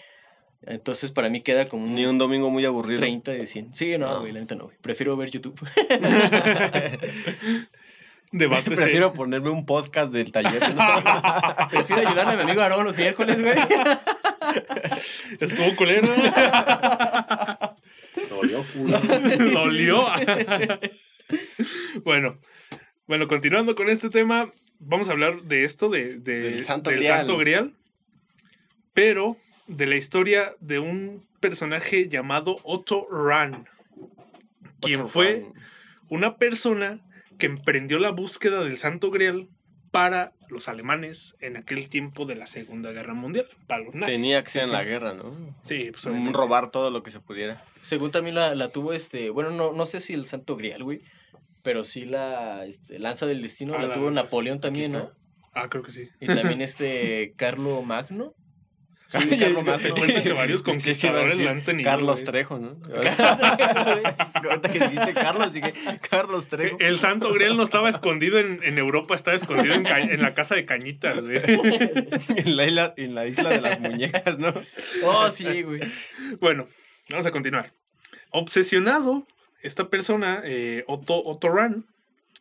Entonces, 0.66 1.10
para 1.10 1.28
mí 1.28 1.42
queda 1.42 1.68
como 1.68 1.84
un 1.84 1.94
Ni 1.94 2.06
un 2.06 2.16
domingo 2.16 2.48
muy 2.50 2.64
aburrido. 2.64 2.98
30 3.00 3.32
de 3.32 3.46
100. 3.46 3.74
Sí, 3.74 3.98
no, 3.98 4.08
No. 4.08 4.20
güey, 4.20 4.32
la 4.32 4.40
neta 4.40 4.54
no, 4.54 4.64
güey. 4.64 4.76
Prefiero 4.80 5.14
ver 5.16 5.30
YouTube. 5.30 5.60
Debate 8.36 8.68
Prefiero 8.72 9.12
ponerme 9.12 9.50
un 9.50 9.64
podcast 9.64 10.12
del 10.12 10.32
taller. 10.32 10.60
Prefiero 11.70 12.08
ayudarle 12.08 12.32
a 12.32 12.36
mi 12.36 12.42
amigo 12.42 12.62
Aarón 12.62 12.84
los 12.84 12.96
miércoles, 12.96 13.40
güey. 13.40 13.54
Estuvo 15.38 15.76
culero. 15.76 16.08
Dolió, 18.28 18.64
culo. 18.72 18.98
Dolió. 19.52 20.06
bueno, 22.04 22.40
bueno, 23.06 23.28
continuando 23.28 23.76
con 23.76 23.88
este 23.88 24.10
tema, 24.10 24.50
vamos 24.80 25.08
a 25.08 25.12
hablar 25.12 25.42
de 25.42 25.62
esto, 25.64 25.88
de, 25.88 26.18
de- 26.18 26.40
Del 26.40 26.64
Santo 26.64 26.90
del 26.90 26.98
Grial. 26.98 27.18
Santo 27.18 27.36
Grial, 27.38 27.74
pero 28.94 29.36
de 29.68 29.86
la 29.86 29.94
historia 29.94 30.50
de 30.58 30.80
un 30.80 31.24
personaje 31.38 32.08
llamado 32.08 32.58
Otto 32.64 33.06
Rahn, 33.12 33.68
quien 34.80 35.08
fue 35.08 35.46
una 36.08 36.36
persona 36.36 36.98
que 37.38 37.46
emprendió 37.46 37.98
la 37.98 38.10
búsqueda 38.10 38.62
del 38.62 38.78
Santo 38.78 39.10
Grial 39.10 39.48
para 39.90 40.32
los 40.48 40.68
alemanes 40.68 41.36
en 41.40 41.56
aquel 41.56 41.88
tiempo 41.88 42.26
de 42.26 42.34
la 42.34 42.46
Segunda 42.46 42.90
Guerra 42.90 43.14
Mundial, 43.14 43.46
para 43.66 43.84
los 43.84 43.94
nazis. 43.94 44.16
Tenía 44.16 44.42
que 44.42 44.50
ser 44.50 44.64
en 44.64 44.72
la 44.72 44.80
sí. 44.80 44.86
guerra, 44.86 45.14
¿no? 45.14 45.56
Sí, 45.62 45.88
pues, 45.92 46.04
obviamente. 46.06 46.36
robar 46.36 46.70
todo 46.70 46.90
lo 46.90 47.02
que 47.02 47.10
se 47.10 47.20
pudiera. 47.20 47.64
Según 47.80 48.10
también 48.10 48.34
la, 48.34 48.54
la 48.54 48.70
tuvo 48.70 48.92
este. 48.92 49.30
Bueno, 49.30 49.50
no, 49.50 49.72
no 49.72 49.86
sé 49.86 50.00
si 50.00 50.12
el 50.14 50.26
Santo 50.26 50.56
Grial, 50.56 50.82
güey. 50.82 51.00
Pero 51.62 51.84
sí 51.84 52.04
la 52.04 52.66
este, 52.66 52.98
Lanza 52.98 53.24
del 53.26 53.40
Destino 53.40 53.74
Ah, 53.74 53.82
la, 53.82 53.88
la 53.88 53.94
tuvo 53.94 54.06
lanza. 54.06 54.24
Napoleón 54.24 54.60
también, 54.60 54.92
¿no? 54.92 55.12
Ah, 55.52 55.68
creo 55.68 55.82
que 55.82 55.92
sí. 55.92 56.08
Y 56.20 56.26
también 56.26 56.60
este 56.60 57.32
Carlo 57.36 57.80
Magno. 57.82 58.34
Sí, 59.06 59.18
Ay, 59.30 59.38
Carlo 59.38 59.58
es 59.58 59.64
que 59.64 59.78
se 59.78 59.90
cuenta 59.90 60.22
que 60.22 60.32
varios 60.32 60.60
sí 60.60 60.64
conquistadores 60.64 61.32
decir 61.32 61.44
la 61.44 61.50
han 61.50 61.64
tenido, 61.64 61.90
Carlos 61.90 62.20
güey. 62.20 62.24
Trejo, 62.24 62.58
¿no? 62.58 62.76
Ahorita 64.48 64.68
que 64.70 64.78
dijiste 64.78 65.14
Carlos, 65.14 65.52
dije 65.52 65.74
Carlos 66.08 66.48
Trejo. 66.48 66.78
El 66.80 66.98
Santo 66.98 67.32
Grial 67.32 67.56
no 67.56 67.62
estaba 67.62 67.90
escondido 67.90 68.38
en, 68.38 68.60
en 68.62 68.78
Europa, 68.78 69.14
estaba 69.14 69.36
escondido 69.36 69.74
en, 69.74 69.86
en 69.86 70.22
la 70.22 70.34
casa 70.34 70.54
de 70.54 70.64
Cañitas, 70.64 71.20
güey. 71.20 71.42
En 72.36 72.56
la, 72.56 72.66
isla, 72.66 72.94
en 72.96 73.14
la 73.14 73.26
isla 73.26 73.50
de 73.50 73.60
las 73.60 73.80
muñecas, 73.80 74.38
¿no? 74.38 74.52
Oh, 75.04 75.28
sí, 75.30 75.62
güey. 75.62 75.80
Bueno, 76.40 76.66
vamos 77.10 77.26
a 77.26 77.30
continuar. 77.30 77.72
Obsesionado, 78.30 79.26
esta 79.62 79.88
persona, 79.88 80.40
eh, 80.44 80.84
Otto, 80.86 81.22
Otto 81.24 81.48
Rahn, 81.48 81.86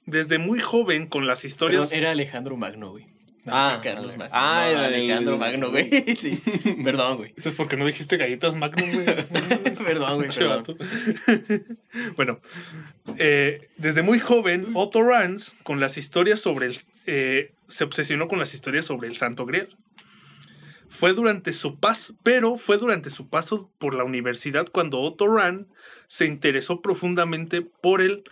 desde 0.06 0.38
muy 0.38 0.60
joven 0.60 1.08
con 1.08 1.28
las 1.28 1.45
historias... 1.45 1.84
Perdón, 1.84 1.99
era 1.99 2.12
Alejandro 2.12 2.58
Magno, 2.58 2.91
güey. 2.91 3.12
Ah, 3.45 3.79
dije 3.82 3.93
Carlos 3.95 4.15
Magno. 4.17 4.34
ah, 4.36 4.62
No, 4.65 4.69
era 4.71 4.88
el- 4.88 4.93
Alejandro 4.95 5.38
Magno, 5.38 5.69
güey. 5.69 5.89
Sí. 6.19 6.41
Perdón, 6.84 7.17
güey. 7.17 7.29
Entonces, 7.29 7.53
¿por 7.53 7.67
qué 7.67 7.75
no 7.77 7.86
dijiste 7.86 8.17
galletas 8.17 8.56
Magnum, 8.56 8.91
güey? 8.93 9.06
Perdón, 9.86 10.15
güey, 10.15 10.29
perdón. 10.29 10.63
bueno, 12.15 12.39
eh, 13.17 13.69
desde 13.77 14.01
muy 14.01 14.19
joven, 14.19 14.67
Otto 14.73 15.03
Ranz, 15.03 15.56
con 15.63 15.79
las 15.79 15.97
historias 15.97 16.39
sobre 16.39 16.67
el. 16.67 16.77
eh, 17.06 17.51
se 17.67 17.84
obsesionó 17.84 18.27
con 18.27 18.39
las 18.39 18.53
historias 18.53 18.86
sobre 18.86 19.08
el 19.08 19.15
Santo 19.15 19.45
Grial. 19.45 19.75
Fue 20.89 21.13
durante 21.13 21.53
su 21.53 21.79
paso, 21.79 22.15
pero 22.21 22.56
fue 22.58 22.77
durante 22.77 23.10
su 23.10 23.27
paso 23.27 23.71
por 23.79 23.95
la 23.95 24.03
universidad 24.03 24.67
cuando 24.71 25.01
Otto 25.01 25.27
Rahn 25.27 25.67
se 26.08 26.27
interesó 26.27 26.82
profundamente 26.82 27.62
por 27.62 27.99
el 28.01 28.23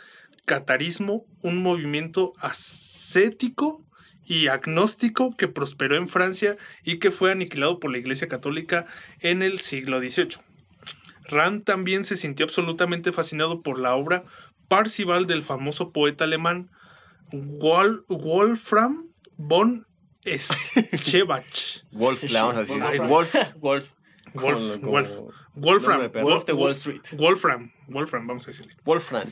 catarismo, 0.46 1.26
un 1.42 1.64
movimiento 1.64 2.34
ascético 2.40 3.84
y 4.26 4.48
agnóstico 4.48 5.34
que 5.36 5.48
prosperó 5.48 5.96
en 5.96 6.08
Francia 6.08 6.58
y 6.84 7.00
que 7.00 7.12
fue 7.12 7.32
aniquilado 7.32 7.80
por 7.80 7.92
la 7.92 7.98
Iglesia 7.98 8.28
Católica 8.28 8.86
en 9.20 9.42
el 9.42 9.60
siglo 9.60 10.00
XVIII. 10.00 10.38
Rand 11.28 11.64
también 11.64 12.04
se 12.06 12.18
sintió 12.18 12.46
absolutamente 12.46 13.12
fascinado 13.12 13.60
por 13.62 13.80
la 13.80 13.96
obra 13.96 14.24
Parcival 14.68 15.28
del 15.28 15.44
famoso 15.44 15.92
poeta 15.92 16.24
alemán 16.26 16.70
Wol- 17.32 18.04
Wolfram 18.08 19.08
von 19.38 19.86
Schebach. 20.26 21.84
Wolf, 21.92 22.24
le 22.24 22.34
vamos 22.40 22.56
a 22.56 22.60
decir. 22.62 22.82
Ay, 22.84 23.00
Wolf. 23.00 23.36
Wolf. 23.60 23.94
Wolf, 24.34 24.80
Como- 24.80 24.92
Wolf, 24.92 25.10
Wolfram. 25.56 26.12
Wolf 26.22 26.46
de 26.46 26.54
Wall 26.54 26.72
Street. 26.72 27.02
Wolfram, 27.18 27.72
Wolfram, 27.88 28.28
vamos 28.28 28.48
a 28.48 28.52
decirle. 28.52 28.76
Wolfram. 28.86 29.30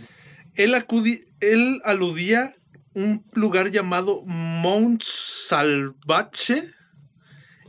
Él, 0.56 0.74
acudi- 0.74 1.24
él 1.40 1.80
aludía 1.86 2.54
un 2.94 3.26
lugar 3.34 3.72
llamado 3.72 4.24
Mount 4.26 5.02
Salvache 5.04 6.64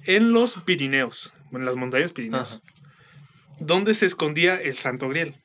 en 0.05 0.33
los 0.33 0.59
Pirineos, 0.63 1.33
en 1.53 1.65
las 1.65 1.77
montañas 1.77 2.13
Pirineos, 2.13 2.63
donde 3.59 3.95
se 3.95 4.07
escondía 4.07 4.57
el 4.61 4.77
Santo 4.77 5.09
Grial. 5.09 5.41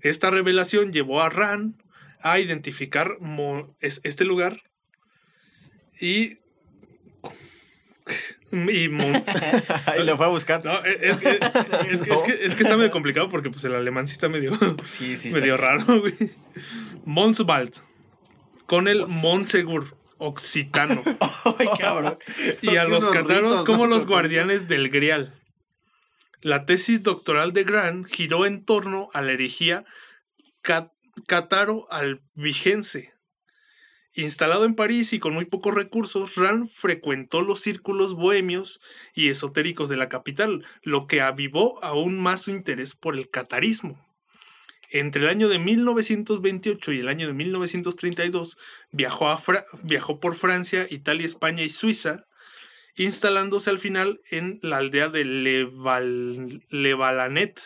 Esta 0.00 0.30
revelación 0.30 0.92
llevó 0.92 1.22
a 1.22 1.28
Ran 1.28 1.76
a 2.20 2.38
identificar 2.38 3.16
este 3.80 4.24
lugar 4.24 4.62
y. 6.00 6.38
y 8.52 8.88
mon- 8.88 9.24
y 9.98 10.02
lo 10.02 10.16
fue 10.16 10.26
a 10.26 10.28
buscar. 10.30 10.64
no, 10.64 10.82
es, 10.84 11.18
que, 11.18 11.38
es, 11.90 12.00
que, 12.00 12.12
es, 12.12 12.22
que, 12.22 12.44
es 12.46 12.56
que 12.56 12.62
está 12.62 12.76
medio 12.76 12.90
complicado 12.90 13.28
porque 13.28 13.50
pues, 13.50 13.64
el 13.64 13.74
alemán 13.74 14.06
sí 14.06 14.12
está 14.14 14.28
medio, 14.28 14.52
Sí, 14.86 15.16
sí, 15.16 15.28
está. 15.28 15.40
medio 15.40 15.56
raro, 15.56 15.84
güey. 16.00 16.14
Monswald, 17.04 17.74
con 18.66 18.88
el 18.88 19.06
Monsegur 19.06 19.96
occitano. 20.18 21.02
Ay, 21.58 21.68
cabrón. 21.78 22.18
y 22.60 22.76
a 22.76 22.84
los 22.84 23.08
cataros 23.08 23.62
como 23.62 23.86
los 23.86 24.06
guardianes 24.06 24.68
del 24.68 24.88
Grial. 24.88 25.34
La 26.40 26.64
tesis 26.64 27.02
doctoral 27.02 27.52
de 27.52 27.64
Grant 27.64 28.06
giró 28.06 28.46
en 28.46 28.64
torno 28.64 29.08
a 29.12 29.22
la 29.22 29.32
herejía 29.32 29.84
cat- 30.60 30.92
cataro-albigense. 31.28 33.12
Instalado 34.14 34.66
en 34.66 34.74
París 34.74 35.12
y 35.14 35.18
con 35.18 35.32
muy 35.34 35.46
pocos 35.46 35.74
recursos, 35.74 36.36
Rand 36.36 36.68
frecuentó 36.68 37.40
los 37.40 37.60
círculos 37.60 38.14
bohemios 38.14 38.78
y 39.14 39.28
esotéricos 39.28 39.88
de 39.88 39.96
la 39.96 40.10
capital, 40.10 40.66
lo 40.82 41.06
que 41.06 41.22
avivó 41.22 41.82
aún 41.82 42.18
más 42.20 42.42
su 42.42 42.50
interés 42.50 42.94
por 42.94 43.16
el 43.16 43.30
catarismo. 43.30 44.04
Entre 44.94 45.22
el 45.22 45.28
año 45.28 45.48
de 45.48 45.58
1928 45.58 46.92
y 46.92 47.00
el 47.00 47.08
año 47.08 47.26
de 47.26 47.32
1932 47.32 48.58
viajó, 48.90 49.30
a 49.30 49.38
Fra- 49.38 49.64
viajó 49.82 50.20
por 50.20 50.34
Francia, 50.34 50.86
Italia, 50.90 51.24
España 51.26 51.62
y 51.62 51.70
Suiza, 51.70 52.26
instalándose 52.94 53.70
al 53.70 53.78
final 53.78 54.20
en 54.30 54.58
la 54.62 54.76
aldea 54.76 55.08
de 55.08 55.24
Leval- 55.24 56.62
Levalanet, 56.68 57.58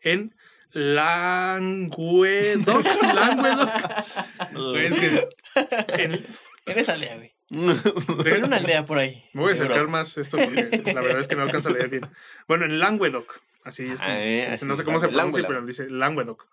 en 0.00 0.34
Languedoc. 0.72 2.84
Languedoc. 3.14 3.74
Es 4.76 4.94
que 4.94 5.28
en- 6.02 6.26
En 6.66 6.78
esa 6.78 6.94
aldea, 6.94 7.16
güey. 7.16 7.32
En 7.50 8.44
una 8.44 8.56
aldea 8.58 8.84
por 8.84 8.98
ahí. 8.98 9.24
me 9.32 9.40
voy 9.42 9.50
a 9.50 9.54
acercar 9.54 9.78
Europa. 9.78 9.92
más 9.98 10.16
esto 10.18 10.36
porque 10.36 10.92
la 10.94 11.00
verdad 11.00 11.20
es 11.20 11.28
que 11.28 11.36
no 11.36 11.42
alcanzo 11.42 11.68
a 11.68 11.72
leer 11.72 11.88
bien. 11.88 12.06
Bueno, 12.46 12.64
en 12.64 12.78
Languedoc. 12.78 13.40
Así 13.64 13.84
es. 13.86 13.98
como- 14.00 14.10
Ah, 14.10 14.18
eh, 14.20 14.58
no 14.62 14.76
sé 14.76 14.84
cómo 14.84 14.98
se 14.98 15.06
pronuncia, 15.08 15.42
pero 15.48 15.66
dice 15.66 15.90
Languedoc. 15.90 16.46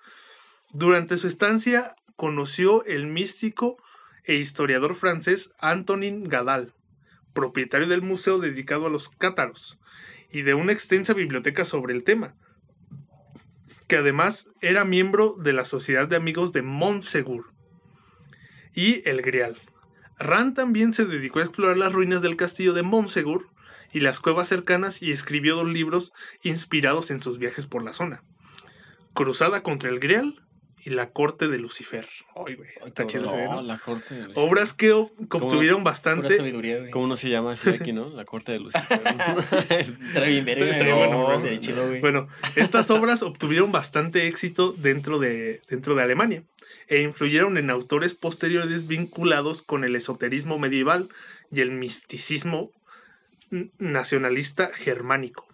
Durante 0.72 1.18
su 1.18 1.28
estancia 1.28 1.96
conoció 2.16 2.84
el 2.86 3.08
místico 3.08 3.78
e 4.26 4.36
historiador 4.36 4.96
francés 4.96 5.52
Antonin 5.60 6.24
Gadal, 6.28 6.74
propietario 7.34 7.88
del 7.88 8.02
museo 8.02 8.40
dedicado 8.40 8.88
a 8.88 8.90
los 8.90 9.10
cátaros 9.10 9.78
y 10.32 10.42
de 10.42 10.54
una 10.54 10.74
extensa 10.74 11.14
biblioteca 11.14 11.64
sobre 11.64 11.94
el 11.94 12.04
tema, 12.04 12.36
que 13.88 13.96
además 13.98 14.50
era 14.60 14.84
miembro 14.84 15.36
de 15.40 15.54
la 15.54 15.64
Sociedad 15.64 16.08
de 16.08 16.18
Amigos 16.18 16.52
de 16.52 16.62
Montsegur 16.62 17.54
y 18.74 19.08
el 19.08 19.22
Grial. 19.22 19.62
Rand 20.20 20.56
también 20.56 20.94
se 20.94 21.06
dedicó 21.06 21.40
a 21.40 21.44
explorar 21.44 21.78
las 21.78 21.94
ruinas 21.94 22.22
del 22.22 22.36
castillo 22.36 22.74
de 22.74 22.82
Montsegur 22.84 23.48
y 23.92 24.00
las 24.00 24.20
cuevas 24.20 24.48
cercanas 24.48 25.02
y 25.02 25.12
escribió 25.12 25.56
dos 25.56 25.68
libros 25.68 26.14
inspirados 26.44 27.12
en 27.12 27.22
sus 27.22 27.38
viajes 27.38 27.66
por 27.66 27.84
la 27.84 27.94
zona. 27.94 28.24
Cruzada 29.14 29.64
contra 29.64 29.90
el 29.90 30.00
Grial 30.00 30.44
y 30.88 30.92
la 30.92 31.10
corte 31.10 31.50
de 31.50 31.58
Lucifer. 31.58 32.08
Ay, 32.34 32.56
güey, 32.56 32.70
está 32.86 33.06
cabrón. 33.06 33.08
chido 33.08 33.26
ese, 33.28 33.46
¿no? 33.46 33.56
No, 33.56 33.62
la 33.62 33.78
corte 33.78 34.14
de 34.16 34.22
Lucifer. 34.22 34.44
Obras 34.44 34.74
que, 34.74 34.94
obtuvieron 34.94 35.82
Pura 35.82 35.92
bastante... 35.92 36.38
sabiduría, 36.38 36.80
güey. 36.80 36.92
¿Cómo 36.92 37.08
no 37.08 37.18
se 37.18 37.30
llama 37.30 37.52
así 37.54 37.70
aquí, 37.72 37.92
no? 37.92 38.10
La 38.10 38.24
corte 38.24 38.54
de 38.54 38.60
Lucifer. 38.60 39.02
Estaría 40.06 40.30
bien 40.30 40.46
verga. 40.46 40.66
Estaría 40.66 40.94
güey. 40.94 41.08
bueno, 41.08 41.24
¿no? 41.24 41.34
Estaría 41.34 41.60
chido, 41.60 41.88
güey. 41.88 42.00
Bueno, 42.00 42.30
estas 42.56 42.90
obras 42.90 43.22
obtuvieron 43.22 43.74
bastante 43.74 44.28
éxito 44.28 44.74
dentro 44.78 45.20
de, 45.20 45.60
dentro 45.68 45.94
de 45.94 46.04
Alemania 46.04 46.44
e 46.88 47.02
influyeron 47.02 47.58
en 47.58 47.70
autores 47.70 48.16
posteriores 48.16 48.88
vinculados 48.88 49.62
con 49.62 49.84
el 49.84 49.96
esoterismo 49.96 50.58
medieval 50.58 51.10
y 51.52 51.60
el 51.62 51.72
misticismo 51.72 52.72
nacionalista 53.78 54.70
germánico. 54.74 55.48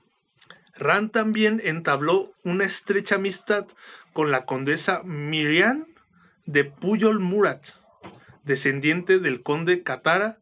Rand 0.76 1.12
también 1.12 1.62
entabló 1.64 2.34
una 2.44 2.66
estrecha 2.66 3.16
amistad 3.16 3.68
con 4.12 4.32
la 4.32 4.46
condesa 4.46 5.02
Miriam 5.04 5.86
de 6.46 6.66
Puyol 6.66 7.20
Murat, 7.20 7.70
descendiente 8.44 9.20
del 9.20 9.42
conde 9.44 9.84
Catara 9.84 10.38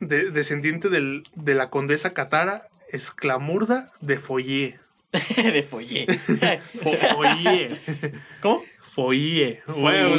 de- 0.00 0.30
descendiente 0.30 0.88
del- 0.88 1.22
de 1.34 1.54
la 1.54 1.70
condesa 1.70 2.12
Catara 2.12 2.68
Esclamurda 2.90 3.92
de 4.00 4.18
Foyer. 4.18 4.80
de 5.36 5.62
follé. 5.62 6.06
Foyer. 7.14 7.78
¿Cómo? 8.40 8.62
Foyer. 8.80 9.62
Bueno. 9.66 10.16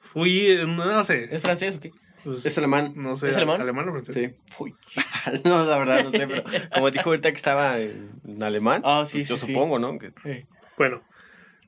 Foyer, 0.00 0.68
no 0.68 1.04
sé. 1.04 1.28
¿Es 1.34 1.42
francés 1.42 1.76
o 1.76 1.80
qué? 1.80 1.92
Pues, 2.24 2.44
Es 2.46 2.58
alemán. 2.58 2.92
No 2.96 3.16
sé. 3.16 3.28
¿Es 3.28 3.36
alemán? 3.36 3.60
¿Alemán 3.60 3.88
o 3.88 3.92
francés? 3.92 4.14
Sí. 4.16 4.74
No, 5.44 5.64
la 5.64 5.78
verdad 5.78 6.04
no 6.04 6.10
sé, 6.10 6.26
pero 6.26 6.42
como 6.72 6.90
dijo 6.90 7.10
ahorita 7.10 7.30
que 7.30 7.36
estaba 7.36 7.78
en, 7.78 8.10
alemán, 8.42 8.82
Ah, 8.84 9.04
sí, 9.06 9.24
yo 9.24 9.36
sí, 9.36 9.46
sí. 9.46 9.52
supongo, 9.52 9.78
¿no? 9.78 9.98
Que- 9.98 10.12
Eh, 10.24 10.46
Bueno, 10.78 11.02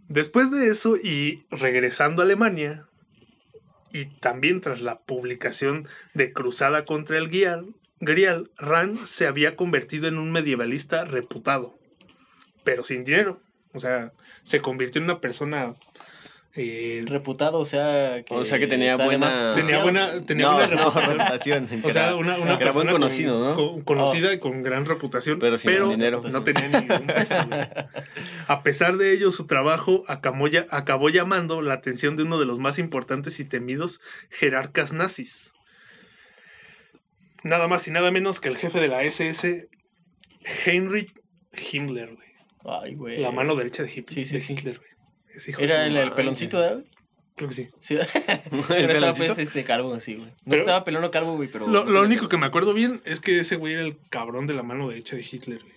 después 0.09 0.51
de 0.51 0.69
eso 0.69 0.97
y 0.97 1.45
regresando 1.51 2.23
a 2.23 2.25
Alemania, 2.25 2.87
y 3.93 4.07
también 4.07 4.61
tras 4.61 4.81
la 4.83 5.01
publicación 5.01 5.89
de 6.15 6.33
Cruzada 6.33 6.85
contra 6.85 7.19
el 7.19 7.29
Grial, 7.29 7.75
Grial, 8.01 8.51
Rand 8.57 9.05
se 9.05 9.27
había 9.27 9.57
convertido 9.57 10.09
en 10.09 10.17
un 10.17 10.33
medievalista 10.33 11.05
reputado, 11.05 11.79
pero 12.65 12.83
sin 12.85 13.05
dinero. 13.05 13.43
O 13.75 13.79
sea, 13.79 14.13
se 14.43 14.61
convirtió 14.61 15.01
en 15.01 15.05
una 15.05 15.21
persona... 15.21 15.75
eh, 16.55 17.05
reputado, 17.07 17.59
o 17.61 17.65
sea. 17.65 18.23
Que 18.25 18.35
O 18.35 18.45
sea, 18.45 18.59
que 18.59 18.67
tenía 18.67 18.97
buena- 18.97 19.55
tenía 19.55 19.83
buena, 19.83 20.21
tenía 20.27 20.47
no, 20.47 20.55
buena 20.57 20.75
no, 20.75 20.91
reputación. 20.91 21.69
O 21.85 21.91
sea, 21.91 22.07
era- 22.09 22.17
una, 22.17 22.37
una 22.39 22.55
era 22.57 22.73
buen 22.73 22.87
persona 22.89 22.93
conocido, 22.93 23.39
con- 23.39 23.45
¿no? 23.45 23.55
con- 23.75 23.81
conocida 23.83 24.33
y 24.33 24.41
con 24.41 24.63
gran 24.63 24.85
reputación, 24.85 25.39
Pero 25.39 25.59
sin 25.59 25.89
dinero. 25.91 26.21
no 26.31 26.43
tenía 26.43 26.69
ningún 26.69 27.07
peso. 27.07 27.37
A 28.49 28.63
pesar 28.65 28.97
de 28.97 29.13
ello, 29.13 29.31
su 29.31 29.47
trabajo 29.47 30.03
acabó, 30.09 30.49
ya- 30.49 30.67
acabó 30.71 31.09
llamando 31.09 31.63
la 31.63 31.75
atención 31.75 32.17
de 32.17 32.25
uno 32.25 32.39
de 32.39 32.47
los 32.47 32.59
más 32.59 32.79
importantes 32.79 33.39
y 33.39 33.45
temidos 33.45 34.01
jerarcas 34.31 34.93
nazis. 34.93 35.53
Nada 37.43 37.69
más 37.69 37.87
y 37.89 37.91
nada 37.91 38.11
menos 38.11 38.41
que 38.41 38.49
el 38.49 38.57
jefe 38.57 38.81
de 38.81 38.89
la 38.89 39.03
SS, 39.03 39.69
Heinrich 40.67 41.13
Himmler, 41.73 42.15
güey. 42.15 42.29
Ay, 42.65 42.95
güey. 42.95 43.19
La 43.19 43.31
mano 43.31 43.57
derecha 43.57 43.83
de, 43.83 43.89
Hit- 43.89 44.09
Sí, 44.11 44.25
sí, 44.27 44.35
de 44.35 44.41
sí. 44.41 44.53
Hitler, 44.53 44.77
güey. 44.79 44.90
Es 45.41 45.49
hijo 45.49 45.59
de 45.61 45.65
Era 45.65 45.87
el, 45.87 46.13
peloncito, 46.13 46.59
¿verdad? 46.59 46.85
Creo 47.35 47.49
que 47.49 47.55
sí. 47.55 47.69
Sí. 47.79 47.97
¿El 48.29 48.65
pero 48.69 48.93
estaba 48.93 49.15
pues 49.15 49.39
este 49.39 49.65
calvo 49.65 49.95
así, 49.95 50.17
güey. 50.17 50.29
No 50.29 50.35
Pero- 50.51 50.61
estaba 50.61 50.85
pelón 50.85 51.03
o 51.05 51.11
calvo, 51.11 51.37
güey, 51.37 51.49
pero. 51.51 51.67
Lo, 51.67 51.85
no 51.85 51.91
lo 51.91 52.03
único 52.03 52.29
que 52.29 52.37
me 52.37 52.45
acuerdo 52.47 52.75
bien 52.75 53.01
es 53.05 53.21
que 53.21 53.39
ese 53.41 53.57
güey 53.57 53.73
era 53.73 53.83
el 53.83 53.97
cabrón 54.11 54.47
de 54.47 54.53
la 54.55 54.63
mano 54.63 54.89
derecha 54.91 55.17
de 55.17 55.23
Hitler, 55.23 55.61
güey. 55.63 55.75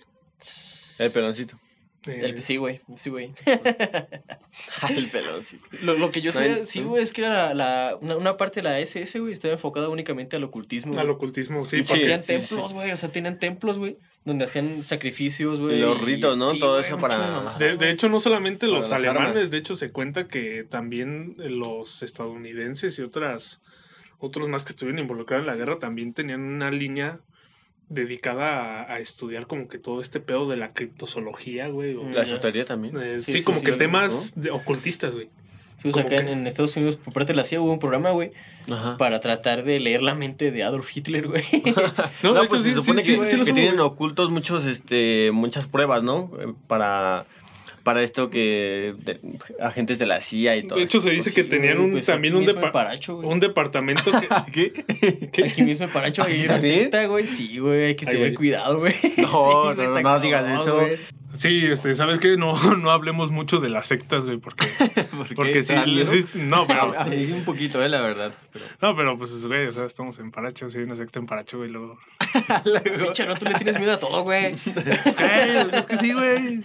El 0.98 1.10
peloncito. 1.10 1.58
Eh, 2.06 2.20
El- 2.22 2.42
sí, 2.42 2.58
güey. 2.58 2.82
Sí, 2.94 3.08
güey. 3.08 3.32
el 4.90 5.08
peloncito. 5.08 5.64
Lo, 5.82 5.94
lo 5.94 6.10
que 6.10 6.20
yo 6.20 6.28
No 6.28 6.32
sabía, 6.32 6.64
sí, 6.64 6.82
güey, 6.82 7.02
es 7.02 7.12
que 7.14 7.22
era 7.22 7.54
la, 7.54 7.54
la- 7.54 7.96
una, 8.00 8.16
una 8.16 8.36
parte 8.36 8.60
de 8.60 8.64
la 8.64 8.78
SS, 8.78 9.18
güey, 9.20 9.32
estaba 9.32 9.54
enfocada 9.54 9.88
únicamente 9.88 10.36
al 10.36 10.44
ocultismo. 10.44 10.98
Al 10.98 11.08
ocultismo, 11.08 11.64
sí. 11.64 11.80
Hacían 11.80 12.20
sí, 12.20 12.26
templos, 12.26 12.72
güey, 12.74 12.92
o 12.92 12.96
sea, 12.98 13.08
tenían 13.10 13.38
templos, 13.38 13.78
güey, 13.78 13.96
donde 14.24 14.44
hacían 14.46 14.80
sacrificios, 14.82 15.60
güey. 15.60 15.80
Los 15.80 16.00
ritos, 16.00 16.36
¿no? 16.36 16.46
sí, 16.46 16.58
Todo 16.58 16.80
eso 16.80 16.98
para- 16.98 17.56
de 17.58 17.76
De, 17.76 17.90
hecho, 17.90 18.08
no 18.08 18.20
solamente 18.20 18.66
los 18.68 18.90
alemanes, 18.92 19.36
armas. 19.36 19.50
de 19.50 19.56
hecho 19.58 19.74
se 19.76 19.90
cuenta 19.90 20.28
que 20.28 20.64
también 20.64 21.34
los 21.38 22.02
estadounidenses 22.02 22.98
y 22.98 23.02
otras 23.02 23.60
otros 24.18 24.48
más 24.48 24.64
que 24.64 24.70
estuvieron 24.70 24.98
involucrados 25.00 25.42
en 25.42 25.46
la 25.48 25.56
guerra 25.56 25.78
también 25.78 26.14
tenían 26.14 26.40
una 26.40 26.70
línea 26.70 27.20
dedicada 27.90 28.82
a, 28.84 28.94
a 28.94 28.98
estudiar 28.98 29.46
como 29.46 29.68
que 29.68 29.78
todo 29.78 30.00
este 30.00 30.20
pedo 30.20 30.48
de 30.48 30.56
la 30.56 30.72
criptozoología, 30.72 31.68
güey. 31.68 31.94
La 32.12 32.22
esotería 32.22 32.64
también. 32.64 32.96
eh, 32.96 33.20
Sí, 33.20 33.26
sí, 33.32 33.38
sí, 33.38 33.44
como 33.44 33.58
sí, 33.58 33.66
que 33.66 33.72
¿no? 33.72 33.76
temas 33.76 34.32
de 34.40 34.50
ocultistas, 34.50 35.12
güey. 35.14 35.28
Sí, 35.82 35.88
o 35.88 35.92
sea, 35.92 36.02
acá 36.04 36.10
que- 36.16 36.22
en, 36.22 36.28
en 36.28 36.46
Estados 36.46 36.76
Unidos, 36.76 36.96
por 36.96 37.12
parte 37.12 37.32
de 37.32 37.36
la 37.36 37.44
CIA, 37.44 37.60
hubo 37.60 37.70
un 37.72 37.78
programa, 37.78 38.10
güey, 38.10 38.32
Ajá. 38.70 38.96
para 38.96 39.20
tratar 39.20 39.64
de 39.64 39.80
leer 39.80 40.02
la 40.02 40.14
mente 40.14 40.50
de 40.50 40.62
Adolf 40.64 40.96
Hitler, 40.96 41.26
güey. 41.28 41.42
No, 42.22 42.32
No, 42.32 42.42
de 42.42 42.48
pues 42.48 42.62
hecho, 42.62 42.62
se 42.62 42.68
sí, 42.70 42.74
supone 42.76 43.02
sí, 43.02 43.18
que, 43.18 43.24
sí, 43.26 43.44
sí 43.44 43.52
tienen 43.52 43.80
ocultos 43.80 44.30
muchos, 44.30 44.64
este, 44.64 45.30
muchas 45.32 45.66
pruebas, 45.66 46.02
¿no? 46.02 46.30
Eh, 46.40 46.52
Para, 46.66 47.26
para 47.82 48.02
esto 48.02 48.30
que 48.30 48.94
de- 48.98 49.20
agentes 49.60 49.98
de 49.98 50.06
la 50.06 50.22
CIA 50.22 50.56
y 50.56 50.66
todo. 50.66 50.78
De 50.78 50.84
hecho, 50.86 51.00
se 51.00 51.10
dice 51.10 51.34
que 51.34 51.42
Sí, 51.42 51.50
tenían 51.50 51.78
un, 51.78 51.92
pues 51.92 52.06
también 52.06 52.34
aquí 52.34 52.42
un, 52.48 52.48
depa- 52.56 52.72
Paracho, 52.72 53.16
güey. 53.16 53.28
un 53.28 53.40
departamento 53.40 54.10
que... 54.10 54.28
¿Qué? 55.32 55.42
Aquí 55.44 55.62
mismo 55.64 55.84
en 55.84 55.92
Paracho 55.92 56.22
hay 56.22 56.32
¿Aquí 56.36 56.44
una 56.46 56.54
también? 56.56 56.74
secta, 56.80 57.04
güey. 57.06 57.26
Sí, 57.26 57.58
güey, 57.58 57.84
hay 57.84 57.94
que 57.94 58.06
tener 58.06 58.32
cuidado, 58.34 58.78
güey. 58.78 58.94
No, 58.94 59.00
Sí, 59.10 59.22
no, 59.22 59.62
güey, 59.74 59.76
no, 59.76 59.82
está 59.82 60.00
no 60.00 60.20
digas 60.20 60.60
eso. 60.62 60.76
güey. 60.80 60.96
Sí, 61.38 61.66
este, 61.66 61.94
¿sabes 61.94 62.20
qué? 62.20 62.36
No, 62.36 62.54
no 62.76 62.90
hablemos 62.90 63.30
mucho 63.30 63.60
de 63.60 63.68
las 63.68 63.86
sectas, 63.86 64.24
güey, 64.24 64.38
porque... 64.38 64.66
Porque 65.34 65.62
sí, 65.62 65.74
sí, 66.04 66.38
no, 66.38 66.66
pero... 66.66 66.92
Sí 67.10 67.32
un 67.32 67.44
poquito, 67.44 67.82
eh, 67.82 67.88
la 67.88 68.00
verdad. 68.00 68.34
Pero... 68.52 68.64
No, 68.80 68.96
pero 68.96 69.16
pues, 69.16 69.44
güey, 69.46 69.66
o 69.66 69.72
sea, 69.72 69.84
estamos 69.84 70.18
en 70.18 70.30
Paracho, 70.30 70.70
sí, 70.70 70.78
hay 70.78 70.84
una 70.84 70.96
secta 70.96 71.18
en 71.18 71.26
Paracho, 71.26 71.58
güey, 71.58 71.70
luego... 71.70 71.98
Pinche, 72.98 73.26
no, 73.26 73.34
tú 73.34 73.46
le 73.46 73.54
tienes 73.54 73.78
miedo 73.78 73.92
a 73.92 73.98
todo, 73.98 74.22
güey. 74.22 74.56
Sea, 74.58 75.62
es 75.62 75.86
que 75.86 75.96
sí, 75.98 76.12
güey. 76.12 76.62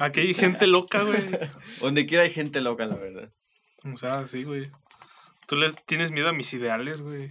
Aquí 0.00 0.20
hay 0.20 0.34
gente 0.34 0.66
loca, 0.66 1.02
güey. 1.02 1.20
Donde 1.80 2.06
quiera 2.06 2.24
hay 2.24 2.30
gente 2.30 2.60
loca, 2.60 2.86
la 2.86 2.96
verdad. 2.96 3.30
O 3.84 3.96
sea, 3.96 4.26
sí, 4.28 4.44
güey. 4.44 4.70
Tú 5.46 5.56
les 5.56 5.74
tienes 5.84 6.10
miedo 6.10 6.28
a 6.28 6.32
mis 6.32 6.52
ideales, 6.54 7.02
güey. 7.02 7.30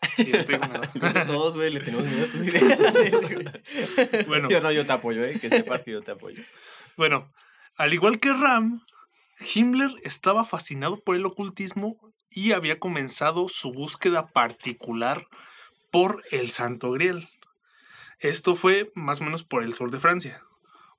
Tengo 0.46 0.66
nada. 0.66 0.92
Todos, 1.26 1.56
güey, 1.56 1.70
le 1.70 1.80
tenemos 1.80 2.06
miedo 2.06 2.26
a 2.26 2.30
tus 2.30 2.46
ideas, 2.46 2.78
güey. 3.22 4.24
Bueno, 4.26 4.48
Yo 4.48 4.60
no, 4.60 4.70
yo 4.72 4.86
te 4.86 4.92
apoyo, 4.92 5.24
eh, 5.24 5.38
que 5.40 5.48
sepas 5.48 5.82
que 5.82 5.92
yo 5.92 6.02
te 6.02 6.12
apoyo. 6.12 6.42
bueno, 6.96 7.32
al 7.76 7.92
igual 7.92 8.20
que 8.20 8.32
Ram, 8.32 8.84
Himmler 9.54 9.90
estaba 10.02 10.44
fascinado 10.44 11.00
por 11.00 11.16
el 11.16 11.26
ocultismo 11.26 11.96
y 12.30 12.52
había 12.52 12.78
comenzado 12.78 13.48
su 13.48 13.72
búsqueda 13.72 14.28
particular 14.28 15.26
por 15.90 16.22
el 16.30 16.50
Santo 16.50 16.90
Grial. 16.92 17.28
Esto 18.18 18.56
fue 18.56 18.90
más 18.94 19.20
o 19.20 19.24
menos 19.24 19.44
por 19.44 19.62
el 19.62 19.74
sur 19.74 19.90
de 19.90 20.00
Francia. 20.00 20.42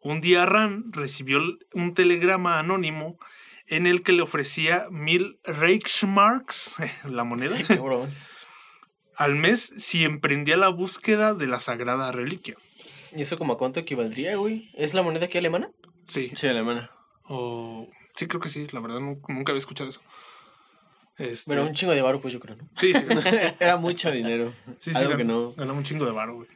Un 0.01 0.21
día 0.21 0.45
Ram 0.45 0.91
recibió 0.91 1.41
un 1.73 1.93
telegrama 1.93 2.59
anónimo 2.59 3.17
en 3.67 3.85
el 3.85 4.01
que 4.01 4.13
le 4.13 4.21
ofrecía 4.21 4.87
mil 4.89 5.39
Reichsmarks, 5.43 6.77
la 7.05 7.23
moneda. 7.25 7.57
Al 9.19 9.35
mes 9.35 9.59
si 9.61 10.03
emprendía 10.03 10.57
la 10.57 10.69
búsqueda 10.69 11.33
de 11.35 11.45
la 11.47 11.59
sagrada 11.59 12.11
reliquia. 12.11 12.55
¿Y 13.15 13.21
eso 13.21 13.37
como 13.37 13.53
a 13.53 13.57
cuánto 13.57 13.79
equivaldría, 13.79 14.35
güey? 14.37 14.69
¿Es 14.75 14.93
la 14.93 15.01
moneda 15.03 15.25
aquí 15.25 15.37
alemana? 15.37 15.69
Sí, 16.07 16.31
Sí, 16.35 16.47
alemana. 16.47 16.89
o 17.27 17.87
sí 18.15 18.27
creo 18.27 18.41
que 18.41 18.49
sí, 18.49 18.65
la 18.71 18.79
verdad 18.79 18.99
nu- 18.99 19.21
nunca 19.27 19.51
había 19.51 19.59
escuchado 19.59 19.89
eso. 19.89 20.01
Este, 21.17 21.49
Bueno, 21.51 21.65
un 21.67 21.73
chingo 21.73 21.93
de 21.93 22.01
varo, 22.01 22.21
pues 22.21 22.33
yo 22.33 22.39
creo, 22.39 22.55
¿no? 22.55 22.67
sí, 22.79 22.93
sí, 22.93 22.99
Era 23.59 23.75
mucho 23.77 24.09
dinero. 24.11 24.53
sí, 24.79 24.91
sí, 24.91 24.97
Algo 24.97 25.09
ganó- 25.11 25.17
que 25.17 25.23
no, 25.25 25.51
ganó 25.53 25.73
un 25.73 25.83
chingo 25.83 26.05
de 26.05 26.11
varo, 26.11 26.35
güey. 26.35 26.47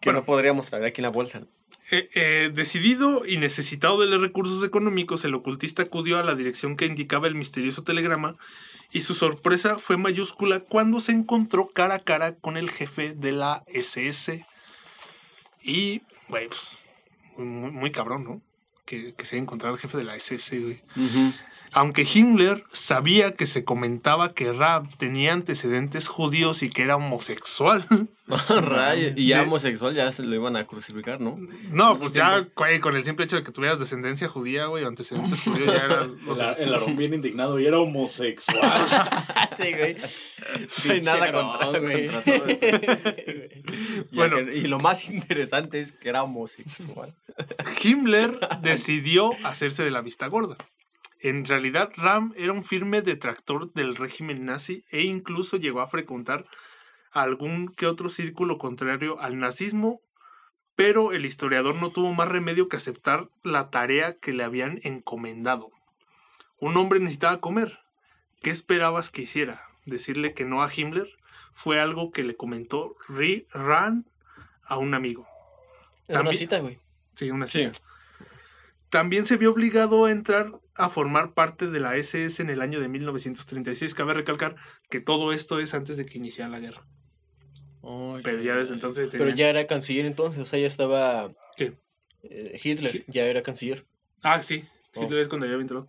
que 0.00 0.08
Bueno. 0.10 0.20
no 0.20 0.24
podríamos 0.26 0.66
traer 0.66 0.84
aquí 0.86 1.00
en 1.00 1.04
la 1.04 1.10
bolsa. 1.12 1.40
¿no? 1.40 1.46
Eh, 1.90 2.08
eh, 2.14 2.50
decidido 2.54 3.26
y 3.26 3.36
necesitado 3.36 4.00
de 4.00 4.06
los 4.06 4.22
recursos 4.22 4.64
económicos, 4.64 5.24
el 5.24 5.34
ocultista 5.34 5.82
acudió 5.82 6.18
a 6.18 6.22
la 6.22 6.34
dirección 6.34 6.76
que 6.76 6.86
indicaba 6.86 7.26
el 7.28 7.34
misterioso 7.34 7.82
telegrama 7.84 8.36
y 8.92 9.00
su 9.00 9.14
sorpresa 9.14 9.78
fue 9.78 9.96
mayúscula 9.96 10.60
cuando 10.60 11.00
se 11.00 11.12
encontró 11.12 11.68
cara 11.68 11.96
a 11.96 11.98
cara 11.98 12.34
con 12.34 12.56
el 12.56 12.70
jefe 12.70 13.14
de 13.14 13.32
la 13.32 13.64
SS. 13.66 14.44
Y, 15.62 16.02
güey, 16.28 16.48
pues, 16.48 16.60
muy, 17.38 17.90
cabrón, 17.90 18.24
¿no? 18.24 18.42
Que, 18.84 19.14
que 19.14 19.24
se 19.24 19.38
encontrado 19.38 19.74
el 19.74 19.80
jefe 19.80 19.96
de 19.96 20.04
la 20.04 20.16
SS, 20.16 20.58
güey. 20.60 20.82
Aunque 21.74 22.02
Himmler 22.12 22.64
sabía 22.70 23.34
que 23.34 23.46
se 23.46 23.64
comentaba 23.64 24.34
que 24.34 24.52
Rab 24.52 24.94
tenía 24.98 25.32
antecedentes 25.32 26.06
judíos 26.08 26.62
y 26.62 26.70
que 26.70 26.82
era 26.82 26.96
homosexual. 26.96 27.84
Rayo, 28.48 29.12
y 29.16 29.28
ya 29.28 29.38
De- 29.38 29.42
homosexual 29.44 29.94
ya 29.94 30.10
se 30.12 30.22
lo 30.22 30.34
iban 30.34 30.56
a 30.56 30.66
crucificar, 30.66 31.20
¿no? 31.20 31.38
No, 31.70 31.96
pues 31.98 32.12
ya 32.12 32.44
güey, 32.56 32.80
con 32.80 32.94
el 32.96 33.04
simple 33.04 33.24
hecho 33.24 33.36
de 33.36 33.42
que 33.42 33.52
tuvieras 33.52 33.78
descendencia 33.78 34.28
judía, 34.28 34.66
güey, 34.66 34.84
o 34.84 34.88
antecedentes 34.88 35.40
judíos, 35.40 35.66
ya 35.66 35.84
era 35.86 36.02
El, 36.34 36.40
Ar- 36.40 36.56
el 36.62 36.74
Aarón 36.74 36.96
bien 36.96 37.14
indignado 37.14 37.58
y 37.58 37.66
era 37.66 37.78
homosexual. 37.80 38.86
sí, 39.56 39.72
güey. 39.72 39.96
No 40.84 40.92
hay 40.92 41.00
nada 41.02 41.32
contra, 41.32 41.72
no, 41.72 41.80
güey. 41.80 42.06
contra 42.06 42.22
todo 42.38 42.46
eso. 42.46 42.66
Y 44.10 44.16
Bueno. 44.16 44.40
y 44.40 44.62
lo 44.62 44.78
más 44.78 45.08
interesante 45.10 45.80
es 45.80 45.92
que 45.92 46.08
era 46.08 46.22
homosexual. 46.22 47.14
Himmler 47.82 48.38
decidió 48.62 49.30
hacerse 49.44 49.84
de 49.84 49.90
la 49.90 50.00
vista 50.00 50.26
gorda. 50.28 50.56
En 51.24 51.44
realidad, 51.44 51.92
Ram 51.96 52.34
era 52.36 52.52
un 52.52 52.64
firme 52.64 53.00
detractor 53.00 53.72
del 53.74 53.94
régimen 53.94 54.44
nazi 54.44 54.84
e 54.90 55.02
incluso 55.02 55.56
llegó 55.56 55.80
a 55.80 55.86
frecuentar 55.86 56.46
algún 57.12 57.68
que 57.68 57.86
otro 57.86 58.08
círculo 58.08 58.58
contrario 58.58 59.20
al 59.20 59.38
nazismo, 59.38 60.00
pero 60.74 61.12
el 61.12 61.24
historiador 61.24 61.76
no 61.76 61.92
tuvo 61.92 62.12
más 62.12 62.28
remedio 62.28 62.68
que 62.68 62.76
aceptar 62.76 63.28
la 63.44 63.70
tarea 63.70 64.16
que 64.18 64.32
le 64.32 64.42
habían 64.42 64.80
encomendado. 64.82 65.70
Un 66.58 66.76
hombre 66.76 66.98
necesitaba 66.98 67.38
comer. 67.40 67.78
¿Qué 68.42 68.50
esperabas 68.50 69.10
que 69.10 69.22
hiciera? 69.22 69.62
Decirle 69.84 70.34
que 70.34 70.44
no 70.44 70.62
a 70.62 70.70
Himmler 70.74 71.08
fue 71.52 71.80
algo 71.80 72.10
que 72.10 72.24
le 72.24 72.34
comentó 72.34 72.96
Ri- 73.08 73.46
Ran 73.52 74.06
a 74.64 74.78
un 74.78 74.94
amigo. 74.94 75.28
Una 76.08 76.32
cita, 76.38 76.58
güey. 76.58 76.80
Sí, 77.14 77.30
una 77.30 77.46
Sí. 77.46 77.68
También 78.92 79.24
se 79.24 79.38
vio 79.38 79.50
obligado 79.52 80.04
a 80.04 80.12
entrar 80.12 80.52
a 80.74 80.90
formar 80.90 81.32
parte 81.32 81.66
de 81.68 81.80
la 81.80 81.96
SS 81.96 82.42
en 82.42 82.50
el 82.50 82.60
año 82.60 82.78
de 82.78 82.88
1936. 82.88 83.94
Cabe 83.94 84.12
recalcar 84.12 84.54
que 84.90 85.00
todo 85.00 85.32
esto 85.32 85.58
es 85.60 85.72
antes 85.72 85.96
de 85.96 86.04
que 86.04 86.18
iniciara 86.18 86.50
la 86.50 86.60
guerra. 86.60 86.86
Pero 88.22 88.42
ya 88.42 88.54
desde 88.56 88.74
entonces 88.74 89.08
Pero 89.10 89.30
ya 89.30 89.48
era 89.48 89.66
canciller 89.66 90.04
entonces, 90.04 90.40
o 90.42 90.44
sea, 90.44 90.58
ya 90.58 90.66
estaba... 90.66 91.32
¿Qué? 91.56 91.72
eh, 92.24 92.60
Hitler, 92.62 93.04
ya 93.08 93.24
era 93.24 93.42
canciller. 93.42 93.86
Ah, 94.22 94.42
sí. 94.42 94.64
Oh. 94.94 95.02
Hitler 95.02 95.20
es 95.20 95.28
cuando 95.28 95.46
ya 95.46 95.54
entrado. 95.54 95.88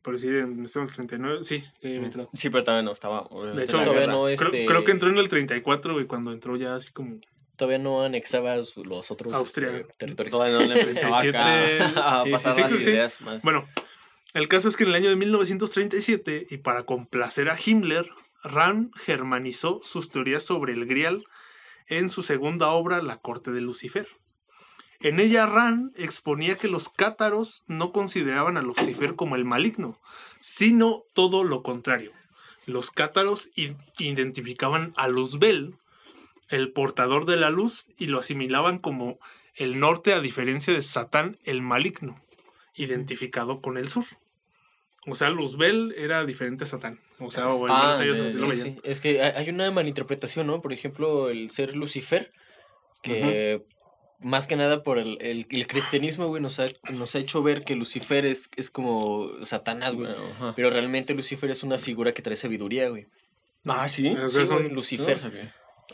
Por 0.00 0.14
decir, 0.14 0.34
en 0.36 0.64
el 0.64 0.70
39, 0.70 1.42
sí, 1.42 1.62
ya 1.82 1.88
había 1.90 2.00
Mm. 2.00 2.04
entrado. 2.04 2.30
Sí, 2.32 2.48
pero 2.48 2.64
todavía 2.64 2.82
no 2.84 2.92
estaba. 2.92 3.28
De 3.54 3.64
hecho, 3.64 3.82
todavía 3.82 4.06
no 4.06 4.24
Creo, 4.24 4.28
este, 4.28 4.64
creo 4.64 4.84
que 4.84 4.92
entró 4.92 5.10
en 5.10 5.18
el 5.18 5.28
34, 5.28 5.92
güey, 5.92 6.06
cuando 6.06 6.32
entró 6.32 6.56
ya 6.56 6.74
así 6.74 6.90
como... 6.90 7.20
Todavía 7.58 7.78
no 7.78 8.02
anexaba 8.02 8.62
su- 8.62 8.84
los 8.84 9.10
otros 9.10 9.34
Austria. 9.34 9.76
este, 9.76 9.92
territorios. 9.98 10.30
Todavía 10.32 10.58
no 10.66 10.74
le 10.74 10.80
empezaba 10.80 11.20
acá 11.20 11.44
37, 11.44 12.00
a 12.00 12.22
sí, 12.24 12.30
pasar 12.30 12.54
sí, 12.54 12.60
las 12.62 12.72
sí, 12.72 12.82
sí. 12.82 12.90
ideas 12.90 13.20
más. 13.20 13.42
Bueno, 13.42 13.68
el 14.32 14.48
caso 14.48 14.68
es 14.68 14.76
que 14.76 14.84
en 14.84 14.90
el 14.90 14.94
año 14.94 15.10
de 15.10 15.16
1937, 15.16 16.46
y 16.48 16.56
para 16.58 16.84
complacer 16.84 17.50
a 17.50 17.58
Himmler, 17.62 18.08
Rand 18.42 18.92
germanizó 18.96 19.80
sus 19.82 20.10
teorías 20.10 20.42
sobre 20.44 20.72
el 20.72 20.86
Grial 20.86 21.24
en 21.88 22.08
su 22.08 22.22
segunda 22.22 22.68
obra, 22.68 23.02
La 23.02 23.16
Corte 23.18 23.50
de 23.50 23.60
Lucifer. 23.60 24.06
En 25.00 25.20
ella 25.20 25.46
Rand 25.46 25.92
exponía 25.98 26.56
que 26.56 26.68
los 26.68 26.88
cátaros 26.88 27.62
no 27.66 27.92
consideraban 27.92 28.56
a 28.56 28.62
Lucifer 28.62 29.14
como 29.14 29.36
el 29.36 29.44
maligno, 29.44 30.00
sino 30.40 31.02
todo 31.14 31.44
lo 31.44 31.62
contrario. 31.62 32.12
Los 32.66 32.90
cátaros 32.90 33.48
identificaban 33.98 34.92
a 34.96 35.08
Luzbel, 35.08 35.76
el 36.48 36.72
portador 36.72 37.24
de 37.26 37.36
la 37.36 37.50
luz, 37.50 37.86
y 37.98 38.06
lo 38.06 38.18
asimilaban 38.18 38.78
como 38.78 39.18
el 39.54 39.80
norte 39.80 40.12
a 40.12 40.20
diferencia 40.20 40.72
de 40.72 40.82
Satán, 40.82 41.38
el 41.44 41.62
maligno 41.62 42.20
identificado 42.74 43.60
con 43.60 43.76
el 43.76 43.88
sur. 43.88 44.04
O 45.06 45.14
sea, 45.14 45.30
Luzbel 45.30 45.94
era 45.96 46.24
diferente 46.24 46.64
a 46.64 46.66
Satán. 46.66 47.00
O 47.18 47.30
sea, 47.30 47.48
o 47.48 47.66
al 47.66 47.72
Ah, 47.72 47.82
menos 47.98 48.00
ellos 48.00 48.20
así 48.20 48.36
Sí, 48.36 48.38
lo 48.42 48.48
veían. 48.48 48.64
sí. 48.64 48.76
Es 48.84 49.00
que 49.00 49.22
hay 49.22 49.48
una 49.50 49.70
malinterpretación, 49.70 50.46
¿no? 50.46 50.60
Por 50.60 50.72
ejemplo, 50.72 51.28
el 51.30 51.50
ser 51.50 51.74
Lucifer, 51.76 52.30
que 53.02 53.64
más 54.20 54.46
que 54.46 54.56
nada 54.56 54.82
por 54.82 54.98
el, 54.98 55.18
el- 55.20 55.46
el 55.50 55.66
cristianismo, 55.66 56.26
güey, 56.26 56.42
nos 56.42 56.58
ha, 56.60 56.66
nos 56.90 57.14
ha 57.14 57.18
hecho 57.20 57.42
ver 57.42 57.64
que 57.64 57.74
Lucifer 57.76 58.26
es, 58.26 58.50
es 58.56 58.70
como 58.70 59.30
Satanás, 59.42 59.94
güey. 59.94 60.08
Bueno, 60.12 60.24
ajá. 60.36 60.52
Pero 60.56 60.70
realmente 60.70 61.14
Lucifer 61.14 61.50
es 61.50 61.62
una 61.62 61.78
figura 61.78 62.12
que 62.12 62.22
trae 62.22 62.36
sabiduría, 62.36 62.88
güey. 62.88 63.06
Ah, 63.64 63.88
sí. 63.88 64.14
Sí, 64.28 64.44
güey, 64.44 64.68
Lucifer. 64.70 65.18
No. 65.22 65.30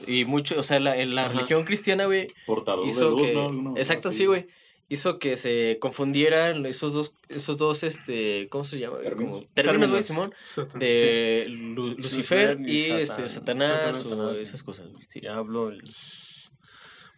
Y 0.06 0.24
mucho, 0.24 0.58
o 0.58 0.62
sea, 0.62 0.80
la, 0.80 0.96
en 0.96 1.14
la 1.14 1.26
Ajá. 1.26 1.34
religión 1.34 1.64
cristiana, 1.64 2.06
güey, 2.06 2.28
Portador 2.46 2.82
de 2.84 2.88
hizo 2.88 3.10
luz, 3.10 3.22
que... 3.22 3.80
Exacto, 3.80 4.10
sí, 4.10 4.26
güey. 4.26 4.46
Hizo 4.88 5.18
que 5.18 5.36
se 5.36 5.78
confundieran 5.80 6.66
esos 6.66 6.92
dos, 6.92 7.14
esos 7.30 7.56
dos, 7.56 7.82
este, 7.84 8.48
¿cómo 8.50 8.64
se 8.64 8.78
llama? 8.78 8.98
Términos. 8.98 9.30
Como 9.40 9.46
términos, 9.54 9.90
güey. 9.90 10.02
Simón. 10.02 10.34
De 10.74 11.46
Lu- 11.48 11.90
Lucifer 11.96 12.58
Lucifer 12.58 12.60
y 12.68 12.78
y, 12.80 12.90
este. 12.90 13.26
Satanás, 13.28 14.00
Satanás, 14.02 14.04
o 14.06 14.32
esas 14.32 14.62
cosas, 14.62 14.88
güey. 14.92 15.02
sí. 15.08 15.20
Diablo. 15.20 15.70
el- 15.70 15.82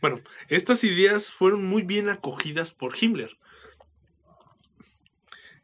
Bueno, 0.00 0.16
estas 0.48 0.84
ideas 0.84 1.26
fueron 1.26 1.64
muy 1.64 1.82
bien 1.82 2.08
acogidas 2.08 2.70
por 2.72 2.94
Himmler. 3.00 3.36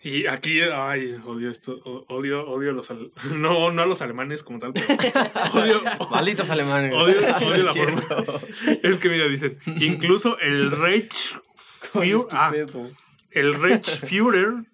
Y 0.05 0.26
aquí, 0.26 0.61
ay, 0.61 1.14
odio 1.26 1.48
esto, 1.50 1.80
odio, 2.09 2.44
odio 2.48 2.70
a 2.70 2.72
los, 2.72 2.90
al- 2.90 3.12
no, 3.36 3.70
no 3.70 3.82
a 3.82 3.86
los 3.86 4.03
alemanes 4.03 4.42
como 4.42 4.59
tal, 4.59 4.72
pero 4.72 4.86
odio, 5.55 5.80
Malditos 6.11 6.50
alemanes. 6.50 6.92
odio, 6.96 7.18
odio 7.36 7.64
la 7.64 7.72
forma. 7.74 8.03
Es 8.82 8.98
que 8.98 9.09
mira, 9.09 9.26
dicen, 9.28 9.59
incluso 9.78 10.38
el 10.40 10.70
Reich, 10.72 11.36
Führer- 11.92 12.26
ah, 12.32 12.53
el 13.30 13.55
Reichsführer 13.55 14.64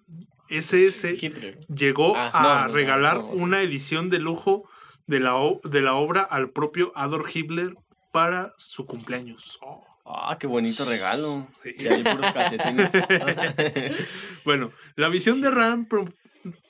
SS 0.49 1.11
Hitler. 1.21 1.59
llegó 1.67 2.15
Ah, 2.15 2.31
a 2.33 2.41
no, 2.41 2.49
no, 2.61 2.67
no, 2.69 2.73
regalar 2.73 3.19
una 3.33 3.61
edición 3.61 4.09
de 4.09 4.17
lujo 4.19 4.67
de 5.05 5.19
la, 5.19 5.35
de 5.63 5.81
la 5.81 5.93
obra 5.93 6.21
al 6.23 6.49
propio 6.49 6.91
Adolf 6.95 7.35
Hitler 7.35 7.75
para 8.11 8.53
su 8.57 8.87
cumpleaños. 8.87 9.59
Oh, 9.61 9.85
Ah, 10.11 10.37
qué 10.39 10.47
bonito 10.47 10.85
regalo. 10.85 11.47
sí. 11.61 11.75
Y 11.77 11.87
ahí 11.87 12.03
puros 12.03 12.33
calcetines. 12.33 12.91
Bueno, 14.43 14.71
la 14.95 15.09
visión 15.09 15.41
de 15.41 15.51
pro- 15.87 16.11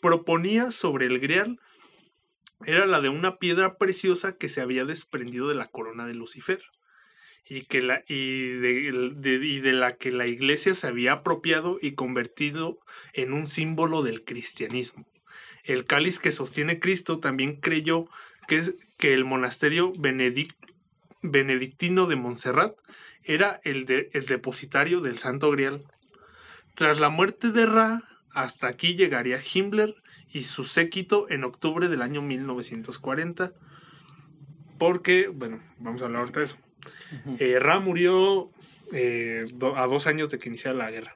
proponía 0.02 0.72
sobre 0.72 1.06
el 1.06 1.20
Grial 1.20 1.58
era 2.66 2.86
la 2.86 3.00
de 3.00 3.08
una 3.10 3.38
piedra 3.38 3.78
preciosa 3.78 4.36
que 4.38 4.50
se 4.50 4.60
había 4.60 4.84
desprendido 4.84 5.48
de 5.48 5.56
la 5.56 5.68
corona 5.68 6.06
de 6.06 6.14
Lucifer 6.16 6.62
y, 7.46 7.62
que 7.66 7.82
la, 7.82 8.04
y, 8.08 8.50
de, 8.50 8.92
de- 9.16 9.46
y 9.48 9.60
de 9.62 9.72
la 9.74 9.96
que 9.96 10.12
la 10.12 10.28
iglesia 10.28 10.76
se 10.76 10.88
había 10.88 11.14
apropiado 11.14 11.78
y 11.82 11.94
convertido 11.94 12.80
en 13.14 13.32
un 13.32 13.48
símbolo 13.48 14.04
del 14.04 14.26
cristianismo. 14.26 15.06
El 15.64 15.86
cáliz 15.86 16.20
que 16.20 16.32
sostiene 16.34 16.80
Cristo 16.80 17.20
también 17.20 17.62
creyó 17.62 18.10
que, 18.50 18.58
es- 18.58 18.76
que 18.98 19.14
el 19.14 19.24
monasterio 19.24 19.94
benedic- 19.94 20.56
benedictino 21.22 22.08
de 22.08 22.16
Montserrat 22.18 22.76
era 23.24 23.60
el, 23.64 23.86
de- 23.86 24.10
el 24.14 24.26
depositario 24.26 25.02
del 25.02 25.18
Santo 25.18 25.52
Grial. 25.52 25.84
Tras 26.76 27.00
la 27.00 27.10
muerte 27.10 27.52
de 27.52 27.66
Ra, 27.66 28.04
hasta 28.32 28.68
aquí 28.68 28.96
llegaría 28.96 29.42
Himmler 29.54 29.96
y 30.32 30.44
su 30.44 30.64
séquito 30.64 31.30
en 31.30 31.44
octubre 31.44 31.88
del 31.90 32.02
año 32.02 32.22
1940. 32.22 33.52
Porque, 34.78 35.28
bueno, 35.28 35.62
vamos 35.78 36.02
a 36.02 36.06
hablar 36.06 36.22
ahorita 36.22 36.40
de 36.40 36.46
eso. 36.46 36.58
Eh, 37.40 37.60
Ra 37.60 37.80
murió 37.80 38.50
eh, 38.94 39.42
do- 39.54 39.76
a 39.76 39.88
dos 39.88 40.08
años 40.08 40.30
de 40.30 40.40
que 40.40 40.50
iniciara 40.50 40.78
la 40.78 40.92
guerra. 40.92 41.16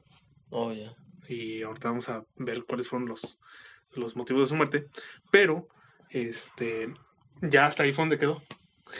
Oh, 0.50 0.74
ya. 0.74 0.94
Y 1.30 1.62
ahorita 1.64 1.90
vamos 1.90 2.10
a 2.10 2.26
ver 2.36 2.64
cuáles 2.66 2.90
fueron 2.90 3.08
los, 3.08 3.38
los 3.94 4.16
motivos 4.16 4.42
de 4.44 4.48
su 4.48 4.56
muerte. 4.56 4.88
Pero, 5.32 5.68
este, 6.10 6.94
ya 7.42 7.66
hasta 7.68 7.84
ahí 7.84 7.94
fue 7.94 8.04
donde 8.04 8.18
quedó. 8.18 8.44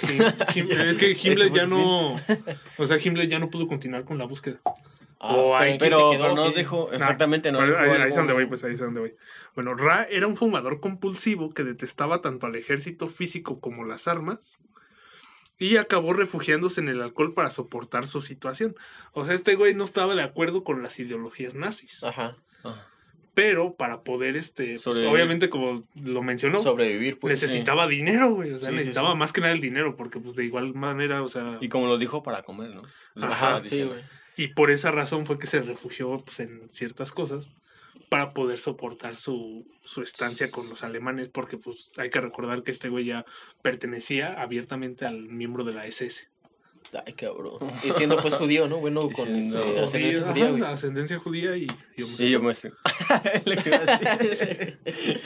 Him- 0.02 0.24
Him- 0.56 0.72
es 0.90 0.98
que 0.98 1.12
Himmler 1.22 1.52
ya 1.52 1.68
no, 1.68 2.16
o 2.78 2.86
sea, 2.86 2.98
Himmler 2.98 3.28
ya 3.28 3.40
no 3.40 3.50
pudo 3.50 3.68
continuar 3.68 4.04
con 4.06 4.18
la 4.18 4.26
búsqueda. 4.26 4.60
Ah, 5.26 5.36
O 5.38 5.58
pero 5.80 6.14
no 6.36 6.52
Nah, 6.90 6.96
exactamente, 6.96 7.52
no 7.52 7.62
Ahí, 7.62 7.68
dijo 7.70 7.80
ahí- 7.80 8.02
es 8.10 8.16
donde 8.16 8.34
voy, 8.34 8.46
pues 8.46 8.64
ahí 8.66 8.74
es 8.74 8.80
donde 8.80 9.00
voy. 9.00 9.16
Bueno, 9.56 9.74
Ra 9.74 10.04
era 10.10 10.28
un 10.28 10.36
fumador 10.36 10.82
compulsivo 10.82 11.54
que 11.54 11.64
detestaba 11.64 12.22
tanto 12.22 12.46
al 12.48 12.56
ejército 12.56 13.08
físico 13.08 13.62
como 13.62 13.86
las 13.86 14.10
armas 14.10 14.60
y 15.58 15.78
acabó 15.78 16.14
refugiándose 16.14 16.82
en 16.82 16.90
el 16.90 17.02
alcohol 17.02 17.34
para 17.34 17.52
soportar 17.52 18.06
su 18.06 18.20
situación. 18.22 18.76
O 19.14 19.24
sea, 19.24 19.34
este 19.34 19.56
güey 19.56 19.74
no 19.74 19.86
estaba 19.86 20.14
de 20.16 20.24
acuerdo 20.24 20.66
con 20.66 20.84
las 20.84 21.00
ideologías 21.00 21.56
nazis, 21.56 22.04
Ajá. 22.04 22.36
Ah, 22.66 22.86
pero 23.34 23.76
para 23.76 24.04
poder, 24.04 24.36
este, 24.36 24.80
pues, 24.84 24.98
obviamente 24.98 25.50
como 25.50 25.82
lo 26.02 26.22
mencionó, 26.22 26.60
Sobrevivir, 26.60 27.18
pues. 27.20 27.32
necesitaba 27.42 27.88
dinero, 27.88 28.32
güey. 28.36 28.52
O 28.52 28.58
sea, 28.58 28.70
Sí, 28.70 28.76
necesitaba 28.76 29.12
sí. 29.14 29.18
más 29.18 29.34
que 29.34 29.42
nada 29.42 29.54
el 29.54 29.62
dinero, 29.62 29.96
porque 29.96 30.20
pues 30.20 30.36
de 30.36 30.46
igual 30.46 30.74
manera, 30.76 31.24
o 31.24 31.30
sea, 31.30 31.58
Y 31.62 31.70
como 31.70 31.88
lo 31.88 31.98
dijo, 31.98 32.22
para 32.24 32.44
comer, 32.44 32.76
¿no? 32.76 32.84
Lo 33.16 33.26
Ajá, 33.26 33.62
sí, 33.66 33.84
güey. 33.84 34.02
y 34.38 34.50
por 34.50 34.70
esa 34.72 34.92
razón 34.92 35.26
fue 35.26 35.40
que 35.40 35.48
se 35.48 35.62
refugió 35.62 36.18
pues, 36.24 36.40
en 36.42 36.70
ciertas 36.70 37.12
cosas 37.12 37.50
para 38.10 38.32
poder 38.34 38.60
soportar 38.60 39.18
su, 39.18 39.66
su 39.82 40.04
estancia 40.04 40.52
con 40.52 40.70
los 40.70 40.84
alemanes, 40.84 41.30
porque 41.30 41.58
pues 41.58 41.90
hay 41.98 42.12
que 42.12 42.22
recordar 42.22 42.62
que 42.64 42.70
este 42.72 42.90
güey 42.90 43.06
ya 43.06 43.26
pertenecía 43.64 44.40
abiertamente 44.40 45.06
al 45.06 45.24
miembro 45.30 45.64
de 45.64 45.74
la 45.74 45.88
SS. 45.88 46.28
Ay, 47.06 47.14
cabrón. 47.14 47.60
Y 47.84 47.92
siendo 47.92 48.18
pues 48.18 48.36
judío, 48.36 48.68
¿no? 48.68 48.78
Bueno, 48.78 49.08
Y 49.10 49.14
con 49.14 49.28
siendo 49.28 49.60
este, 49.64 49.80
ascendencia 49.82 50.22
Ajá, 50.22 50.32
judía, 50.32 50.50
güey. 50.52 50.64
ascendencia 50.64 51.20
judía 51.20 51.58
y, 51.58 51.68
yo 51.98 52.42
me. 52.42 52.54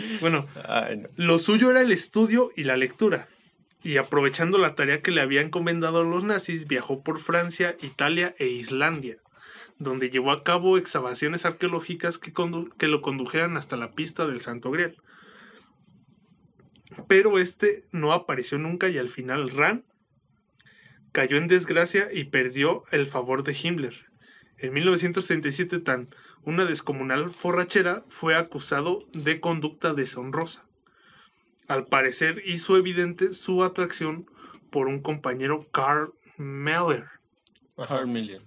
Bueno, 0.22 0.48
Ay, 0.68 0.98
no. 0.98 1.08
Lo 1.16 1.40
suyo 1.40 1.72
era 1.72 1.82
el 1.82 1.92
estudio 1.92 2.50
y 2.56 2.64
la 2.64 2.78
lectura. 2.78 3.28
Y 3.84 3.98
aprovechando 3.98 4.58
la 4.58 4.76
tarea 4.76 5.02
que 5.02 5.12
le 5.12 5.22
habían 5.22 5.48
encomendado 5.48 6.04
los 6.04 6.24
nazis, 6.24 6.68
viajó 6.68 7.04
por 7.04 7.20
Francia, 7.20 7.76
Italia 7.82 8.36
e 8.40 8.48
Islandia, 8.48 9.18
donde 9.78 10.10
llevó 10.10 10.32
a 10.32 10.44
cabo 10.44 10.78
excavaciones 10.78 11.46
arqueológicas 11.46 12.18
que, 12.18 12.34
condu- 12.34 12.74
que 12.78 12.88
lo 12.88 13.02
condujeran 13.02 13.56
hasta 13.56 13.78
la 13.78 13.92
pista 13.94 14.28
del 14.28 14.42
Santo 14.42 14.72
Grial. 14.72 14.98
Pero 17.08 17.38
este 17.38 17.86
no 17.92 18.12
apareció 18.14 18.58
nunca 18.58 18.90
y 18.90 18.98
al 18.98 19.10
final 19.10 19.52
Ran 19.52 19.84
cayó 21.12 21.38
en 21.38 21.48
desgracia 21.48 22.08
y 22.12 22.26
perdió 22.26 22.84
el 22.92 23.08
favor 23.08 23.44
de 23.44 23.56
Himmler. 23.62 24.08
En 24.58 24.74
1937, 24.74 25.80
tan 25.80 26.08
una 26.44 26.66
descomunal 26.66 27.30
forrachera 27.30 28.04
fue 28.08 28.36
acusado 28.36 29.06
de 29.14 29.40
conducta 29.40 29.94
deshonrosa. 29.94 30.66
Al 31.68 31.86
parecer 31.88 32.42
hizo 32.46 32.78
evidente 32.78 33.34
su 33.34 33.64
atracción 33.64 34.26
por 34.72 34.88
un 34.88 35.02
compañero 35.02 35.68
Carl 35.72 36.14
Meller. 36.38 37.06
Carl 37.88 38.08
Miller. 38.08 38.42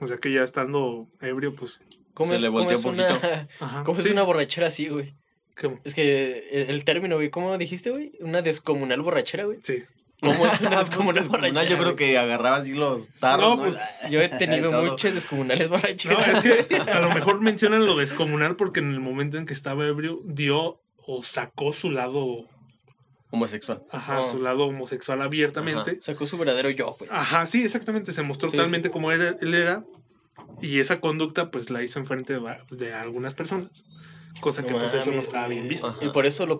O 0.00 0.06
sea 0.06 0.18
que 0.18 0.32
ya 0.32 0.42
estando 0.42 1.08
ebrio, 1.20 1.54
pues... 1.54 1.80
¿Cómo 2.14 2.32
Se 2.32 2.36
es, 2.36 2.42
le 2.42 2.48
cómo 2.48 2.70
es 2.70 2.84
una, 2.84 3.48
Ajá. 3.60 3.84
cómo 3.84 4.00
es 4.00 4.10
una 4.10 4.24
borrachera 4.24 4.66
así, 4.66 4.88
güey? 4.88 5.14
¿cómo? 5.60 5.80
Es 5.84 5.94
que 5.94 6.48
el, 6.50 6.70
el 6.70 6.84
término, 6.84 7.14
güey, 7.14 7.30
¿cómo 7.30 7.56
dijiste, 7.56 7.90
güey? 7.90 8.12
Una 8.18 8.42
descomunal 8.42 9.02
borrachera, 9.02 9.44
güey. 9.44 9.58
Sí. 9.62 9.84
¿Cómo 10.20 10.46
es 10.46 10.60
una 10.62 10.78
descomunal 10.78 11.28
borrachera? 11.28 11.64
Yo 11.64 11.78
creo 11.78 11.96
que 11.96 12.18
agarraba 12.18 12.56
así 12.56 12.72
los 12.74 13.08
tarros. 13.20 13.46
No, 13.48 13.56
¿no? 13.56 13.62
pues, 13.62 13.78
Yo 14.10 14.20
he 14.20 14.28
tenido 14.28 14.70
muchas 14.82 15.14
descomunales 15.14 15.68
No, 15.70 15.76
borracheras. 15.76 16.44
es 16.44 16.66
que 16.66 16.76
a 16.90 17.00
lo 17.00 17.10
mejor 17.10 17.40
mencionan 17.40 17.86
lo 17.86 17.96
descomunal 17.96 18.56
porque 18.56 18.80
en 18.80 18.92
el 18.92 19.00
momento 19.00 19.38
en 19.38 19.46
que 19.46 19.54
estaba 19.54 19.86
ebrio 19.86 20.20
dio 20.24 20.80
o 21.06 21.22
sacó 21.22 21.72
su 21.72 21.90
lado, 21.90 22.46
Homosexual. 23.30 23.82
ajá, 23.90 24.20
Oh. 24.20 24.30
su 24.30 24.40
lado 24.42 24.64
homosexual 24.66 25.20
abiertamente. 25.22 25.98
Sacó 26.02 26.26
su 26.26 26.36
verdadero 26.38 26.70
yo, 26.70 26.96
pues. 26.98 27.10
Ajá, 27.12 27.46
sí, 27.46 27.62
exactamente. 27.62 28.12
Se 28.12 28.22
mostró 28.22 28.48
Sí, 28.48 28.56
totalmente 28.56 28.90
como 28.90 29.12
era, 29.12 29.36
él 29.40 29.54
era. 29.54 29.84
Y 30.62 30.80
esa 30.80 31.00
conducta, 31.00 31.50
pues, 31.50 31.70
la 31.70 31.82
hizo 31.82 31.98
enfrente 31.98 32.32
de, 32.38 32.56
de 32.70 32.92
algunas 32.94 33.34
personas. 33.34 33.84
Cosa 34.40 34.62
que, 34.62 34.70
No 34.72 34.78
pues, 34.78 34.94
eso 34.94 35.10
no 35.10 35.20
estaba 35.20 35.48
bien 35.48 35.68
visto. 35.68 35.88
Ajá. 35.88 35.98
Y 36.04 36.08
por 36.10 36.26
eso 36.26 36.46
lo, 36.46 36.58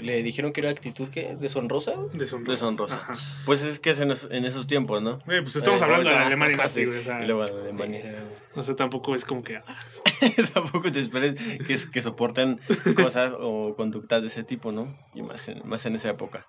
le 0.00 0.22
dijeron 0.22 0.52
que 0.52 0.60
era 0.60 0.70
actitud 0.70 1.08
¿qué? 1.08 1.36
deshonrosa. 1.40 1.94
Deshonrosa. 2.12 3.06
Pues 3.44 3.62
es 3.62 3.78
que 3.80 3.90
es 3.90 4.00
en, 4.00 4.10
es- 4.10 4.28
en 4.30 4.44
esos 4.44 4.66
tiempos, 4.66 5.00
¿no? 5.02 5.18
Güey, 5.26 5.42
pues 5.42 5.56
estamos 5.56 5.80
Eh, 5.80 5.84
hablando 5.84 6.08
de 6.10 6.14
la 6.16 6.26
Alemania 6.26 6.56
nazi, 6.56 6.84
güey. 6.84 6.98
O 6.98 7.02
sea, 7.02 7.22
Y 7.22 7.26
luego 7.26 7.44
la 7.44 7.50
Alemania. 7.62 8.24
o 8.54 8.62
sea, 8.62 8.76
tampoco 8.76 9.14
es 9.14 9.24
como 9.24 9.42
que. 9.42 9.56
ah, 9.56 9.78
Tampoco 10.54 10.90
te 10.92 11.00
esperes 11.00 11.38
que, 11.66 11.78
que 11.90 12.02
soporten 12.02 12.60
cosas 12.94 13.32
o 13.38 13.74
conductas 13.76 14.20
de 14.22 14.28
ese 14.28 14.44
tipo, 14.44 14.72
¿no? 14.72 14.96
Y 15.14 15.22
más 15.22 15.48
en, 15.48 15.62
más 15.66 15.84
en 15.86 15.94
esa 15.96 16.10
época. 16.10 16.46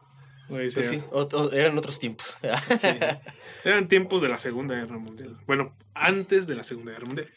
Pues 0.50 0.74
sí, 0.74 0.84
sí, 0.84 1.02
o- 1.12 1.22
o- 1.22 1.52
eran 1.54 1.78
otros 1.78 2.00
tiempos. 2.00 2.38
Eran 3.64 3.88
tiempos 3.88 4.22
de 4.22 4.28
la 4.30 4.38
Segunda 4.38 4.76
Guerra 4.76 4.98
Mundial. 4.98 5.38
Bueno, 5.48 5.74
antes 5.94 6.48
de 6.48 6.56
la 6.56 6.64
Segunda 6.64 6.92
Guerra 6.92 7.06
Mundial. 7.06 7.30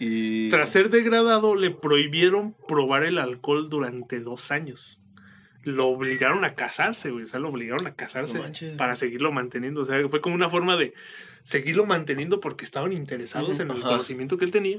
Y 0.00 0.48
Tras 0.48 0.70
ser 0.70 0.90
degradado, 0.90 1.54
le 1.54 1.70
prohibieron 1.70 2.54
probar 2.66 3.04
el 3.04 3.18
alcohol 3.18 3.68
durante 3.68 4.20
dos 4.20 4.50
años. 4.50 4.98
Lo 5.64 5.86
obligaron 5.86 6.44
a 6.44 6.54
casarse, 6.54 7.10
güey. 7.12 7.24
O 7.24 7.28
sea, 7.28 7.38
lo 7.38 7.48
obligaron 7.48 7.86
a 7.86 7.94
casarse 7.94 8.34
No 8.38 8.76
para 8.76 8.96
seguirlo 8.96 9.30
manteniendo. 9.30 9.82
O 9.82 9.84
sea, 9.84 10.08
fue 10.08 10.20
como 10.20 10.34
una 10.34 10.50
forma 10.50 10.76
de 10.76 10.92
seguirlo 11.44 11.86
manteniendo 11.86 12.40
porque 12.40 12.64
estaban 12.64 12.92
interesados 12.92 13.60
en 13.60 13.70
el 13.70 13.76
Ajá. 13.78 13.90
conocimiento 13.90 14.38
que 14.38 14.44
él 14.44 14.50
tenía. 14.50 14.78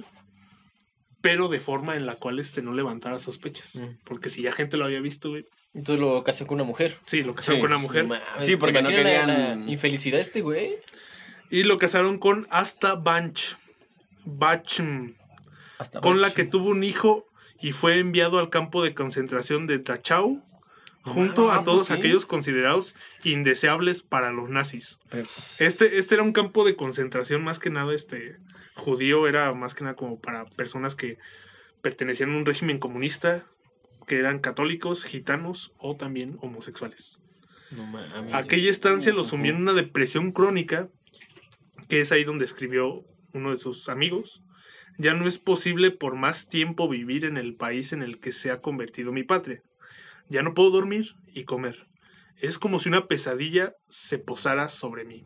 Pero 1.21 1.47
de 1.47 1.61
forma 1.61 1.95
en 1.95 2.05
la 2.05 2.15
cual 2.15 2.37
este 2.39 2.61
no 2.61 2.73
levantara 2.73 3.17
sospechas. 3.17 3.79
Porque 4.03 4.27
si 4.29 4.41
ya 4.41 4.51
gente 4.51 4.75
lo 4.75 4.83
había 4.83 4.99
visto, 4.99 5.29
güey. 5.29 5.45
Entonces 5.73 6.01
lo 6.01 6.21
casó 6.23 6.45
con 6.45 6.55
una 6.55 6.65
mujer. 6.65 6.97
Sí, 7.05 7.23
lo 7.23 7.33
casaron 7.33 7.61
Sí, 7.61 7.65
con 7.65 7.71
una 7.71 7.81
mujer. 7.81 8.21
Sí, 8.41 8.57
porque 8.57 8.73
¿te 8.73 8.81
no 8.83 8.89
la- 8.89 8.95
querían- 8.95 9.65
La 9.65 9.71
infelicidad 9.71 10.19
este 10.19 10.41
güey. 10.41 10.71
Y 11.49 11.63
lo 11.63 11.77
casaron 11.77 12.17
con 12.19 12.45
Asta 12.49 12.95
Banch. 12.95 13.55
Bachm. 14.25 15.15
hasta 15.77 16.01
con 16.01 16.21
la 16.21 16.31
que 16.31 16.43
tuvo 16.43 16.69
un 16.69 16.83
hijo 16.83 17.25
y 17.59 17.71
fue 17.71 17.99
enviado 17.99 18.39
al 18.39 18.49
campo 18.49 18.83
de 18.83 18.93
concentración 18.93 19.67
de 19.67 19.79
Dachau 19.79 20.43
junto 21.03 21.51
a 21.51 21.63
todos 21.63 21.87
¿sí? 21.87 21.93
aquellos 21.93 22.25
considerados 22.25 22.95
indeseables 23.23 24.03
para 24.03 24.31
los 24.31 24.49
nazis. 24.49 24.99
Este, 25.11 25.97
este 25.97 26.15
era 26.15 26.23
un 26.23 26.33
campo 26.33 26.65
de 26.65 26.75
concentración 26.75 27.43
más 27.43 27.59
que 27.59 27.69
nada 27.69 27.93
este 27.93 28.37
judío, 28.75 29.27
era 29.27 29.53
más 29.53 29.73
que 29.73 29.83
nada 29.83 29.95
como 29.95 30.19
para 30.19 30.45
personas 30.45 30.95
que 30.95 31.17
pertenecían 31.81 32.33
a 32.33 32.37
un 32.37 32.45
régimen 32.45 32.79
comunista, 32.79 33.43
que 34.07 34.17
eran 34.17 34.39
católicos, 34.39 35.03
gitanos 35.03 35.73
o 35.77 35.95
también 35.95 36.37
homosexuales. 36.41 37.21
No. 37.71 37.91
Aquella 38.31 38.69
estancia 38.69 39.13
lo 39.13 39.23
sumió 39.23 39.51
en 39.51 39.57
una 39.57 39.73
depresión 39.73 40.31
crónica, 40.31 40.89
que 41.89 42.01
es 42.01 42.11
ahí 42.11 42.23
donde 42.23 42.45
escribió 42.45 43.03
uno 43.33 43.51
de 43.51 43.57
sus 43.57 43.89
amigos. 43.89 44.41
Ya 44.97 45.13
no 45.13 45.27
es 45.27 45.39
posible 45.39 45.91
por 45.91 46.15
más 46.15 46.47
tiempo 46.47 46.87
vivir 46.87 47.25
en 47.25 47.37
el 47.37 47.55
país 47.55 47.93
en 47.93 48.03
el 48.03 48.19
que 48.19 48.31
se 48.31 48.51
ha 48.51 48.61
convertido 48.61 49.11
mi 49.11 49.23
patria. 49.23 49.61
Ya 50.29 50.43
no 50.43 50.53
puedo 50.53 50.69
dormir 50.69 51.15
y 51.33 51.43
comer. 51.43 51.87
Es 52.37 52.59
como 52.59 52.79
si 52.79 52.89
una 52.89 53.07
pesadilla 53.07 53.73
se 53.89 54.19
posara 54.19 54.69
sobre 54.69 55.05
mí. 55.05 55.25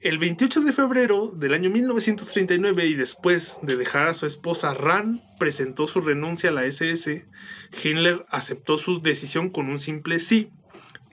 El 0.00 0.18
28 0.18 0.60
de 0.60 0.72
febrero 0.72 1.32
del 1.34 1.54
año 1.54 1.70
1939 1.70 2.86
y 2.86 2.94
después 2.94 3.58
de 3.62 3.74
dejar 3.74 4.06
a 4.06 4.14
su 4.14 4.26
esposa 4.26 4.72
Ran 4.72 5.20
presentó 5.40 5.88
su 5.88 6.00
renuncia 6.00 6.50
a 6.50 6.52
la 6.52 6.64
SS, 6.64 7.26
Himmler 7.82 8.24
aceptó 8.28 8.78
su 8.78 9.02
decisión 9.02 9.50
con 9.50 9.68
un 9.68 9.80
simple 9.80 10.20
sí, 10.20 10.52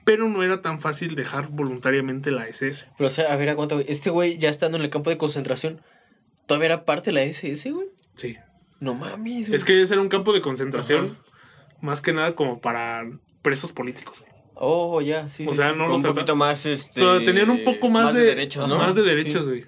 pero 0.06 0.28
no 0.28 0.42
era 0.44 0.62
tan 0.62 0.78
fácil 0.80 1.16
dejar 1.16 1.48
voluntariamente 1.48 2.30
la 2.30 2.46
SS. 2.48 2.86
Pero, 2.96 3.08
o 3.08 3.10
sea, 3.10 3.30
a 3.32 3.36
ver, 3.36 3.50
aguanta, 3.50 3.74
güey. 3.74 3.84
Este 3.88 4.08
güey, 4.08 4.38
ya 4.38 4.48
estando 4.48 4.78
en 4.78 4.84
el 4.84 4.88
campo 4.88 5.10
de 5.10 5.18
concentración, 5.18 5.82
¿todavía 6.46 6.66
era 6.66 6.84
parte 6.86 7.06
de 7.10 7.14
la 7.14 7.22
SS, 7.24 7.72
güey? 7.72 7.88
Sí. 8.14 8.36
No 8.78 8.94
mames, 8.94 9.48
güey. 9.48 9.56
Es 9.56 9.64
que 9.64 9.82
ese 9.82 9.94
era 9.94 10.00
un 10.00 10.08
campo 10.08 10.32
de 10.32 10.40
concentración, 10.40 11.18
más 11.80 12.00
que 12.00 12.12
nada 12.12 12.36
como 12.36 12.60
para 12.60 13.04
presos 13.42 13.72
políticos. 13.72 14.22
Oh, 14.54 15.00
ya, 15.00 15.28
sí, 15.28 15.44
O 15.46 15.50
sí, 15.50 15.56
sea, 15.56 15.70
sí. 15.70 15.72
no 15.76 15.84
Con 15.86 15.92
los 15.96 16.04
un 16.04 16.14
poquito 16.14 16.36
más, 16.36 16.64
este... 16.64 17.00
Tenían 17.24 17.50
un 17.50 17.64
poco 17.64 17.88
más, 17.90 18.14
de, 18.14 18.22
derechos, 18.22 18.66
¿no? 18.68 18.78
Más 18.78 18.94
de 18.94 19.02
Sí. 19.02 19.08
derechos, 19.08 19.46
güey. 19.48 19.64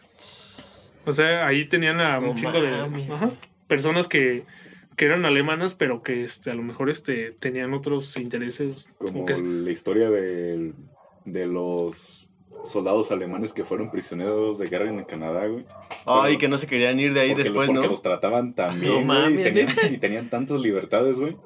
O 1.04 1.12
sea, 1.12 1.46
ahí 1.46 1.64
tenían 1.64 2.00
a 2.00 2.20
No 2.20 2.30
un 2.30 2.36
chingo 2.36 2.52
de 2.60 2.70
mames, 2.70 3.10
ajá, 3.10 3.26
güey. 3.26 3.38
personas 3.66 4.08
que, 4.08 4.44
que 4.98 5.06
eran 5.06 5.24
alemanas, 5.24 5.72
pero 5.72 6.02
que 6.02 6.24
este, 6.24 6.50
a 6.50 6.54
lo 6.54 6.62
mejor 6.62 6.90
este, 6.90 7.30
tenían 7.30 7.72
otros 7.72 8.14
intereses. 8.18 8.90
Como 8.98 9.12
Como 9.12 9.24
que, 9.26 9.34
la 9.40 9.70
historia 9.70 10.10
de, 10.10 10.72
de 11.24 11.46
los 11.46 12.28
soldados 12.64 13.10
alemanes 13.12 13.52
que 13.54 13.64
fueron 13.64 13.90
prisioneros 13.90 14.58
de 14.58 14.66
guerra 14.66 14.90
en 14.90 15.02
Canadá, 15.04 15.46
güey. 15.46 15.64
Ay, 16.04 16.36
que 16.36 16.48
no 16.48 16.58
se 16.58 16.66
querían 16.66 16.98
ir 17.00 17.14
de 17.14 17.20
ahí 17.20 17.28
porque, 17.30 17.44
después, 17.44 17.68
porque 17.68 17.80
¿no? 17.86 17.90
los 17.92 18.02
trataban 18.02 18.54
tan 18.54 18.78
bien, 18.80 19.06
No 19.06 19.30
y, 19.30 19.36
tenían, 19.38 19.68
y 19.92 19.96
tenían 19.98 20.28
tantas 20.28 20.60
libertades, 20.60 21.16
güey. 21.18 21.36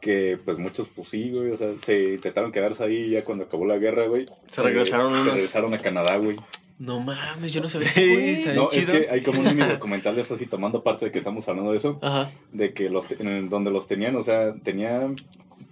Que 0.00 0.38
pues 0.44 0.58
muchos, 0.58 0.88
pues 0.88 1.08
sí, 1.08 1.30
güey, 1.30 1.50
o 1.50 1.56
sea, 1.56 1.70
se 1.80 2.14
intentaron 2.14 2.52
quedarse 2.52 2.84
ahí 2.84 3.08
ya 3.10 3.24
cuando 3.24 3.44
acabó 3.44 3.64
la 3.64 3.78
guerra, 3.78 4.06
güey. 4.06 4.26
Se 4.50 4.62
regresaron 4.62 5.06
Eh, 5.06 5.14
unos- 5.14 5.24
Se 5.24 5.30
regresaron 5.30 5.72
a 5.72 5.78
Canadá, 5.78 6.18
güey. 6.18 6.36
No 6.78 7.00
mames, 7.00 7.52
yo 7.52 7.60
no 7.60 7.68
sabía 7.68 7.88
eso, 7.88 8.00
güey. 8.00 8.44
No, 8.56 8.68
es 8.70 8.86
que 8.86 9.08
hay 9.10 9.22
como 9.22 9.40
un 9.40 9.46
mini 9.46 9.66
documental 9.68 10.16
de 10.16 10.22
eso, 10.22 10.34
así 10.34 10.46
tomando 10.46 10.82
parte 10.82 11.06
de 11.06 11.12
que 11.12 11.18
estamos 11.18 11.46
hablando 11.48 11.70
de 11.70 11.76
eso, 11.76 11.98
Ajá. 12.02 12.30
de 12.52 12.72
que 12.74 12.88
los, 12.88 13.06
te- 13.06 13.20
en 13.22 13.48
donde 13.48 13.70
los 13.70 13.86
tenían, 13.86 14.16
o 14.16 14.22
sea, 14.22 14.54
tenían 14.62 15.16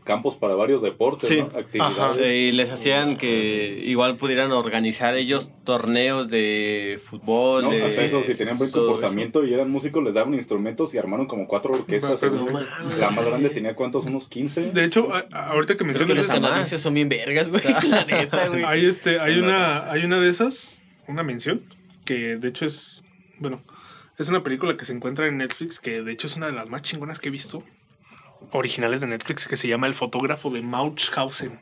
campos 0.05 0.34
para 0.36 0.55
varios 0.55 0.82
deportes, 0.82 1.28
Sí. 1.28 1.38
¿no? 1.38 1.46
Actividades. 1.59 2.16
Ajá. 2.20 2.26
Y 2.32 2.50
les 2.53 2.70
hacían 2.70 3.16
que 3.16 3.82
igual 3.84 4.16
pudieran 4.16 4.50
organizar 4.53 5.14
ellos 5.16 5.50
torneos 5.64 6.28
de 6.28 7.00
fútbol. 7.05 7.62
No, 7.64 7.70
de, 7.70 7.76
eso, 7.86 8.22
si 8.22 8.34
tenían 8.34 8.59
buen 8.59 8.70
comportamiento 8.70 9.44
y 9.44 9.55
eran 9.55 9.70
músicos, 9.70 10.03
les 10.03 10.14
daban 10.14 10.34
instrumentos 10.34 10.92
y 10.94 10.98
armaron 10.98 11.26
como 11.26 11.46
cuatro 11.46 11.72
orquestas. 11.74 12.20
La 12.98 13.11
más 13.11 13.24
grande 13.24 13.50
tenía 13.50 13.74
cuántos, 13.76 14.05
unos 14.07 14.28
15. 14.28 14.72
de 14.72 14.84
hecho, 14.84 15.09
a- 15.12 15.20
ahorita 15.50 15.74
que 15.76 15.84
Es 15.84 15.98
que 15.98 16.07
mencionas 16.07 16.16
los 16.16 16.26
canadienses 16.28 16.80
son 16.80 16.94
bien 16.94 17.09
vergas, 17.09 17.50
güey. 17.50 17.62
La 17.88 18.05
neta, 18.05 18.48
güey. 18.48 18.64
hay, 18.64 18.86
este, 18.86 19.20
hay, 19.20 19.38
una, 19.38 19.88
hay 19.90 20.05
una 20.05 20.18
de 20.20 20.28
esas, 20.28 20.81
una 21.12 21.22
mención, 21.22 21.60
que 22.04 22.36
de 22.36 22.48
hecho 22.48 22.66
es, 22.66 23.04
bueno, 23.38 23.60
es 24.18 24.28
una 24.28 24.42
película 24.42 24.76
que 24.76 24.84
se 24.84 24.92
encuentra 24.92 25.26
en 25.26 25.38
Netflix, 25.38 25.78
que 25.80 26.02
de 26.02 26.12
hecho 26.12 26.26
es 26.26 26.36
una 26.36 26.46
de 26.46 26.52
las 26.52 26.68
más 26.68 26.82
chingonas 26.82 27.18
que 27.18 27.28
he 27.28 27.32
visto, 27.32 27.62
originales 28.50 29.00
de 29.00 29.06
Netflix, 29.06 29.46
que 29.46 29.56
se 29.56 29.68
llama 29.68 29.86
El 29.86 29.94
fotógrafo 29.94 30.50
de 30.50 30.62
Mauchhausen. 30.62 31.60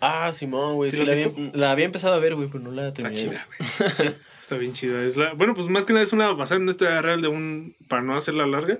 Ah, 0.00 0.30
Simón, 0.32 0.74
güey. 0.74 0.90
¿Sí 0.90 0.98
Sí, 0.98 1.04
la 1.04 1.12
había, 1.12 1.30
la 1.54 1.70
había 1.70 1.84
empezado 1.86 2.14
a 2.14 2.18
ver, 2.18 2.34
güey, 2.34 2.48
pero 2.48 2.62
no 2.62 2.70
la 2.70 2.88
Está 2.88 3.02
terminé. 3.02 3.22
chida, 3.22 3.46
güey. 3.58 4.14
Está 4.40 4.56
bien 4.58 4.74
chida. 4.74 5.02
Es 5.02 5.16
la, 5.16 5.32
bueno, 5.32 5.54
pues 5.54 5.68
más 5.70 5.86
que 5.86 5.94
nada 5.94 6.04
es 6.04 6.12
una 6.12 6.30
basada 6.32 6.56
en 6.56 6.62
una 6.62 6.72
historia 6.72 7.00
real 7.00 7.22
de 7.22 7.28
un, 7.28 7.74
para 7.88 8.02
no 8.02 8.14
hacerla 8.14 8.46
larga, 8.46 8.78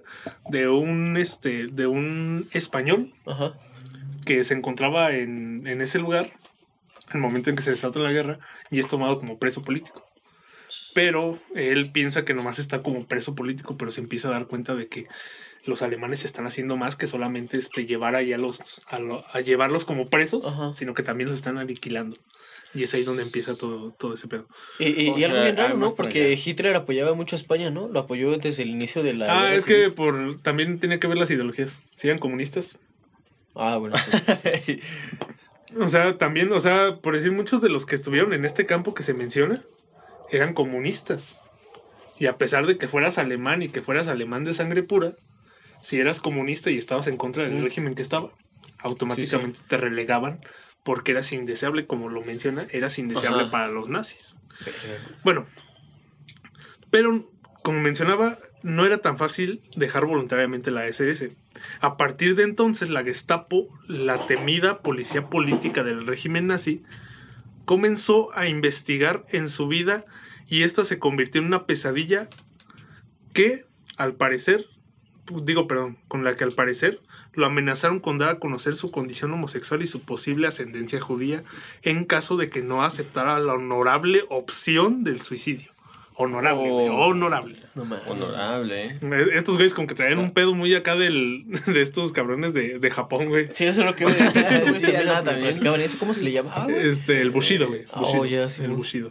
de 0.50 0.68
un 0.68 1.16
este, 1.16 1.68
de 1.68 1.86
un 1.86 2.48
español 2.52 3.14
Ajá. 3.24 3.54
que 4.26 4.44
se 4.44 4.52
encontraba 4.52 5.12
en, 5.12 5.66
en 5.66 5.80
ese 5.80 5.98
lugar 5.98 6.30
el 7.14 7.20
momento 7.20 7.50
en 7.50 7.56
que 7.56 7.62
se 7.62 7.70
desata 7.70 7.98
la 8.00 8.12
guerra 8.12 8.38
y 8.70 8.80
es 8.80 8.88
tomado 8.88 9.18
como 9.18 9.38
preso 9.38 9.62
político. 9.62 10.04
Pero 10.94 11.38
él 11.54 11.90
piensa 11.92 12.24
que 12.24 12.34
nomás 12.34 12.58
está 12.58 12.82
como 12.82 13.06
preso 13.06 13.34
político, 13.34 13.76
pero 13.76 13.92
se 13.92 14.00
empieza 14.00 14.28
a 14.28 14.32
dar 14.32 14.46
cuenta 14.46 14.74
de 14.74 14.88
que 14.88 15.06
los 15.64 15.82
alemanes 15.82 16.24
están 16.24 16.46
haciendo 16.46 16.76
más 16.76 16.94
que 16.96 17.06
solamente 17.06 17.56
este, 17.58 17.86
llevar 17.86 18.14
ahí 18.16 18.32
a 18.32 18.38
los 18.38 18.60
a, 18.86 18.98
lo- 18.98 19.24
a 19.32 19.40
llevarlos 19.40 19.84
como 19.84 20.08
presos, 20.08 20.44
Ajá. 20.46 20.72
sino 20.72 20.94
que 20.94 21.02
también 21.02 21.30
los 21.30 21.38
están 21.38 21.58
aniquilando. 21.58 22.16
Y 22.74 22.82
es 22.82 22.92
ahí 22.94 23.04
donde 23.04 23.22
empieza 23.22 23.56
todo, 23.56 23.92
todo 23.92 24.14
ese 24.14 24.26
pedo. 24.26 24.48
Y, 24.80 24.86
y, 24.88 25.04
y 25.16 25.24
algo 25.24 25.36
sea, 25.36 25.44
bien 25.44 25.56
raro, 25.56 25.76
¿no? 25.76 25.88
por 25.94 26.06
Porque 26.06 26.32
allá. 26.32 26.42
Hitler 26.44 26.74
apoyaba 26.74 27.14
mucho 27.14 27.36
a 27.36 27.38
España, 27.38 27.70
¿no? 27.70 27.86
Lo 27.88 28.00
apoyó 28.00 28.36
desde 28.36 28.64
el 28.64 28.70
inicio 28.70 29.02
de 29.04 29.14
la. 29.14 29.26
Ah, 29.32 29.42
guerra 29.44 29.54
es 29.54 29.64
que 29.64 29.74
civil. 29.76 29.94
por 29.94 30.40
también 30.42 30.80
tenía 30.80 30.98
que 30.98 31.06
ver 31.06 31.16
las 31.18 31.30
ideologías. 31.30 31.80
Si 31.94 32.08
eran 32.08 32.18
comunistas. 32.18 32.76
Ah, 33.54 33.76
bueno. 33.76 33.94
pues, 34.26 34.64
O 35.80 35.88
sea, 35.88 36.18
también, 36.18 36.52
o 36.52 36.60
sea, 36.60 36.96
por 37.02 37.14
decir, 37.14 37.32
muchos 37.32 37.60
de 37.60 37.68
los 37.68 37.86
que 37.86 37.94
estuvieron 37.94 38.32
en 38.32 38.44
este 38.44 38.66
campo 38.66 38.94
que 38.94 39.02
se 39.02 39.14
menciona 39.14 39.60
eran 40.30 40.54
comunistas. 40.54 41.40
Y 42.18 42.26
a 42.26 42.38
pesar 42.38 42.66
de 42.66 42.78
que 42.78 42.88
fueras 42.88 43.18
alemán 43.18 43.62
y 43.62 43.68
que 43.68 43.82
fueras 43.82 44.06
alemán 44.08 44.44
de 44.44 44.54
sangre 44.54 44.82
pura, 44.82 45.12
si 45.82 46.00
eras 46.00 46.20
comunista 46.20 46.70
y 46.70 46.78
estabas 46.78 47.06
en 47.08 47.16
contra 47.16 47.42
del 47.44 47.60
Mm. 47.60 47.64
régimen 47.64 47.94
que 47.94 48.02
estaba, 48.02 48.30
automáticamente 48.78 49.58
te 49.68 49.76
relegaban 49.76 50.40
porque 50.82 51.12
eras 51.12 51.32
indeseable, 51.32 51.86
como 51.86 52.08
lo 52.08 52.22
menciona, 52.22 52.66
eras 52.70 52.98
indeseable 52.98 53.42
Ajá. 53.42 53.50
para 53.50 53.68
los 53.68 53.88
nazis. 53.88 54.36
Bueno, 55.24 55.46
pero 56.90 57.28
como 57.62 57.80
mencionaba, 57.80 58.38
no 58.64 58.86
era 58.86 58.98
tan 58.98 59.18
fácil 59.18 59.60
dejar 59.76 60.06
voluntariamente 60.06 60.70
la 60.70 60.86
SS. 60.86 61.36
A 61.80 61.98
partir 61.98 62.34
de 62.34 62.44
entonces, 62.44 62.88
la 62.88 63.04
Gestapo, 63.04 63.68
la 63.86 64.26
temida 64.26 64.80
policía 64.80 65.28
política 65.28 65.84
del 65.84 66.06
régimen 66.06 66.46
nazi, 66.46 66.82
comenzó 67.66 68.34
a 68.34 68.48
investigar 68.48 69.26
en 69.28 69.50
su 69.50 69.68
vida 69.68 70.06
y 70.48 70.62
esta 70.62 70.84
se 70.84 70.98
convirtió 70.98 71.42
en 71.42 71.48
una 71.48 71.66
pesadilla 71.66 72.30
que, 73.34 73.66
al 73.98 74.14
parecer, 74.14 74.64
digo, 75.42 75.68
perdón, 75.68 75.98
con 76.08 76.24
la 76.24 76.34
que 76.34 76.44
al 76.44 76.52
parecer 76.52 77.00
lo 77.34 77.44
amenazaron 77.44 78.00
con 78.00 78.16
dar 78.16 78.30
a 78.30 78.38
conocer 78.38 78.76
su 78.76 78.90
condición 78.90 79.30
homosexual 79.32 79.82
y 79.82 79.86
su 79.86 80.00
posible 80.00 80.46
ascendencia 80.46 81.02
judía 81.02 81.44
en 81.82 82.04
caso 82.04 82.38
de 82.38 82.48
que 82.48 82.62
no 82.62 82.82
aceptara 82.82 83.38
la 83.40 83.52
honorable 83.52 84.24
opción 84.30 85.04
del 85.04 85.20
suicidio. 85.20 85.73
Honorable, 86.16 86.70
güey, 86.70 86.88
Oh. 86.88 87.06
honorable. 87.08 87.56
No 87.74 87.84
mames. 87.84 88.06
Honorable, 88.06 88.84
¿eh? 88.86 88.98
Estos 89.32 89.56
güeyes 89.56 89.74
como 89.74 89.88
que 89.88 89.94
traían 89.94 90.18
un 90.18 90.32
pedo 90.32 90.54
muy 90.54 90.74
acá 90.74 90.94
del, 90.96 91.44
de 91.66 91.82
estos 91.82 92.12
cabrones 92.12 92.54
de, 92.54 92.78
de 92.78 92.90
Japón, 92.90 93.28
güey. 93.28 93.48
Sí, 93.50 93.64
eso 93.64 93.80
es 93.80 93.86
lo 93.86 93.94
que 93.96 94.04
iba 94.04 94.12
a 94.12 94.14
decir. 94.14 94.44
Sí, 94.74 94.92
también 94.92 95.24
también. 95.24 95.80
eso. 95.80 95.98
¿Cómo 95.98 96.14
se 96.14 96.24
le 96.24 96.32
llamaba, 96.32 96.64
güey? 96.64 96.88
Este, 96.88 97.20
el 97.20 97.30
Bushido, 97.30 97.66
güey. 97.68 97.84
Oh, 97.92 98.24
ya, 98.24 98.48
sí, 98.48 98.62
el. 98.62 98.70
Bushido. 98.70 99.10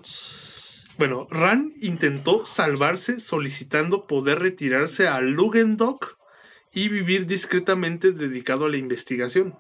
Bueno, 0.97 1.28
Ran 1.32 1.74
intentó 1.82 2.45
salvarse 2.45 3.20
solicitando 3.20 4.06
poder 4.08 4.39
retirarse 4.39 5.08
a 5.08 5.22
Lugendok 5.22 6.18
y 6.72 6.88
vivir 6.89 7.26
discretamente 7.26 8.12
dedicado 8.12 8.66
a 8.66 8.70
la 8.70 8.78
investigación. 8.78 9.56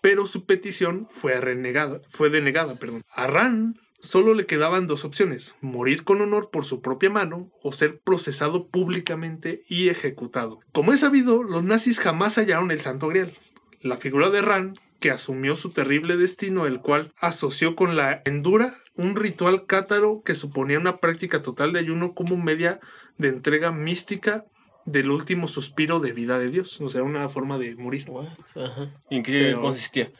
Pero 0.00 0.26
su 0.26 0.46
petición 0.46 1.06
fue 1.10 1.40
renegada, 1.40 2.00
fue 2.08 2.28
denegada, 2.30 2.74
perdón. 2.76 3.04
A 3.10 3.26
Ran 3.28 3.76
solo 4.02 4.34
le 4.34 4.44
quedaban 4.44 4.86
dos 4.86 5.06
opciones: 5.06 5.54
morir 5.62 6.04
con 6.04 6.20
honor 6.20 6.50
por 6.50 6.66
su 6.66 6.82
propia 6.82 7.08
mano 7.08 7.50
o 7.62 7.72
ser 7.72 7.98
procesado 8.00 8.68
públicamente 8.68 9.62
y 9.68 9.88
ejecutado. 9.88 10.60
Como 10.72 10.92
es 10.92 11.00
sabido, 11.00 11.42
los 11.42 11.64
nazis 11.64 11.98
jamás 12.00 12.36
hallaron 12.36 12.70
el 12.70 12.80
Santo 12.80 13.08
Grial. 13.08 13.32
La 13.80 13.96
figura 13.96 14.28
de 14.30 14.42
Ran, 14.42 14.74
que 15.00 15.10
asumió 15.10 15.56
su 15.56 15.70
terrible 15.70 16.16
destino, 16.16 16.66
el 16.66 16.80
cual 16.80 17.12
asoció 17.16 17.74
con 17.74 17.96
la 17.96 18.22
endura 18.24 18.72
un 18.94 19.16
ritual 19.16 19.66
cátaro 19.66 20.22
que 20.24 20.34
suponía 20.34 20.78
una 20.78 20.96
práctica 20.96 21.42
total 21.42 21.72
de 21.72 21.80
ayuno 21.80 22.14
como 22.14 22.36
media 22.36 22.78
de 23.18 23.28
entrega 23.28 23.72
mística 23.72 24.44
del 24.84 25.10
último 25.10 25.48
suspiro 25.48 26.00
de 26.00 26.12
vida 26.12 26.38
de 26.38 26.48
Dios. 26.48 26.80
O 26.80 26.88
sea, 26.88 27.02
una 27.02 27.28
forma 27.28 27.58
de 27.58 27.74
morir. 27.76 28.06
Ajá. 28.54 28.90
¿Y 29.10 29.16
en 29.16 29.22
qué 29.22 29.32
Pero- 29.32 29.60
consistía? 29.60 30.10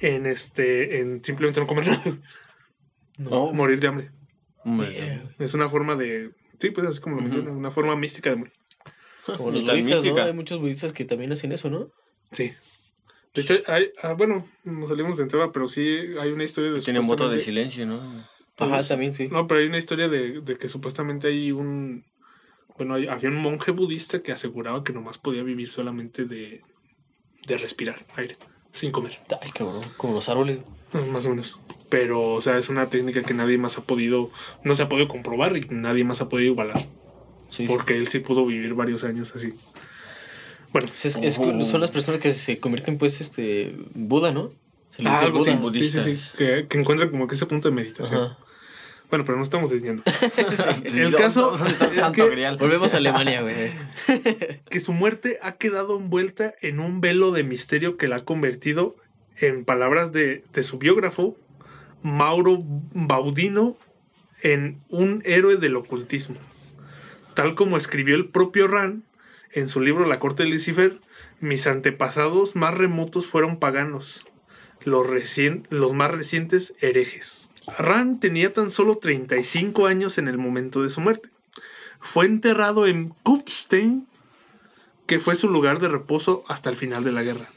En 0.00 0.26
este, 0.26 1.00
en 1.00 1.24
simplemente 1.24 1.60
no 1.60 1.66
comer 1.66 1.86
nada. 1.88 2.02
No, 3.16 3.52
morir 3.52 3.78
de 3.80 3.86
hambre. 3.88 4.10
Es 5.38 5.54
una 5.54 5.68
forma 5.68 5.94
de. 5.96 6.30
Sí, 6.58 6.70
pues 6.70 6.86
así 6.86 7.00
como 7.00 7.16
lo 7.16 7.22
mencionas, 7.22 7.52
una 7.52 7.70
forma 7.70 7.96
mística 7.96 8.30
de 8.30 8.36
morir. 8.36 8.52
Como 9.38 9.50
los 9.52 9.64
budistas, 9.64 10.04
¿no? 10.04 10.22
Hay 10.22 10.32
muchos 10.34 10.60
budistas 10.60 10.92
que 10.92 11.04
también 11.06 11.32
hacen 11.32 11.50
eso, 11.52 11.70
¿no? 11.70 11.90
Sí. 12.32 12.52
De 13.32 13.42
hecho, 13.42 13.54
hay, 13.66 13.90
ah, 14.02 14.12
bueno, 14.12 14.46
nos 14.64 14.90
salimos 14.90 15.16
de 15.16 15.26
tema, 15.26 15.50
pero 15.50 15.66
sí 15.66 15.82
hay 16.20 16.30
una 16.30 16.44
historia 16.44 16.70
de. 16.72 16.80
Tienen 16.80 17.06
voto 17.06 17.28
de 17.30 17.38
silencio, 17.38 17.86
¿no? 17.86 18.00
Ajá, 18.56 18.76
Pues, 18.76 18.88
también 18.88 19.14
sí. 19.14 19.28
No, 19.28 19.46
pero 19.46 19.60
hay 19.60 19.66
una 19.66 19.78
historia 19.78 20.08
de, 20.08 20.40
de 20.42 20.56
que 20.58 20.68
supuestamente 20.68 21.28
hay 21.28 21.52
un. 21.52 22.04
Bueno, 22.76 22.94
hay- 22.94 23.06
había 23.08 23.30
un 23.30 23.36
monje 23.36 23.70
budista 23.72 24.22
que 24.22 24.30
aseguraba 24.32 24.84
que 24.84 24.92
nomás 24.92 25.16
podía 25.18 25.42
vivir 25.42 25.70
solamente 25.70 26.24
de, 26.26 26.62
de 27.46 27.56
respirar 27.58 27.96
aire, 28.16 28.36
sin 28.72 28.90
comer, 28.92 29.18
Ay, 29.40 29.50
cabrón. 29.52 29.82
Como 29.96 30.14
los 30.14 30.28
árboles. 30.28 30.58
Ah, 30.94 31.00
más 31.12 31.26
o 31.26 31.30
menos. 31.30 31.58
Pero, 31.90 32.20
o 32.22 32.40
sea, 32.40 32.56
es 32.58 32.68
una 32.68 32.86
técnica 32.88 33.22
que 33.22 33.34
nadie 33.34 33.58
más 33.58 33.76
ha 33.78 33.82
podido, 33.82 34.30
no 34.64 34.74
se 34.74 34.82
ha 34.82 34.88
podido 34.88 35.06
comprobar 35.08 35.56
y 35.56 35.66
nadie 35.70 36.04
más 36.04 36.20
ha 36.20 36.28
podido 36.28 36.50
igualar. 36.52 36.80
Sí, 37.50 37.66
sí. 37.66 37.66
Porque 37.68 37.96
él 37.96 38.08
sí 38.08 38.18
pudo 38.20 38.44
vivir 38.46 38.74
varios 38.74 39.04
años 39.04 39.32
así. 39.36 39.52
Bueno, 40.72 40.88
Sí, 40.92 41.08
es- 41.08 41.16
es- 41.22 41.38
Oh. 41.38 41.60
son 41.60 41.80
las 41.80 41.90
personas 41.90 42.20
que 42.20 42.32
se 42.32 42.58
convierten, 42.58 42.98
pues, 42.98 43.20
este. 43.20 43.76
Buda, 43.94 44.32
¿no? 44.32 44.50
Se 44.90 45.02
les 45.02 45.12
ah, 45.12 45.14
dice 45.16 45.24
algo 45.26 45.38
Buda. 45.40 45.52
sí, 45.52 45.58
budistas. 45.58 46.04
sí, 46.04 46.16
sí, 46.16 46.22
que, 46.36 46.66
que 46.68 46.78
encuentran 46.78 47.10
como 47.10 47.26
que 47.28 47.34
ese 47.36 47.46
punto 47.46 47.68
de 47.68 47.74
meditación. 47.74 48.22
Ajá. 48.24 48.38
Bueno, 49.10 49.24
pero 49.24 49.36
no 49.36 49.44
estamos 49.44 49.70
desviando. 49.70 50.02
El 50.84 51.14
caso 51.14 51.54
es 51.54 52.08
que- 52.12 52.56
Volvemos 52.58 52.94
a 52.94 52.96
Alemania, 52.96 53.42
güey. 53.42 53.54
que 54.68 54.80
su 54.80 54.92
muerte 54.92 55.38
ha 55.42 55.52
quedado 55.52 55.96
envuelta 55.98 56.54
en 56.62 56.80
un 56.80 57.00
velo 57.00 57.30
de 57.30 57.44
misterio 57.44 57.96
que 57.96 58.08
la 58.08 58.16
ha 58.16 58.24
convertido, 58.24 58.96
en 59.36 59.64
palabras 59.64 60.12
de, 60.12 60.44
su 60.62 60.78
biógrafo, 60.78 61.36
Mauro 62.02 62.58
Baudino, 62.92 63.76
en 64.42 64.80
un 64.88 65.22
héroe 65.24 65.56
del 65.56 65.76
ocultismo. 65.76 66.36
Tal 67.34 67.54
como 67.54 67.76
escribió 67.76 68.14
el 68.14 68.28
propio 68.28 68.68
Ran 68.68 69.04
en 69.52 69.68
su 69.68 69.80
libro 69.80 70.04
La 70.04 70.18
corte 70.18 70.42
de 70.42 70.50
Lucifer, 70.50 71.00
mis 71.40 71.66
antepasados 71.66 72.56
más 72.56 72.74
remotos 72.74 73.26
fueron 73.26 73.58
paganos, 73.58 74.26
los, 74.84 75.06
los 75.70 75.92
más 75.94 76.10
recientes 76.10 76.74
herejes. 76.80 77.50
Ran 77.78 78.20
tenía 78.20 78.52
tan 78.52 78.70
solo 78.70 78.98
35 78.98 79.86
años 79.86 80.18
en 80.18 80.28
el 80.28 80.38
momento 80.38 80.82
de 80.82 80.90
su 80.90 81.00
muerte. 81.00 81.30
Fue 82.00 82.26
enterrado 82.26 82.86
en 82.86 83.08
Kufstein, 83.22 84.06
que 85.06 85.20
fue 85.20 85.34
su 85.34 85.48
lugar 85.48 85.78
de 85.80 85.88
reposo 85.88 86.44
hasta 86.48 86.68
el 86.68 86.76
final 86.76 87.02
de 87.02 87.12
la 87.12 87.22
guerra. 87.22 87.48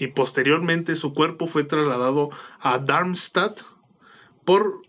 Y 0.00 0.08
posteriormente 0.08 0.96
su 0.96 1.12
cuerpo 1.14 1.46
fue 1.46 1.62
trasladado 1.62 2.30
a 2.58 2.78
Darmstadt 2.78 3.60
por... 4.44 4.82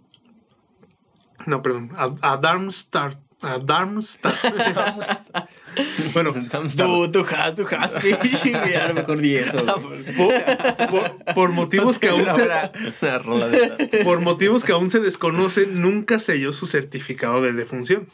No, 1.46 1.62
perdón, 1.62 1.92
a, 1.98 2.12
a 2.22 2.38
Darmstadt. 2.38 3.18
A 3.42 3.58
Darmstadt. 3.58 4.36
bueno, 6.14 6.32
Tú, 6.78 7.12
tú 7.12 7.26
has, 7.36 7.56
tú 7.56 7.66
has, 7.78 7.98
A 8.78 8.88
lo 8.90 8.94
mejor 8.94 9.20
di 9.22 9.36
eso, 9.36 9.58
güey. 9.82 10.04
por, 10.16 10.90
por- 10.90 11.34
por 11.34 11.52
motivos 11.52 11.98
que 11.98 12.10
aún 12.10 12.26
se, 12.34 12.44
Una, 12.44 12.72
una 13.02 13.20
rola 13.20 13.48
de 13.48 13.58
esta. 13.58 14.04
por 14.04 14.20
motivos 14.22 14.64
que 14.64 14.74
aún 14.74 14.90
se 14.90 15.00
desconocen, 15.00 15.82
nunca 15.82 16.20
selló 16.20 16.52
su 16.54 16.68
certificado 16.68 17.42
de 17.42 17.54
defunción. 17.54 18.10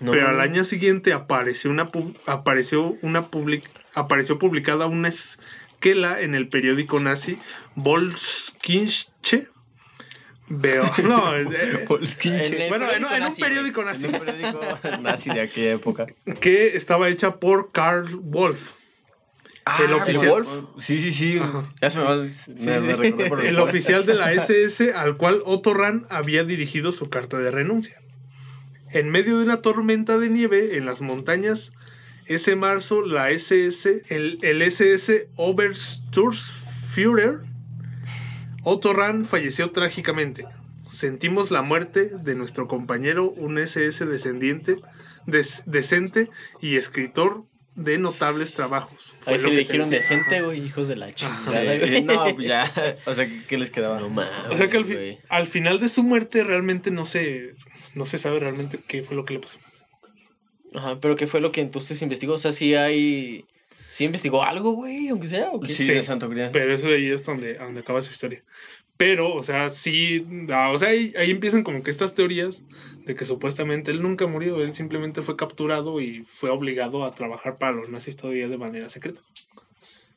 No. 0.00 0.12
Pero 0.12 0.28
al 0.28 0.40
año 0.40 0.64
siguiente 0.64 1.12
apareció 1.12 1.70
una 1.70 1.90
apareció 2.26 2.96
una 3.02 3.30
public- 3.30 3.68
apareció 3.94 4.38
publicada 4.38 4.86
una 4.86 5.10
esquela 5.80 6.20
en 6.20 6.34
el 6.34 6.48
periódico 6.48 7.00
nazi 7.00 7.38
Volkskinche. 7.74 9.48
Veo, 10.48 10.82
no, 11.04 11.34
es- 11.36 11.50
eh. 11.52 11.84
En 12.24 12.60
el 12.62 12.68
bueno, 12.68 12.86
en, 12.92 13.04
un 13.24 13.36
periódico 13.36 13.82
nazi 13.84 14.06
En 14.06 14.14
un 14.14 14.20
periódico 14.20 14.60
nazi 15.00 15.30
de 15.30 15.40
aquella 15.42 15.72
época. 15.72 16.06
que 16.40 16.76
estaba 16.76 17.08
hecha 17.08 17.36
por 17.36 17.70
Karl 17.72 18.08
Wolf. 18.16 18.72
el 19.84 19.92
oficial, 19.94 20.28
Wolf. 20.28 20.48
Sí, 20.80 20.98
sí, 21.00 21.12
sí. 21.12 21.40
Ya 21.80 21.88
se 21.90 21.98
me 21.98 22.04
va. 22.04 22.16
Me, 22.16 22.80
me 22.80 22.96
recordé 22.96 23.28
por 23.28 23.44
el 23.46 23.58
oficial 23.58 24.04
de 24.04 24.14
la 24.14 24.32
SS 24.32 24.92
al 24.92 25.16
cual 25.16 25.40
Otto 25.44 25.72
Rahn 25.72 26.04
había 26.10 26.44
dirigido 26.44 26.90
su 26.92 27.08
carta 27.08 27.38
de 27.38 27.50
renuncia. 27.50 28.00
En 28.92 29.08
medio 29.08 29.38
de 29.38 29.44
una 29.44 29.62
tormenta 29.62 30.18
de 30.18 30.28
nieve 30.28 30.76
en 30.76 30.84
las 30.84 31.00
montañas, 31.00 31.72
ese 32.34 32.56
marzo 32.56 33.02
la 33.02 33.30
SS, 33.30 34.02
el, 34.08 34.38
el 34.42 34.62
SS 34.62 35.28
Obersturmführer, 35.36 37.40
Otto 38.62 38.92
Rahn 38.92 39.24
falleció 39.26 39.70
trágicamente. 39.70 40.44
Sentimos 40.88 41.50
la 41.50 41.62
muerte 41.62 42.10
de 42.22 42.34
nuestro 42.34 42.66
compañero, 42.68 43.30
un 43.30 43.58
SS 43.58 44.04
descendiente, 44.06 44.76
des- 45.26 45.62
decente 45.66 46.28
y 46.60 46.76
escritor 46.76 47.44
de 47.76 47.96
notables 47.98 48.52
trabajos. 48.54 49.14
Fue 49.20 49.34
Ahí 49.34 49.38
lo 49.40 49.48
le 49.48 49.56
que 49.56 49.64
se 49.64 49.72
dijeron 49.72 49.90
decente, 49.90 50.42
güey, 50.42 50.62
hijos 50.64 50.88
de 50.88 50.96
la 50.96 51.12
chingada, 51.12 51.78
güey. 51.78 52.02
no, 52.02 52.24
pues 52.34 52.46
ya. 52.46 52.70
O 53.06 53.14
sea, 53.14 53.26
¿qué 53.46 53.56
les 53.56 53.70
quedaba? 53.70 54.00
No 54.00 54.10
mames, 54.10 54.30
O 54.50 54.56
sea 54.56 54.68
que 54.68 54.76
al, 54.76 54.84
fi- 54.84 55.18
al 55.28 55.46
final 55.46 55.80
de 55.80 55.88
su 55.88 56.02
muerte 56.02 56.44
realmente 56.44 56.90
no 56.90 57.06
se, 57.06 57.54
no 57.94 58.04
se 58.04 58.18
sabe 58.18 58.40
realmente 58.40 58.78
qué 58.86 59.02
fue 59.02 59.16
lo 59.16 59.24
que 59.24 59.34
le 59.34 59.40
pasó. 59.40 59.58
Ajá, 60.74 61.00
pero 61.00 61.16
¿qué 61.16 61.26
fue 61.26 61.40
lo 61.40 61.52
que 61.52 61.60
entonces 61.60 62.00
investigó? 62.02 62.34
O 62.34 62.38
sea, 62.38 62.50
si 62.50 62.74
hay... 62.74 63.44
¿Sí 63.88 64.04
investigó 64.04 64.44
algo, 64.44 64.72
güey? 64.72 65.08
Aunque 65.08 65.26
sea, 65.26 65.50
¿o 65.50 65.60
qué? 65.60 65.72
Sí, 65.72 65.84
Sí. 65.84 65.92
de 65.94 66.04
Santo 66.04 66.28
Grial. 66.28 66.50
Pero 66.52 66.72
eso 66.72 66.88
de 66.88 66.94
ahí 66.96 67.06
es 67.08 67.24
donde, 67.24 67.54
donde 67.54 67.80
acaba 67.80 68.00
su 68.02 68.12
historia. 68.12 68.44
Pero, 68.96 69.34
o 69.34 69.42
sea, 69.42 69.68
sí, 69.70 70.24
o 70.48 70.78
sea, 70.78 70.88
ahí, 70.90 71.12
ahí 71.18 71.30
empiezan 71.30 71.64
como 71.64 71.82
que 71.82 71.90
estas 71.90 72.14
teorías 72.14 72.62
de 73.06 73.14
que 73.14 73.24
supuestamente 73.24 73.90
él 73.90 74.02
nunca 74.02 74.26
murió, 74.26 74.62
él 74.62 74.74
simplemente 74.74 75.22
fue 75.22 75.36
capturado 75.36 76.00
y 76.00 76.22
fue 76.22 76.50
obligado 76.50 77.04
a 77.04 77.14
trabajar 77.14 77.56
para 77.58 77.72
los 77.72 77.88
nazis 77.88 78.14
todavía 78.14 78.46
de 78.46 78.58
manera 78.58 78.90
secreta. 78.90 79.22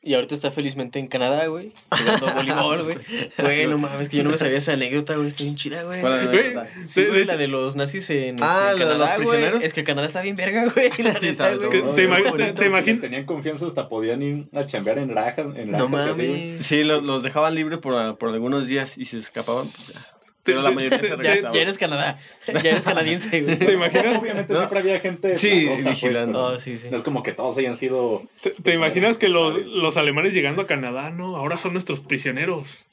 Y 0.06 0.12
ahorita 0.12 0.34
está 0.34 0.50
felizmente 0.50 0.98
en 0.98 1.06
Canadá, 1.06 1.46
güey. 1.46 1.72
Jugando 1.90 2.26
voleibol, 2.34 2.82
güey. 2.84 2.96
Güey, 3.38 3.66
no 3.66 3.78
mames, 3.78 4.10
que 4.10 4.18
yo 4.18 4.22
no 4.22 4.28
me 4.30 4.36
sabía 4.36 4.58
esa 4.58 4.74
anécdota, 4.74 5.14
güey. 5.16 5.28
Está 5.28 5.44
bien 5.44 5.56
chida, 5.56 5.82
güey. 5.82 6.02
¿Cuál 6.02 6.26
Güey, 6.28 6.40
anécdota? 6.48 6.68
Sí, 6.84 7.04
güey, 7.06 7.24
la 7.24 7.38
de 7.38 7.48
los 7.48 7.74
nazis 7.74 8.10
en, 8.10 8.36
Ah, 8.42 8.72
este, 8.72 8.84
¿la 8.84 8.92
de 8.92 8.98
los 8.98 9.08
Canadá, 9.08 9.16
güey. 9.16 9.16
prisioneros? 9.28 9.62
Es 9.64 9.72
que 9.72 9.82
Canadá 9.82 10.06
está 10.06 10.20
bien 10.20 10.36
verga, 10.36 10.66
güey. 10.74 10.90
La 10.98 11.18
neta, 11.20 11.54
güey. 11.56 11.70
¿Te, 11.70 11.82
Muy 11.82 11.92
imag- 12.02 12.30
bonito, 12.30 12.36
te- 12.36 12.52
te 12.52 12.64
Si 12.64 12.68
imagin- 12.70 12.84
les 12.86 13.00
tenían 13.00 13.24
confianza, 13.24 13.66
hasta 13.66 13.88
podían 13.88 14.20
ir 14.22 14.44
a 14.54 14.66
chambear 14.66 14.98
en 14.98 15.08
rajas. 15.08 15.46
En 15.56 15.70
No 15.70 15.88
lajas 15.88 16.06
y 16.06 16.10
así, 16.20 16.26
güey. 16.28 16.46
mames. 16.50 16.66
Sí, 16.66 16.84
lo- 16.84 17.00
los 17.00 17.22
dejaban 17.22 17.54
libres 17.54 17.78
por, 17.78 18.18
por 18.18 18.28
algunos 18.28 18.66
días 18.66 18.98
y 18.98 19.06
se 19.06 19.18
escapaban. 19.18 19.62
Pues. 19.64 20.14
Pero 20.44 20.62
la 20.62 20.68
te- 20.68 20.74
mayoría 20.74 20.98
se 21.00 21.08
Ya, 21.08 21.16
regresaba. 21.16 21.54
ya 21.54 21.60
eres 21.62 21.78
Canadá. 21.78 22.18
Ya 22.46 22.60
eres 22.70 22.84
canadiense, 22.84 23.40
güey. 23.40 23.58
¿Te 23.58 23.72
imaginas, 23.72 24.18
Obviamente 24.20 24.52
¿No? 24.52 24.58
siempre 24.60 24.78
había 24.78 25.00
gente 25.00 25.36
Sí, 25.38 25.64
pues, 25.68 25.84
vigilando. 25.84 26.44
Oh, 26.44 26.58
sí, 26.60 26.76
sí. 26.78 26.88
No 26.90 26.96
es 26.96 27.02
como 27.02 27.22
que 27.22 27.32
todos 27.32 27.56
hayan 27.58 27.76
sido. 27.76 28.22
te, 28.42 28.50
te 28.50 28.74
imaginas 28.74 29.16
que 29.18 29.28
los, 29.28 29.56
los 29.66 29.96
alemanes 29.96 30.34
llegando 30.34 30.62
a 30.62 30.66
Canadá, 30.66 31.10
no? 31.10 31.36
Ahora 31.36 31.56
son 31.58 31.72
nuestros 31.72 32.00
prisioneros. 32.00 32.84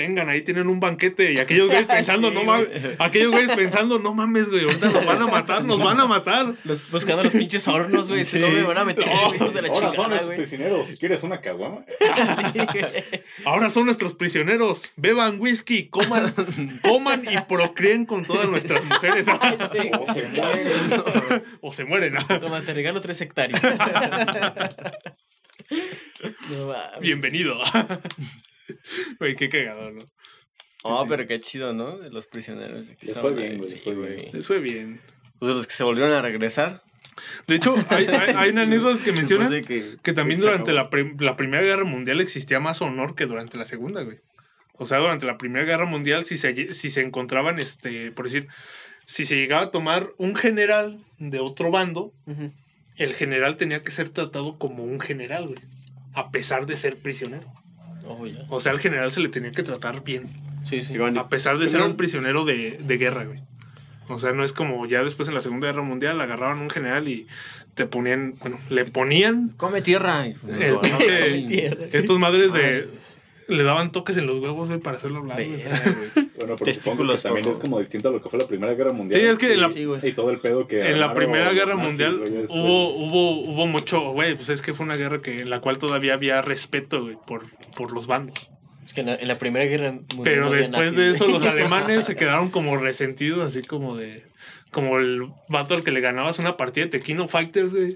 Tengan, 0.00 0.30
ahí 0.30 0.40
tienen 0.40 0.66
un 0.68 0.80
banquete. 0.80 1.30
Y 1.34 1.38
aquellos 1.38 1.66
güeyes 1.68 1.86
pensando, 1.98 2.30
Sí, 2.30 2.34
no 2.34 2.44
mames. 2.44 2.68
Aquellos 2.98 3.32
güeyes 3.32 3.50
pensando, 3.54 3.98
no 3.98 4.14
mames, 4.14 4.48
güey. 4.48 4.64
Ahorita 4.64 4.88
nos 4.88 5.04
van 5.04 5.20
a 5.20 5.26
matar, 5.26 5.62
nos 5.62 5.78
van 5.78 6.00
a 6.00 6.06
matar. 6.06 6.54
Los, 6.64 6.90
buscando 6.90 7.22
los 7.22 7.34
pinches 7.34 7.68
hornos, 7.68 8.08
güey. 8.08 8.24
Si 8.24 8.38
Sí. 8.38 8.42
no 8.42 8.48
me 8.50 8.62
van 8.62 8.78
a 8.78 8.84
meter, 8.86 9.04
No. 9.06 9.34
hijos 9.34 9.52
de 9.52 9.60
la 9.60 9.68
Ahora 9.68 9.80
son 9.80 9.92
chingada, 9.94 10.14
esos 10.16 10.26
güey. 10.26 10.38
prisioneros. 10.38 10.88
¿Quieres 10.98 11.22
una 11.22 11.40
caguama? 11.42 11.84
Sí, 12.36 12.42
güey. 12.54 12.84
Ahora 13.44 13.68
son 13.68 13.84
nuestros 13.84 14.14
prisioneros. 14.14 14.90
Beban 14.96 15.38
whisky, 15.38 15.88
coman, 15.88 16.32
coman 16.82 17.22
y 17.30 17.38
procreen 17.46 18.06
con 18.06 18.24
todas 18.24 18.48
nuestras 18.48 18.82
mujeres. 18.82 19.26
Sí. 19.72 19.90
O 20.00 20.12
se 20.14 20.22
mueren. 20.28 21.02
o 21.60 21.72
se 21.74 21.84
mueren. 21.84 22.14
Toma, 22.40 22.62
te 22.62 22.72
regalo 22.72 23.02
tres 23.02 23.20
hectáreas. 23.20 23.60
No. 26.48 26.74
Bienvenido. 27.00 27.58
Güey, 29.18 29.34
qué 29.36 29.48
cagado, 29.48 29.90
¿no? 29.90 30.00
Oh, 30.82 31.06
pero 31.08 31.26
qué 31.26 31.40
chido, 31.40 31.72
¿no? 31.74 31.98
De 31.98 32.10
los 32.10 32.26
prisioneros. 32.26 32.86
Les 33.02 33.18
fue 33.18 33.32
bien, 33.34 33.58
güey. 33.58 33.68
Sí, 33.68 33.74
les 33.76 33.84
fue 33.84 33.94
güey. 33.94 34.16
bien. 34.16 34.30
Les 34.32 34.46
fue 34.46 34.58
bien. 34.60 35.00
Pues 35.38 35.50
de 35.50 35.54
los 35.56 35.66
que 35.66 35.74
se 35.74 35.84
volvieron 35.84 36.12
a 36.14 36.22
regresar. 36.22 36.82
De 37.46 37.56
hecho, 37.56 37.74
hay, 37.90 38.06
hay, 38.06 38.32
hay 38.36 38.50
una 38.50 38.62
anécdota 38.62 39.02
que 39.04 39.12
menciona 39.12 39.48
Después 39.50 39.68
de 39.80 39.92
que... 39.96 40.02
que 40.02 40.12
también 40.14 40.40
durante 40.40 40.72
la, 40.72 40.88
prim- 40.88 41.16
la 41.20 41.36
Primera 41.36 41.62
Guerra 41.62 41.84
Mundial 41.84 42.20
existía 42.20 42.60
más 42.60 42.80
honor 42.80 43.14
que 43.14 43.26
durante 43.26 43.58
la 43.58 43.66
Segunda, 43.66 44.02
güey. 44.02 44.18
O 44.74 44.86
sea, 44.86 44.98
durante 44.98 45.26
la 45.26 45.36
Primera 45.36 45.66
Guerra 45.66 45.84
Mundial, 45.84 46.24
si 46.24 46.38
se, 46.38 46.72
si 46.72 46.88
se 46.88 47.02
encontraban, 47.02 47.58
este, 47.58 48.10
por 48.12 48.24
decir, 48.24 48.48
si 49.04 49.26
se 49.26 49.36
llegaba 49.36 49.64
a 49.64 49.70
tomar 49.70 50.08
un 50.16 50.34
general 50.34 51.04
de 51.18 51.40
otro 51.40 51.70
bando, 51.70 52.14
el 52.96 53.12
general 53.12 53.58
tenía 53.58 53.82
que 53.82 53.90
ser 53.90 54.08
tratado 54.08 54.56
como 54.58 54.84
un 54.84 54.98
general, 55.00 55.48
güey. 55.48 55.58
A 56.14 56.30
pesar 56.30 56.64
de 56.64 56.78
ser 56.78 56.96
prisionero. 56.96 57.52
Oh. 58.10 58.56
O 58.56 58.60
sea, 58.60 58.72
al 58.72 58.78
general 58.78 59.12
se 59.12 59.20
le 59.20 59.28
tenía 59.28 59.52
que 59.52 59.62
tratar 59.62 60.02
bien. 60.04 60.28
Sí, 60.64 60.82
sí. 60.82 60.94
A 60.98 61.28
pesar 61.28 61.58
de 61.58 61.68
ser 61.68 61.82
un 61.82 61.96
prisionero 61.96 62.44
de, 62.44 62.78
de 62.82 62.98
guerra, 62.98 63.24
güey. 63.24 63.40
O 64.08 64.18
sea, 64.18 64.32
no 64.32 64.42
es 64.42 64.52
como 64.52 64.86
ya 64.86 65.04
después 65.04 65.28
en 65.28 65.34
la 65.34 65.40
Segunda 65.40 65.68
Guerra 65.68 65.82
Mundial 65.82 66.20
agarraban 66.20 66.58
un 66.58 66.68
general 66.70 67.08
y 67.08 67.28
te 67.74 67.86
ponían, 67.86 68.34
bueno, 68.40 68.58
le 68.68 68.84
ponían 68.84 69.50
Come 69.56 69.82
tierra. 69.82 70.26
El 70.26 70.34
No, 70.42 70.82
no, 70.82 70.98
tierra. 71.48 71.86
estos 71.92 72.18
madres 72.18 72.52
de 72.52 72.88
le 73.46 73.62
daban 73.64 73.92
toques 73.92 74.16
en 74.16 74.26
los 74.26 74.38
huevos, 74.38 74.68
güey, 74.68 74.80
para 74.80 74.96
hacerlo 74.96 75.18
hablar. 75.18 75.40
Bueno, 76.40 76.56
Testículos 76.56 77.16
que 77.16 77.22
también 77.22 77.44
poco. 77.44 77.56
es 77.56 77.60
como 77.62 77.78
distinto 77.78 78.08
a 78.08 78.12
lo 78.12 78.22
que 78.22 78.28
fue 78.28 78.38
la 78.38 78.46
Primera 78.46 78.74
Guerra 78.74 78.92
Mundial. 78.92 79.20
Sí, 79.20 79.26
es 79.26 79.38
que 79.38 79.54
y, 79.54 79.56
la- 79.56 79.68
Sí, 79.68 79.84
güey. 79.84 80.00
y 80.08 80.12
todo 80.12 80.30
el 80.30 80.38
pedo 80.38 80.66
que. 80.66 80.88
en 80.90 80.98
la 81.00 81.14
Primera 81.14 81.52
Guerra 81.52 81.74
nazis, 81.74 81.88
Mundial 81.88 82.46
hubo, 82.50 82.94
hubo, 82.94 83.40
hubo 83.42 83.66
mucho, 83.66 84.12
güey, 84.12 84.34
pues 84.34 84.48
es 84.48 84.62
que 84.62 84.74
fue 84.74 84.84
una 84.86 84.96
guerra 84.96 85.18
que 85.18 85.38
en 85.38 85.50
la 85.50 85.60
cual 85.60 85.78
todavía 85.78 86.14
había 86.14 86.42
respeto, 86.42 87.02
güey, 87.02 87.16
por, 87.26 87.44
por 87.76 87.92
los 87.92 88.06
bandos. 88.06 88.50
Es 88.84 88.94
que 88.94 89.00
en 89.02 89.06
la, 89.08 89.14
en 89.14 89.28
la 89.28 89.36
Primera 89.38 89.64
Guerra 89.66 89.92
Mundial. 89.92 90.20
Pero 90.24 90.44
no 90.46 90.50
después 90.50 90.86
nazis, 90.86 90.96
de 90.96 91.10
eso 91.10 91.28
los 91.28 91.42
alemanes 91.44 92.04
se 92.06 92.16
quedaron 92.16 92.50
como 92.50 92.76
resentidos, 92.76 93.40
así 93.40 93.62
como 93.62 93.96
de... 93.96 94.24
Como 94.72 94.98
el 94.98 95.26
vato 95.48 95.74
al 95.74 95.82
que 95.84 95.90
le 95.90 96.00
ganabas 96.00 96.38
una 96.38 96.56
partida 96.56 96.84
de 96.86 96.90
Tequino 96.92 97.26
Fighters, 97.28 97.72
güey. 97.74 97.92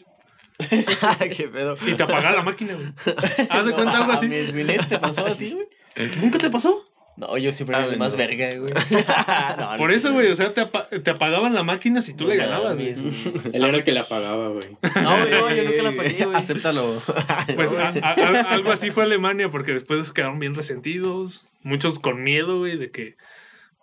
qué 1.37 1.49
pedo. 1.49 1.77
Y 1.87 1.95
te 1.95 2.03
apagaba 2.03 2.37
la 2.37 2.43
máquina, 2.43 2.75
güey. 2.75 2.89
Haz 3.51 3.65
de 3.65 3.71
No 3.71 3.77
cuenta 3.77 3.97
algo 3.99 4.13
así. 4.13 4.27
mames, 4.27 4.53
güey, 4.53 4.65
¿neta 4.65 4.87
¿Te 4.89 4.99
pasó 4.99 5.27
a 5.27 5.35
ti, 5.35 5.53
güey? 5.53 6.11
¿Nunca 6.21 6.39
te 6.39 6.51
pasó? 6.51 6.85
No, 7.17 7.39
yo 7.39 7.53
siempre 7.53 7.77
era 7.77 7.87
el 7.87 7.97
más 7.97 8.17
verga, 8.17 8.51
güey. 8.57 8.73
No, 9.59 9.77
Por 9.77 9.91
no 9.91 9.97
eso, 9.97 10.09
sé. 10.09 10.15
güey, 10.15 10.33
o 10.33 10.37
sea, 10.37 10.53
te, 10.53 10.63
apa- 10.63 10.89
te 10.89 11.11
apagaban 11.11 11.55
la 11.55 11.63
máquina 11.63 12.03
si 12.03 12.13
tú 12.15 12.27
le 12.27 12.37
ganabas, 12.37 12.75
güey. 12.75 12.89
Él 12.89 13.65
era 13.65 13.77
el 13.77 13.85
que 13.85 13.93
la 13.93 14.05
pagaba, 14.05 14.49
güey. 14.49 14.77
No, 15.03 15.11
güey, 15.19 15.31
no, 15.31 15.55
yo 15.55 15.63
nunca 15.65 15.83
la 15.83 15.93
pagué, 15.93 16.25
güey. 16.25 16.37
Acéptalo. 16.39 17.01
Pues 17.55 17.71
a- 17.73 17.89
a- 18.03 18.13
a- 18.15 18.41
algo 18.55 18.73
así 18.73 18.91
fue 18.91 19.05
Alemania, 19.05 19.49
porque 19.51 19.73
después 19.73 20.11
quedaron 20.11 20.41
bien 20.41 20.55
resentidos, 20.57 21.47
muchos 21.63 21.99
con 22.01 22.25
miedo, 22.25 22.59
güey, 22.59 22.77
de 22.77 22.91
que 22.91 23.15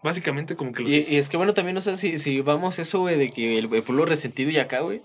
básicamente 0.04 0.56
como 0.58 0.74
que 0.74 0.84
los... 0.84 0.92
Y, 0.92 0.98
y 1.14 1.18
es 1.18 1.30
que 1.30 1.38
bueno, 1.38 1.54
también, 1.54 1.78
o 1.78 1.82
sea, 1.82 1.96
si, 1.96 2.18
si 2.18 2.42
vamos 2.42 2.80
eso, 2.80 3.00
güey, 3.00 3.18
de 3.18 3.30
que 3.30 3.58
el, 3.60 3.74
el 3.74 3.84
pueblo 3.84 4.04
resentido 4.06 4.50
y 4.52 4.58
acá, 4.58 4.80
güey, 4.82 5.02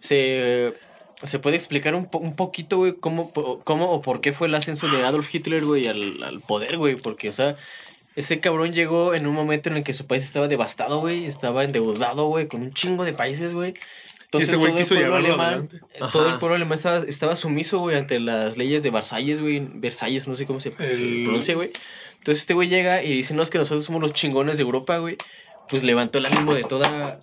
se, 0.00 0.74
se 1.22 1.38
puede 1.38 1.56
explicar 1.56 1.94
un, 1.94 2.06
po- 2.06 2.18
un 2.18 2.34
poquito, 2.36 2.76
güey, 2.78 2.94
cómo, 2.94 3.32
cómo 3.64 3.90
o 3.90 4.02
por 4.02 4.20
qué 4.20 4.32
fue 4.32 4.48
el 4.48 4.54
ascenso 4.54 4.88
de 4.88 5.04
Adolf 5.04 5.34
Hitler, 5.34 5.64
güey, 5.64 5.86
al, 5.86 6.22
al 6.22 6.40
poder, 6.40 6.76
güey, 6.78 6.96
porque, 6.96 7.28
o 7.28 7.32
sea, 7.32 7.56
ese 8.16 8.40
cabrón 8.40 8.72
llegó 8.72 9.14
en 9.14 9.26
un 9.26 9.34
momento 9.34 9.68
en 9.68 9.76
el 9.78 9.82
que 9.82 9.92
su 9.92 10.06
país 10.06 10.24
estaba 10.24 10.48
devastado, 10.48 11.00
güey, 11.00 11.26
estaba 11.26 11.64
endeudado, 11.64 12.26
güey, 12.26 12.48
con 12.48 12.62
un 12.62 12.72
chingo 12.72 13.04
de 13.04 13.12
países, 13.12 13.54
güey. 13.54 13.74
Entonces, 14.24 14.48
ese 14.50 14.56
güey 14.56 14.72
todo 14.72 14.80
el 14.80 14.86
pueblo 14.88 15.16
alemán, 15.16 15.68
eh, 15.94 16.00
todo 16.12 16.28
el 16.32 16.38
pueblo 16.38 16.56
alemán 16.56 16.74
estaba, 16.74 16.98
estaba 16.98 17.36
sumiso, 17.36 17.78
güey, 17.78 17.96
ante 17.96 18.18
las 18.18 18.56
leyes 18.56 18.82
de 18.82 18.90
Versalles, 18.90 19.40
güey, 19.40 19.60
Versalles, 19.60 20.26
no 20.26 20.34
sé 20.34 20.46
cómo 20.46 20.58
se, 20.60 20.70
se 20.72 20.76
pronuncia, 21.24 21.54
güey. 21.54 21.70
Entonces 22.18 22.40
este 22.42 22.54
güey 22.54 22.68
llega 22.68 23.04
y 23.04 23.12
dice, 23.14 23.34
no, 23.34 23.42
es 23.42 23.50
que 23.50 23.58
nosotros 23.58 23.84
somos 23.84 24.02
los 24.02 24.12
chingones 24.12 24.56
de 24.56 24.64
Europa, 24.64 24.98
güey. 24.98 25.16
Pues 25.68 25.82
levantó 25.84 26.18
el 26.18 26.26
ánimo 26.26 26.54
de 26.54 26.64
toda... 26.64 27.18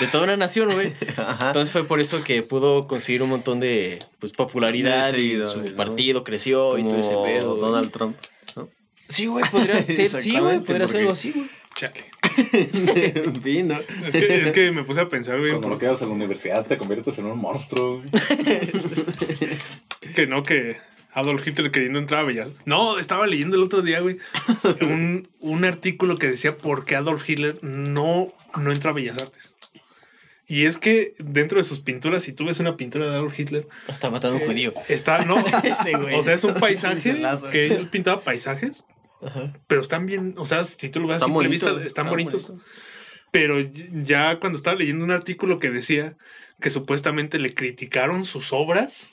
De 0.00 0.06
toda 0.08 0.24
una 0.24 0.36
nación, 0.36 0.70
güey. 0.72 0.92
Entonces 1.40 1.70
fue 1.72 1.84
por 1.84 2.00
eso 2.00 2.24
que 2.24 2.42
pudo 2.42 2.86
conseguir 2.88 3.22
un 3.22 3.30
montón 3.30 3.60
de 3.60 4.00
pues, 4.18 4.32
popularidad 4.32 5.12
De 5.12 5.20
y 5.20 5.38
su 5.38 5.60
¿no? 5.60 5.76
partido 5.76 6.24
creció 6.24 6.78
y 6.78 6.82
todo 6.84 6.98
ese 6.98 7.12
Como 7.12 7.24
pedo. 7.24 7.56
Donald 7.56 7.90
Trump. 7.90 8.16
¿no? 8.56 8.68
Sí, 9.08 9.26
güey, 9.26 9.44
podría 9.50 9.82
ser, 9.82 10.08
sí, 10.08 10.38
güey, 10.38 10.60
podría 10.60 10.88
ser 10.88 11.00
algo 11.00 11.12
así, 11.12 11.30
güey. 11.32 11.48
Chale. 11.74 12.04
en 12.52 13.42
fin, 13.42 13.68
¿no? 13.68 13.78
Es 14.06 14.12
que, 14.12 14.42
es 14.42 14.52
que 14.52 14.70
me 14.70 14.84
puse 14.84 15.00
a 15.00 15.08
pensar, 15.08 15.38
güey, 15.38 15.50
Cuando 15.50 15.70
lo 15.70 15.78
quedas 15.78 16.02
en 16.02 16.08
la 16.08 16.14
universidad 16.14 16.66
te 16.66 16.78
conviertes 16.78 17.18
en 17.18 17.26
un 17.26 17.38
monstruo, 17.38 17.98
güey. 17.98 18.08
que 20.14 20.26
no, 20.26 20.42
que 20.42 20.76
Adolf 21.12 21.46
Hitler 21.46 21.70
queriendo 21.70 21.98
entrar 21.98 22.20
a 22.20 22.24
Bellas 22.24 22.52
No, 22.64 22.98
estaba 22.98 23.26
leyendo 23.26 23.56
el 23.56 23.62
otro 23.62 23.82
día, 23.82 24.00
güey, 24.00 24.18
un, 24.82 25.28
un 25.40 25.64
artículo 25.64 26.16
que 26.16 26.28
decía 26.28 26.56
por 26.56 26.84
qué 26.84 26.96
Adolf 26.96 27.28
Hitler 27.28 27.58
no, 27.62 28.32
no 28.56 28.72
entró 28.72 28.90
a 28.90 28.94
Bellas 28.94 29.18
Artes. 29.18 29.53
Y 30.46 30.66
es 30.66 30.76
que 30.76 31.14
dentro 31.18 31.58
de 31.58 31.64
sus 31.64 31.80
pinturas, 31.80 32.22
si 32.22 32.32
tú 32.32 32.44
ves 32.44 32.60
una 32.60 32.76
pintura 32.76 33.06
de 33.06 33.12
Adolf 33.14 33.38
Hitler, 33.38 33.66
Está 33.88 34.10
matando 34.10 34.38
a 34.38 34.40
un 34.42 34.46
judío. 34.46 34.74
está, 34.88 35.24
no, 35.24 35.36
Ese 35.64 35.92
güey. 35.96 36.14
o 36.16 36.22
sea, 36.22 36.34
es 36.34 36.44
un 36.44 36.54
paisaje 36.60 37.16
que 37.50 37.66
él 37.68 37.88
pintaba 37.88 38.20
paisajes, 38.20 38.84
Ajá. 39.22 39.54
pero 39.66 39.80
están 39.80 40.04
bien, 40.06 40.34
o 40.36 40.44
sea, 40.46 40.62
si 40.64 40.90
tú 40.90 41.00
lo 41.00 41.06
ves 41.06 41.14
a 41.14 41.16
Están 41.16 41.28
simple 41.30 41.48
bonitos. 41.48 41.70
vista, 41.72 41.86
están 41.86 42.08
bonitos. 42.10 42.52
Pero 43.30 43.58
ya 43.60 44.38
cuando 44.38 44.56
estaba 44.56 44.76
leyendo 44.76 45.04
un 45.04 45.10
artículo 45.10 45.58
que 45.58 45.70
decía 45.70 46.14
que 46.60 46.70
supuestamente 46.70 47.38
le 47.38 47.52
criticaron 47.54 48.24
sus 48.24 48.52
obras 48.52 49.12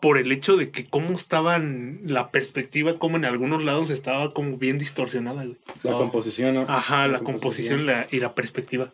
por 0.00 0.16
el 0.16 0.32
hecho 0.32 0.56
de 0.56 0.70
que 0.70 0.86
cómo 0.86 1.14
estaban 1.14 2.00
la 2.06 2.30
perspectiva, 2.30 2.98
como 2.98 3.16
en 3.18 3.26
algunos 3.26 3.62
lados 3.64 3.90
estaba 3.90 4.32
como 4.32 4.56
bien 4.56 4.78
distorsionada, 4.78 5.44
güey. 5.44 5.58
La 5.82 5.94
Oh. 5.94 5.98
composición, 5.98 6.54
¿no? 6.54 6.62
Ajá, 6.68 7.06
la 7.08 7.18
composición 7.20 7.84
la- 7.84 8.06
y 8.10 8.20
la 8.20 8.34
perspectiva. 8.34 8.92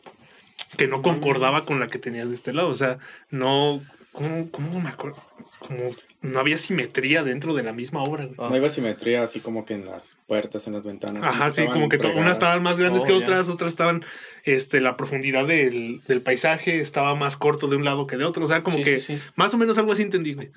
Que 0.76 0.88
no 0.88 1.02
concordaba 1.02 1.64
con 1.64 1.80
la 1.80 1.86
que 1.86 1.98
tenías 1.98 2.28
de 2.28 2.34
este 2.34 2.52
lado. 2.52 2.68
O 2.68 2.76
sea, 2.76 2.98
no. 3.30 3.82
¿Cómo, 4.12 4.50
cómo 4.50 4.80
me 4.80 4.88
acuerdo? 4.88 5.18
Como 5.58 5.90
no 6.22 6.38
había 6.40 6.56
simetría 6.56 7.22
dentro 7.22 7.52
de 7.52 7.62
la 7.62 7.72
misma 7.74 8.02
obra, 8.02 8.24
güey. 8.24 8.48
No 8.50 8.56
iba 8.56 8.70
simetría 8.70 9.22
así 9.22 9.40
como 9.40 9.66
que 9.66 9.74
en 9.74 9.84
las 9.84 10.16
puertas, 10.26 10.66
en 10.66 10.72
las 10.72 10.84
ventanas. 10.84 11.22
Ajá, 11.22 11.50
sí, 11.50 11.66
como 11.66 11.88
que 11.90 11.98
unas 11.98 12.32
estaban 12.32 12.62
más 12.62 12.78
grandes 12.78 13.02
Oh, 13.02 13.06
que 13.06 13.12
ya. 13.12 13.18
otras, 13.18 13.48
otras 13.48 13.70
estaban, 13.70 14.04
este, 14.44 14.80
la 14.80 14.96
profundidad 14.96 15.46
del, 15.46 16.00
del 16.08 16.22
paisaje 16.22 16.80
estaba 16.80 17.14
más 17.14 17.36
corto 17.36 17.68
de 17.68 17.76
un 17.76 17.84
lado 17.84 18.06
que 18.06 18.16
de 18.16 18.24
otro, 18.24 18.44
o 18.46 18.48
sea, 18.48 18.62
como 18.62 18.78
Sí, 18.78 18.84
que 18.84 18.98
sí, 19.00 19.18
sí. 19.18 19.22
más 19.34 19.52
o 19.52 19.58
menos 19.58 19.76
algo 19.76 19.92
así 19.92 20.00
entendí, 20.02 20.32
güey. 20.32 20.50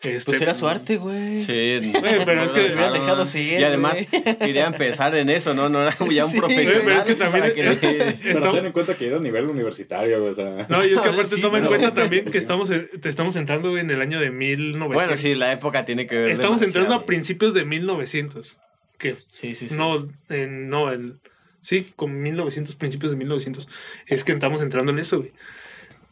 Este, 0.00 0.20
Pues 0.26 0.40
era 0.40 0.54
su 0.54 0.68
arte, 0.68 0.96
güey. 0.96 1.42
Sí, 1.42 1.80
Güey, 1.98 2.24
pero 2.24 2.44
es 2.44 2.52
que- 2.52 2.68
lo 2.68 2.74
hubieran 2.74 2.92
dejado 2.92 3.26
ser, 3.26 3.60
Y 3.60 3.64
además 3.64 3.98
güey. 4.12 4.36
quería 4.38 4.66
empezar 4.66 5.12
en 5.16 5.28
eso, 5.28 5.54
¿no? 5.54 5.68
No 5.68 5.82
era 5.82 5.96
ya 6.12 6.24
un 6.24 6.30
Sí, 6.30 6.38
profesional. 6.38 6.82
pero 6.84 6.98
es 6.98 7.04
que 7.04 7.14
también 7.16 7.44
que 7.52 7.60
es- 7.68 7.82
le- 7.82 8.12
Pero 8.22 8.38
Está- 8.38 8.52
ten 8.52 8.66
en 8.66 8.72
cuenta 8.72 8.94
que 8.94 9.06
era 9.08 9.16
a 9.16 9.20
nivel 9.20 9.46
universitario, 9.46 10.20
güey, 10.20 10.30
o 10.30 10.34
sea. 10.34 10.66
No, 10.68 10.84
y 10.86 10.92
es 10.92 11.00
que 11.00 11.08
aparte 11.08 11.34
sí, 11.34 11.40
toma 11.42 11.58
en 11.58 11.66
cuenta 11.66 11.92
también 11.92 12.24
que 12.26 12.38
estamos, 12.38 12.68
te 12.68 13.08
estamos 13.08 13.34
entrando 13.34 13.70
güey, 13.70 13.82
en 13.82 13.90
el 13.90 14.00
año 14.00 14.20
de 14.20 14.30
1900. 14.30 14.94
Bueno, 14.94 15.16
sí, 15.16 15.34
la 15.34 15.50
época 15.52 15.84
tiene 15.84 16.06
que 16.06 16.16
ver. 16.16 16.30
Estamos 16.30 16.62
entrando 16.62 16.94
a 16.94 17.04
principios 17.04 17.52
de 17.52 17.64
1900. 17.64 18.60
Que 18.98 19.16
Sí, 19.28 19.56
sí, 19.56 19.68
sí. 19.68 19.74
no, 19.76 19.96
en- 20.28 20.68
no, 20.68 20.92
el, 20.92 21.18
sí, 21.60 21.88
con 21.96 22.22
1900, 22.22 22.76
principios 22.76 23.10
de 23.10 23.16
1900. 23.18 23.66
Es 24.06 24.22
que 24.22 24.30
estamos 24.30 24.62
entrando 24.62 24.92
en 24.92 25.00
eso, 25.00 25.18
güey. 25.18 25.32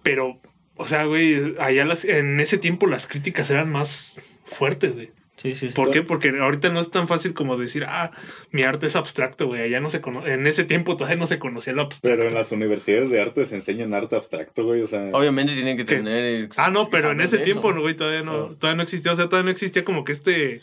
Pero, 0.03 0.41
o 0.77 0.87
sea, 0.87 1.05
güey, 1.05 1.55
allá 1.59 1.85
las, 1.85 2.05
en 2.05 2.39
ese 2.41 2.59
tiempo 2.59 2.87
las 2.87 3.07
críticas 3.07 3.51
eran 3.51 3.71
más 3.71 4.23
fuertes, 4.45 4.95
güey. 4.95 5.11
Sí, 5.37 5.55
sí, 5.55 5.69
sí. 5.69 5.75
¿Por 5.75 5.91
qué? 5.91 6.01
Porque 6.03 6.31
ahorita 6.41 6.71
no 6.71 6.81
es 6.81 6.91
tan 6.91 7.09
fácil 7.09 7.35
como 7.35 7.59
decir, 7.59 7.85
ah, 7.87 8.11
mi 8.53 8.63
arte 8.63 8.87
es 8.87 8.97
abstracto, 8.97 9.47
güey. 9.49 9.61
Allá 9.61 9.81
no 9.81 9.91
se 9.91 10.01
cono 10.01 10.27
en 10.27 10.47
ese 10.47 10.65
tiempo 10.65 10.97
todavía 10.97 11.17
no 11.19 11.27
se 11.27 11.39
conocía 11.39 11.75
lo 11.75 11.83
abstracto. 11.83 12.17
Pero 12.19 12.29
en 12.31 12.35
las 12.35 12.53
universidades 12.53 13.11
de 13.11 13.21
arte 13.21 13.45
se 13.45 13.57
enseñan 13.57 13.93
arte 13.93 14.17
abstracto, 14.17 14.65
güey, 14.65 14.81
o 14.81 14.87
sea. 14.87 15.11
Obviamente 15.13 15.53
tienen 15.53 15.77
que 15.77 15.85
¿Qué? 15.85 15.97
tener. 15.97 16.49
Ah, 16.57 16.71
no, 16.71 16.89
pero 16.89 17.11
en 17.11 17.21
ese 17.21 17.37
tiempo, 17.37 17.71
güey, 17.75 17.95
todavía 17.95 18.23
no, 18.23 18.33
Oh. 18.35 18.55
todavía 18.55 18.77
no 18.79 18.83
existía. 18.83 19.13
O 19.13 19.17
sea, 19.17 19.27
todavía 19.27 19.45
no 19.45 19.51
existía 19.51 19.85
como 19.85 20.05
que 20.05 20.13
este, 20.13 20.63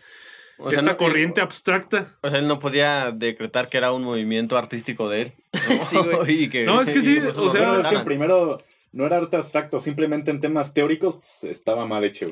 O 0.58 0.72
sea, 0.72 0.80
esta 0.80 0.92
no- 0.94 0.98
corriente 0.98 1.40
abstracta. 1.42 2.16
O 2.22 2.30
sea, 2.32 2.40
él 2.40 2.48
no 2.48 2.58
podía 2.58 3.12
decretar 3.12 3.70
que 3.70 3.78
era 3.78 3.92
un 3.92 4.02
movimiento 4.02 4.58
artístico 4.58 5.08
de 5.08 5.22
él. 5.22 5.34
¿no? 5.54 5.84
Sí, 5.84 5.98
güey. 5.98 6.32
y 6.46 6.50
que, 6.50 6.64
No, 6.64 6.82
es 6.82 6.88
que 6.90 6.96
sí, 7.00 7.20
pues, 7.24 7.38
o 7.38 7.48
sea, 7.52 7.80
es 7.80 7.86
que 7.86 8.00
primero 8.00 8.58
no 8.94 9.06
era 9.06 9.18
arte 9.18 9.36
abstracto, 9.36 9.80
simplemente 9.82 10.32
en 10.32 10.40
temas 10.40 10.74
teóricos 10.74 11.16
pues, 11.16 11.52
estaba 11.52 11.86
mal 11.86 12.04
hecho. 12.06 12.32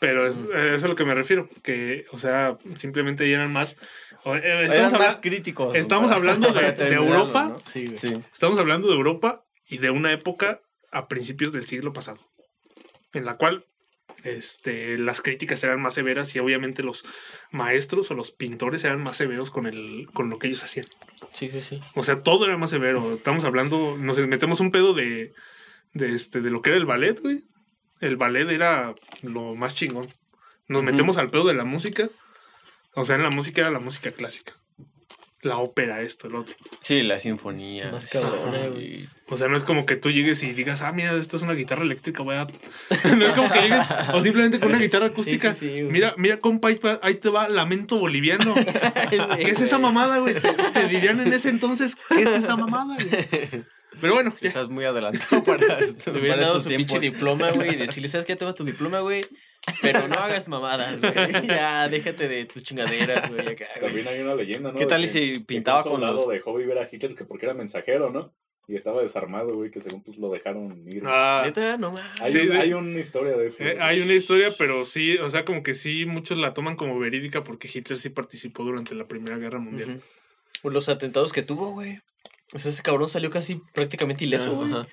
Pero 0.00 0.26
es, 0.26 0.36
eh, 0.38 0.42
eso 0.52 0.74
es 0.74 0.84
a 0.84 0.88
lo 0.88 0.96
que 0.96 1.04
me 1.04 1.14
refiero. 1.14 1.48
Que, 1.62 2.06
o 2.10 2.18
sea, 2.18 2.58
simplemente 2.76 3.30
eran 3.32 3.52
más. 3.52 3.76
eh, 4.24 4.40
Eran 4.42 4.64
estamos, 4.64 4.92
más 4.92 5.00
habla- 5.02 5.20
críticos. 5.20 5.74
estamos 5.76 6.10
hablando 6.10 6.52
de- 6.52 6.92
Europa. 6.94 7.50
¿no? 7.50 7.58
Sí, 7.64 7.86
güey. 7.86 7.98
Sí. 7.98 8.20
estamos 8.32 8.58
hablando 8.58 8.88
de 8.88 8.94
Europa 8.94 9.44
y 9.68 9.78
de 9.78 9.90
una 9.90 10.10
época 10.12 10.60
a 10.90 11.06
principios 11.08 11.52
del 11.52 11.66
siglo 11.66 11.92
pasado. 11.92 12.18
En 13.12 13.24
la 13.24 13.36
cual 13.36 13.64
este, 14.24 14.98
las 14.98 15.20
críticas 15.20 15.62
eran 15.64 15.80
más 15.80 15.94
severas 15.94 16.34
y 16.34 16.38
obviamente 16.38 16.82
los 16.82 17.04
maestros 17.50 18.10
o 18.10 18.14
los 18.14 18.30
pintores 18.32 18.84
eran 18.84 19.02
más 19.02 19.16
severos 19.16 19.50
con, 19.50 19.66
el, 19.66 20.08
con 20.12 20.28
lo 20.30 20.38
que 20.38 20.48
ellos 20.48 20.64
hacían. 20.64 20.86
Sí, 21.30 21.50
sí, 21.50 21.60
sí. 21.60 21.80
O 21.94 22.02
sea, 22.02 22.22
todo 22.22 22.46
era 22.46 22.56
más 22.56 22.70
severo. 22.70 23.12
Estamos 23.14 23.44
hablando, 23.44 23.96
nos 23.98 24.18
metemos 24.26 24.60
un 24.60 24.70
pedo 24.70 24.92
de, 24.94 25.32
de, 25.92 26.14
este, 26.14 26.40
de 26.40 26.50
lo 26.50 26.62
que 26.62 26.70
era 26.70 26.78
el 26.78 26.86
ballet, 26.86 27.20
güey. 27.20 27.44
El 28.00 28.16
ballet 28.16 28.48
era 28.50 28.94
lo 29.22 29.54
más 29.54 29.74
chingón. 29.74 30.06
Nos 30.68 30.82
metemos 30.82 31.16
al 31.16 31.30
pedo 31.30 31.46
de 31.46 31.54
la 31.54 31.64
música. 31.64 32.08
O 32.94 33.04
sea, 33.04 33.16
en 33.16 33.22
la 33.22 33.30
música 33.30 33.60
era 33.62 33.70
la 33.70 33.80
música 33.80 34.12
clásica. 34.12 34.54
La 35.42 35.56
ópera, 35.58 36.02
esto, 36.02 36.26
el 36.26 36.34
otro. 36.34 36.56
Sí, 36.82 37.02
la 37.02 37.20
sinfonía. 37.20 37.92
Más 37.92 38.08
cabrona, 38.08 38.66
güey. 38.66 39.08
O 39.28 39.36
sea, 39.36 39.46
no 39.46 39.56
es 39.56 39.62
como 39.62 39.86
que 39.86 39.94
tú 39.94 40.10
llegues 40.10 40.42
y 40.42 40.52
digas, 40.52 40.82
ah, 40.82 40.90
mira, 40.92 41.14
esto 41.16 41.36
es 41.36 41.42
una 41.44 41.54
guitarra 41.54 41.84
eléctrica, 41.84 42.24
voy 42.24 42.34
a... 42.34 42.46
no 43.16 43.24
es 43.24 43.32
como 43.34 43.48
que 43.48 43.60
llegues, 43.60 43.84
o 44.12 44.20
simplemente 44.20 44.58
con 44.58 44.70
una 44.70 44.78
guitarra 44.78 45.06
acústica. 45.06 45.52
Sí, 45.52 45.68
sí, 45.68 45.74
sí, 45.76 45.82
mira, 45.84 46.14
mira, 46.16 46.38
compa, 46.38 46.70
ahí 47.02 47.14
te 47.14 47.28
va 47.28 47.48
Lamento 47.48 47.98
Boliviano. 47.98 48.52
¿Qué 49.10 49.50
es 49.50 49.60
esa 49.60 49.78
mamada, 49.78 50.18
güey? 50.18 50.34
Te, 50.34 50.52
te 50.52 50.88
dirían 50.88 51.20
en 51.20 51.32
ese 51.32 51.50
entonces, 51.50 51.96
¿qué 52.08 52.22
es 52.22 52.30
esa 52.30 52.56
mamada, 52.56 52.96
güey? 52.96 53.64
Pero 54.00 54.14
bueno, 54.14 54.34
ya. 54.40 54.48
Estás 54.48 54.68
muy 54.68 54.84
adelantado 54.84 55.42
para, 55.44 55.80
Le 55.80 55.92
para 55.94 56.18
hubieran 56.18 56.40
dado 56.40 56.60
su 56.60 56.68
pinche 56.68 56.98
diploma, 57.00 57.50
güey, 57.52 57.72
y 57.74 57.76
decirle, 57.76 58.08
¿sabes 58.08 58.24
qué? 58.26 58.36
Toma 58.36 58.54
tu 58.54 58.64
diploma, 58.64 59.00
güey. 59.00 59.22
Pero 59.82 60.06
no 60.08 60.14
hagas 60.16 60.48
mamadas, 60.48 61.00
güey. 61.00 61.12
Ya, 61.46 61.88
déjate 61.88 62.28
de 62.28 62.44
tus 62.46 62.62
chingaderas, 62.62 63.28
güey. 63.30 63.56
También 63.80 64.08
hay 64.08 64.20
una 64.20 64.34
leyenda, 64.34 64.72
¿no? 64.72 64.78
¿Qué 64.78 64.86
tal 64.86 65.06
si 65.08 65.34
que 65.34 65.40
pintaba 65.40 65.82
con 65.82 66.00
los- 66.00 66.28
dejó 66.28 66.54
vivir 66.54 66.78
a 66.78 66.88
Hitler 66.90 67.14
que 67.14 67.24
porque 67.24 67.46
era 67.46 67.54
mensajero, 67.54 68.10
¿no? 68.10 68.32
Y 68.70 68.76
estaba 68.76 69.00
desarmado, 69.00 69.54
güey, 69.56 69.70
que 69.70 69.80
según 69.80 70.02
pues 70.02 70.18
lo 70.18 70.30
dejaron 70.30 70.84
ir. 70.86 71.02
Ah, 71.06 71.42
Neta, 71.46 71.78
no 71.78 71.90
mames. 71.90 72.20
hay, 72.20 72.32
sí, 72.32 72.38
un- 72.40 72.48
sí. 72.50 72.56
hay 72.56 72.72
una 72.74 73.00
historia 73.00 73.34
de 73.36 73.46
eso. 73.46 73.64
eh, 73.64 73.78
hay 73.80 74.02
una 74.02 74.12
historia, 74.12 74.50
pero 74.58 74.84
sí, 74.84 75.16
o 75.16 75.30
sea, 75.30 75.46
como 75.46 75.62
que 75.62 75.74
sí, 75.74 76.04
muchos 76.04 76.36
la 76.36 76.52
toman 76.52 76.76
como 76.76 76.98
verídica 76.98 77.42
porque 77.44 77.70
Hitler 77.72 77.98
sí 77.98 78.10
participó 78.10 78.64
durante 78.64 78.94
la 78.94 79.06
Primera 79.08 79.38
Guerra 79.38 79.58
Mundial. 79.58 80.02
Por 80.62 80.72
los 80.74 80.88
atentados 80.90 81.32
que 81.32 81.42
tuvo, 81.42 81.70
güey. 81.72 81.96
O 82.54 82.58
sea, 82.58 82.70
ese 82.70 82.82
cabrón 82.82 83.08
salió 83.08 83.30
casi 83.30 83.56
prácticamente 83.74 84.24
ileso, 84.24 84.54
güey. 84.54 84.72
Ajá. 84.72 84.88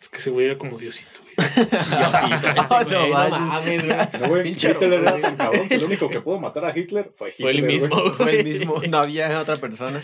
Es 0.00 0.08
que 0.10 0.18
ese 0.18 0.28
güey 0.30 0.46
era 0.46 0.58
como 0.58 0.76
Diosito, 0.76 1.20
güey. 1.22 1.34
Diosito, 1.56 2.80
este 2.80 2.94
güey, 2.96 3.10
No 3.10 3.28
no 3.30 3.40
mames, 3.40 3.86
güey. 3.86 3.96
No, 4.20 4.28
güey, 4.28 4.42
Pinche 4.42 4.70
Hitler 4.70 4.92
era 4.92 5.10
güey. 5.12 5.22
cabrón 5.36 5.66
el 5.70 5.84
único 5.84 6.10
que 6.10 6.20
pudo 6.20 6.40
matar 6.40 6.66
a 6.66 6.78
Hitler 6.78 7.10
fue 7.16 7.30
Hitler. 7.30 7.42
Fue 7.42 7.50
el 7.52 7.62
mismo, 7.62 7.96
güey. 7.96 8.12
Fue 8.12 8.40
el 8.40 8.44
mismo, 8.44 8.82
no 8.88 8.98
había 8.98 9.40
otra 9.40 9.56
persona. 9.56 10.02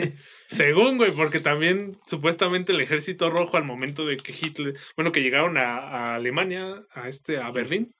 Según, 0.48 0.96
güey, 0.96 1.12
porque 1.12 1.40
también 1.40 1.98
supuestamente 2.06 2.72
el 2.72 2.80
ejército 2.80 3.28
rojo 3.30 3.56
al 3.58 3.64
momento 3.64 4.06
de 4.06 4.16
que 4.16 4.32
Hitler, 4.32 4.74
bueno, 4.96 5.12
que 5.12 5.20
llegaron 5.20 5.58
a, 5.58 5.76
a 5.76 6.14
Alemania, 6.14 6.80
a 6.94 7.08
este, 7.08 7.38
a 7.38 7.50
Berlín, 7.50 7.94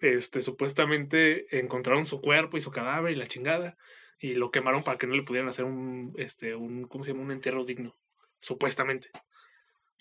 este, 0.00 0.40
supuestamente 0.40 1.46
encontraron 1.58 2.06
su 2.06 2.20
cuerpo 2.20 2.56
y 2.56 2.60
su 2.60 2.70
cadáver 2.70 3.12
y 3.12 3.16
la 3.16 3.26
chingada, 3.26 3.76
y 4.20 4.34
lo 4.34 4.50
quemaron 4.50 4.82
para 4.84 4.98
que 4.98 5.06
no 5.06 5.14
le 5.16 5.22
pudieran 5.22 5.48
hacer 5.48 5.64
un, 5.64 6.12
este, 6.18 6.54
un, 6.54 6.84
¿cómo 6.86 7.02
se 7.04 7.12
llama? 7.12 7.24
Un 7.24 7.32
entierro 7.32 7.64
digno, 7.64 7.96
supuestamente. 8.38 9.08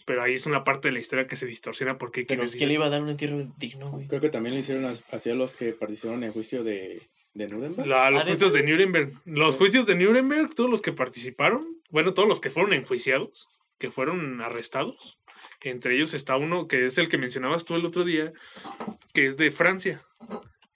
Pero 0.05 0.23
ahí 0.23 0.33
es 0.33 0.45
una 0.45 0.63
parte 0.63 0.87
de 0.87 0.91
la 0.93 0.99
historia 0.99 1.27
que 1.27 1.35
se 1.35 1.45
distorsiona 1.45 1.97
porque 1.97 2.25
Pero 2.27 2.43
es 2.43 2.55
que 2.55 2.65
le 2.67 2.73
iba 2.73 2.85
a 2.85 2.89
dar 2.89 3.01
un 3.01 3.09
entierro 3.09 3.53
digno, 3.57 3.91
güey. 3.91 4.07
Creo 4.07 4.21
que 4.21 4.29
también 4.29 4.55
lo 4.55 4.59
hicieron 4.61 4.85
hacia 5.11 5.35
los 5.35 5.53
que 5.53 5.71
participaron 5.73 6.23
en 6.23 6.27
el 6.29 6.33
juicio 6.33 6.63
de, 6.63 7.07
de 7.33 7.47
Nuremberg. 7.47 7.87
La- 7.87 8.09
los 8.09 8.23
Ah, 8.23 8.25
juicios 8.25 8.51
de. 8.53 8.63
Nuremberg. 8.63 9.13
Los 9.25 9.53
Sí. 9.55 9.59
juicios 9.59 9.85
de 9.85 9.95
Nuremberg, 9.95 10.53
todos 10.55 10.69
los 10.69 10.81
que 10.81 10.91
participaron, 10.93 11.79
bueno, 11.91 12.13
todos 12.15 12.27
los 12.27 12.39
que 12.39 12.49
fueron 12.49 12.73
enjuiciados, 12.73 13.47
que 13.77 13.91
fueron 13.91 14.41
arrestados, 14.41 15.19
entre 15.61 15.93
ellos 15.95 16.13
está 16.15 16.37
uno 16.37 16.67
que 16.67 16.85
es 16.87 16.97
el 16.97 17.07
que 17.07 17.17
mencionabas 17.19 17.63
tú 17.65 17.75
el 17.75 17.85
otro 17.85 18.03
día, 18.03 18.33
que 19.13 19.27
es 19.27 19.37
de 19.37 19.51
Francia. 19.51 20.01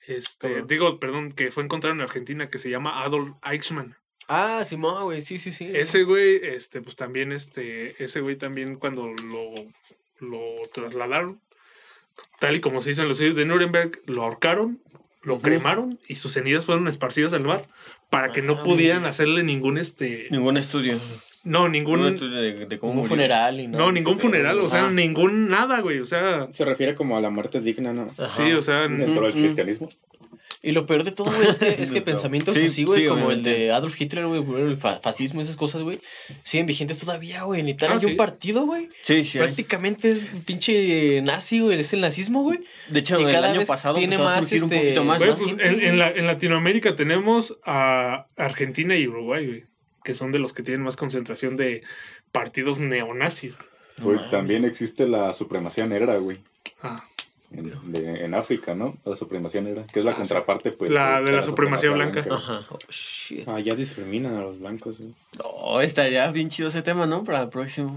Este, 0.08 0.56
Todo. 0.56 0.66
digo, 0.68 1.00
perdón, 1.00 1.32
que 1.32 1.52
fue 1.52 1.64
encontrado 1.64 1.94
en 1.96 2.02
Argentina, 2.02 2.50
que 2.50 2.58
se 2.58 2.70
llama 2.70 3.04
Adolf 3.04 3.36
Eichmann. 3.50 3.96
Ah, 4.28 4.64
Simón, 4.66 5.04
güey, 5.04 5.22
sí, 5.22 5.38
sí, 5.38 5.52
sí. 5.52 5.70
Ese 5.74 6.04
güey, 6.04 6.40
este, 6.44 6.82
pues 6.82 6.96
también, 6.96 7.32
este, 7.32 8.02
ese 8.04 8.22
güey 8.22 8.36
también 8.38 8.76
cuando 8.76 9.14
lo, 9.26 9.54
lo 10.20 10.62
trasladaron, 10.74 11.42
tal 12.40 12.56
y 12.56 12.62
como 12.62 12.82
se 12.82 12.92
hizo 12.92 13.02
en 13.02 13.10
los 13.10 13.18
juicios 13.18 13.36
de 13.36 13.46
Nuremberg, 13.46 14.02
lo 14.06 14.24
ahorcaron, 14.24 14.82
lo 15.24 15.42
cremaron 15.42 16.00
y 16.08 16.16
sus 16.18 16.34
cenizas 16.34 16.66
fueron 16.66 16.88
esparcidas 16.88 17.34
al 17.34 17.44
mar 17.44 17.68
para 18.10 18.32
que 18.32 18.42
no 18.42 18.54
Ah, 18.60 18.64
pudieran 18.64 19.06
hacerle 19.06 19.44
ningún, 19.44 19.78
este, 19.78 20.28
Ningún 20.32 20.58
estudio. 20.58 20.94
No, 21.44 21.68
Ningún 21.70 22.18
de, 22.18 22.66
de 22.66 22.80
cómo 22.80 22.94
Ningún 22.94 22.96
murió. 22.96 23.10
funeral 23.10 23.60
y 23.60 23.68
no, 23.68 23.88
de 23.88 23.92
ningún 23.94 24.20
funeral, 24.20 24.60
o 24.60 24.70
sea, 24.70 24.88
Ah. 24.88 24.92
ningún 24.92 25.50
nada, 25.50 25.82
güey, 25.82 26.00
o 26.00 26.06
sea, 26.06 26.48
Se 26.52 26.64
refiere 26.66 26.96
como 26.96 27.18
a 27.18 27.22
la 27.22 27.30
muerte 27.30 27.62
digna, 27.62 27.94
¿no? 27.94 28.04
Ajá. 28.04 28.26
sí, 28.28 28.52
o 28.54 28.62
sea. 28.62 28.88
Dentro 28.88 29.24
del 29.26 29.34
Mm. 29.36 29.40
cristianismo. 29.40 29.90
Y 30.66 30.72
lo 30.72 30.86
peor 30.86 31.04
de 31.04 31.12
todo, 31.12 31.30
güey, 31.30 31.50
es 31.50 31.60
que, 31.60 31.76
es 31.82 31.92
que 31.92 32.00
No, 32.00 32.06
pensamientos 32.06 32.56
sí, 32.56 32.66
así, 32.68 32.84
güey, 32.86 33.02
sí, 33.02 33.08
como 33.10 33.32
el 33.32 33.44
de 33.44 33.74
Adolf 33.74 34.00
Hitler, 34.00 34.26
güey, 34.28 34.42
el 34.62 34.78
fa- 34.78 34.98
fascismo, 35.02 35.42
esas 35.42 35.58
cosas, 35.58 35.82
güey, 35.82 36.00
siguen 36.42 36.68
vigentes 36.68 37.00
todavía, 37.00 37.44
güey. 37.44 37.60
En 37.60 37.68
Italia 37.68 37.96
Ah, 37.96 38.00
hay 38.00 38.06
sí. 38.06 38.12
un 38.12 38.16
partido, 38.16 38.66
güey. 38.66 38.88
Sí, 39.02 39.26
sí. 39.26 39.40
hay. 39.40 39.44
Prácticamente 39.48 40.10
es 40.10 40.24
pinche 40.46 41.22
nazi, 41.22 41.60
güey, 41.60 41.78
es 41.78 41.92
el 41.92 42.00
nazismo, 42.00 42.44
güey. 42.44 42.60
De 42.88 43.00
hecho, 43.00 43.20
y 43.20 43.26
el 43.26 43.32
cada 43.34 43.50
año 43.50 43.60
vez 43.60 43.68
pasado 43.68 43.96
tiene 43.98 44.16
a 44.16 44.20
más, 44.20 44.50
un 44.54 44.56
este, 44.58 44.78
poquito 44.80 45.04
más. 45.04 45.18
güey, 45.18 45.30
más 45.32 45.40
pues, 45.40 45.50
gente, 45.50 45.68
en, 45.68 45.74
güey. 45.76 45.86
en 45.88 46.00
la- 46.00 46.12
en 46.12 46.28
Latinoamérica 46.28 46.96
tenemos 46.96 47.60
a 47.66 48.28
Argentina 48.38 48.96
y 48.96 49.06
Uruguay, 49.06 49.46
güey, 49.46 49.64
que 50.04 50.14
son 50.16 50.32
de 50.32 50.40
los 50.40 50.54
que 50.54 50.64
tienen 50.64 50.84
más 50.84 50.96
concentración 50.96 51.58
de 51.58 51.84
partidos 52.32 52.80
neonazis. 52.80 53.58
Güey, 54.02 54.20
también 54.32 54.66
existe 54.66 55.08
la 55.08 55.34
supremacía 55.34 55.86
negra, 55.86 56.16
güey. 56.18 56.40
Ah, 56.82 57.04
En, 57.52 57.92
de- 57.92 58.26
en 58.26 58.34
África, 58.34 58.74
¿no? 58.74 58.98
La 59.06 59.16
supremacía 59.16 59.62
negra, 59.62 59.84
que 59.94 60.00
es 60.00 60.06
la 60.06 60.12
Ah, 60.14 60.16
contraparte, 60.16 60.72
pues. 60.72 60.90
La 60.92 61.22
de 61.22 61.32
la 61.32 61.44
supremacía 61.44 61.92
blanca. 61.92 62.26
Ajá. 62.32 62.66
Oh, 62.72 62.80
shit. 62.90 63.48
Ah, 63.48 63.60
ya 63.60 63.76
discriminan 63.76 64.34
a 64.36 64.42
los 64.42 64.60
blancos, 64.60 64.98
güey. 64.98 65.14
No, 65.38 65.80
estaría 65.82 66.30
bien 66.32 66.50
chido 66.50 66.70
ese 66.70 66.82
tema, 66.82 67.06
¿no? 67.06 67.24
Para 67.24 67.44
el 67.44 67.50
próximo. 67.50 67.96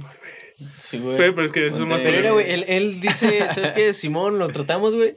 Sí, 0.76 0.98
güey. 0.98 1.16
Güey, 1.16 1.32
pero 1.34 1.46
es 1.46 1.52
que 1.52 1.66
eso 1.66 1.82
es 1.84 1.88
más... 1.88 2.02
Pero 2.02 2.18
era, 2.18 2.30
güey, 2.32 2.50
él, 2.50 2.64
él 2.68 3.00
dice, 3.00 3.46
¿sabes 3.48 3.70
qué? 3.72 3.92
Simón, 3.94 4.38
lo 4.38 4.48
tratamos, 4.48 4.94
güey. 4.94 5.14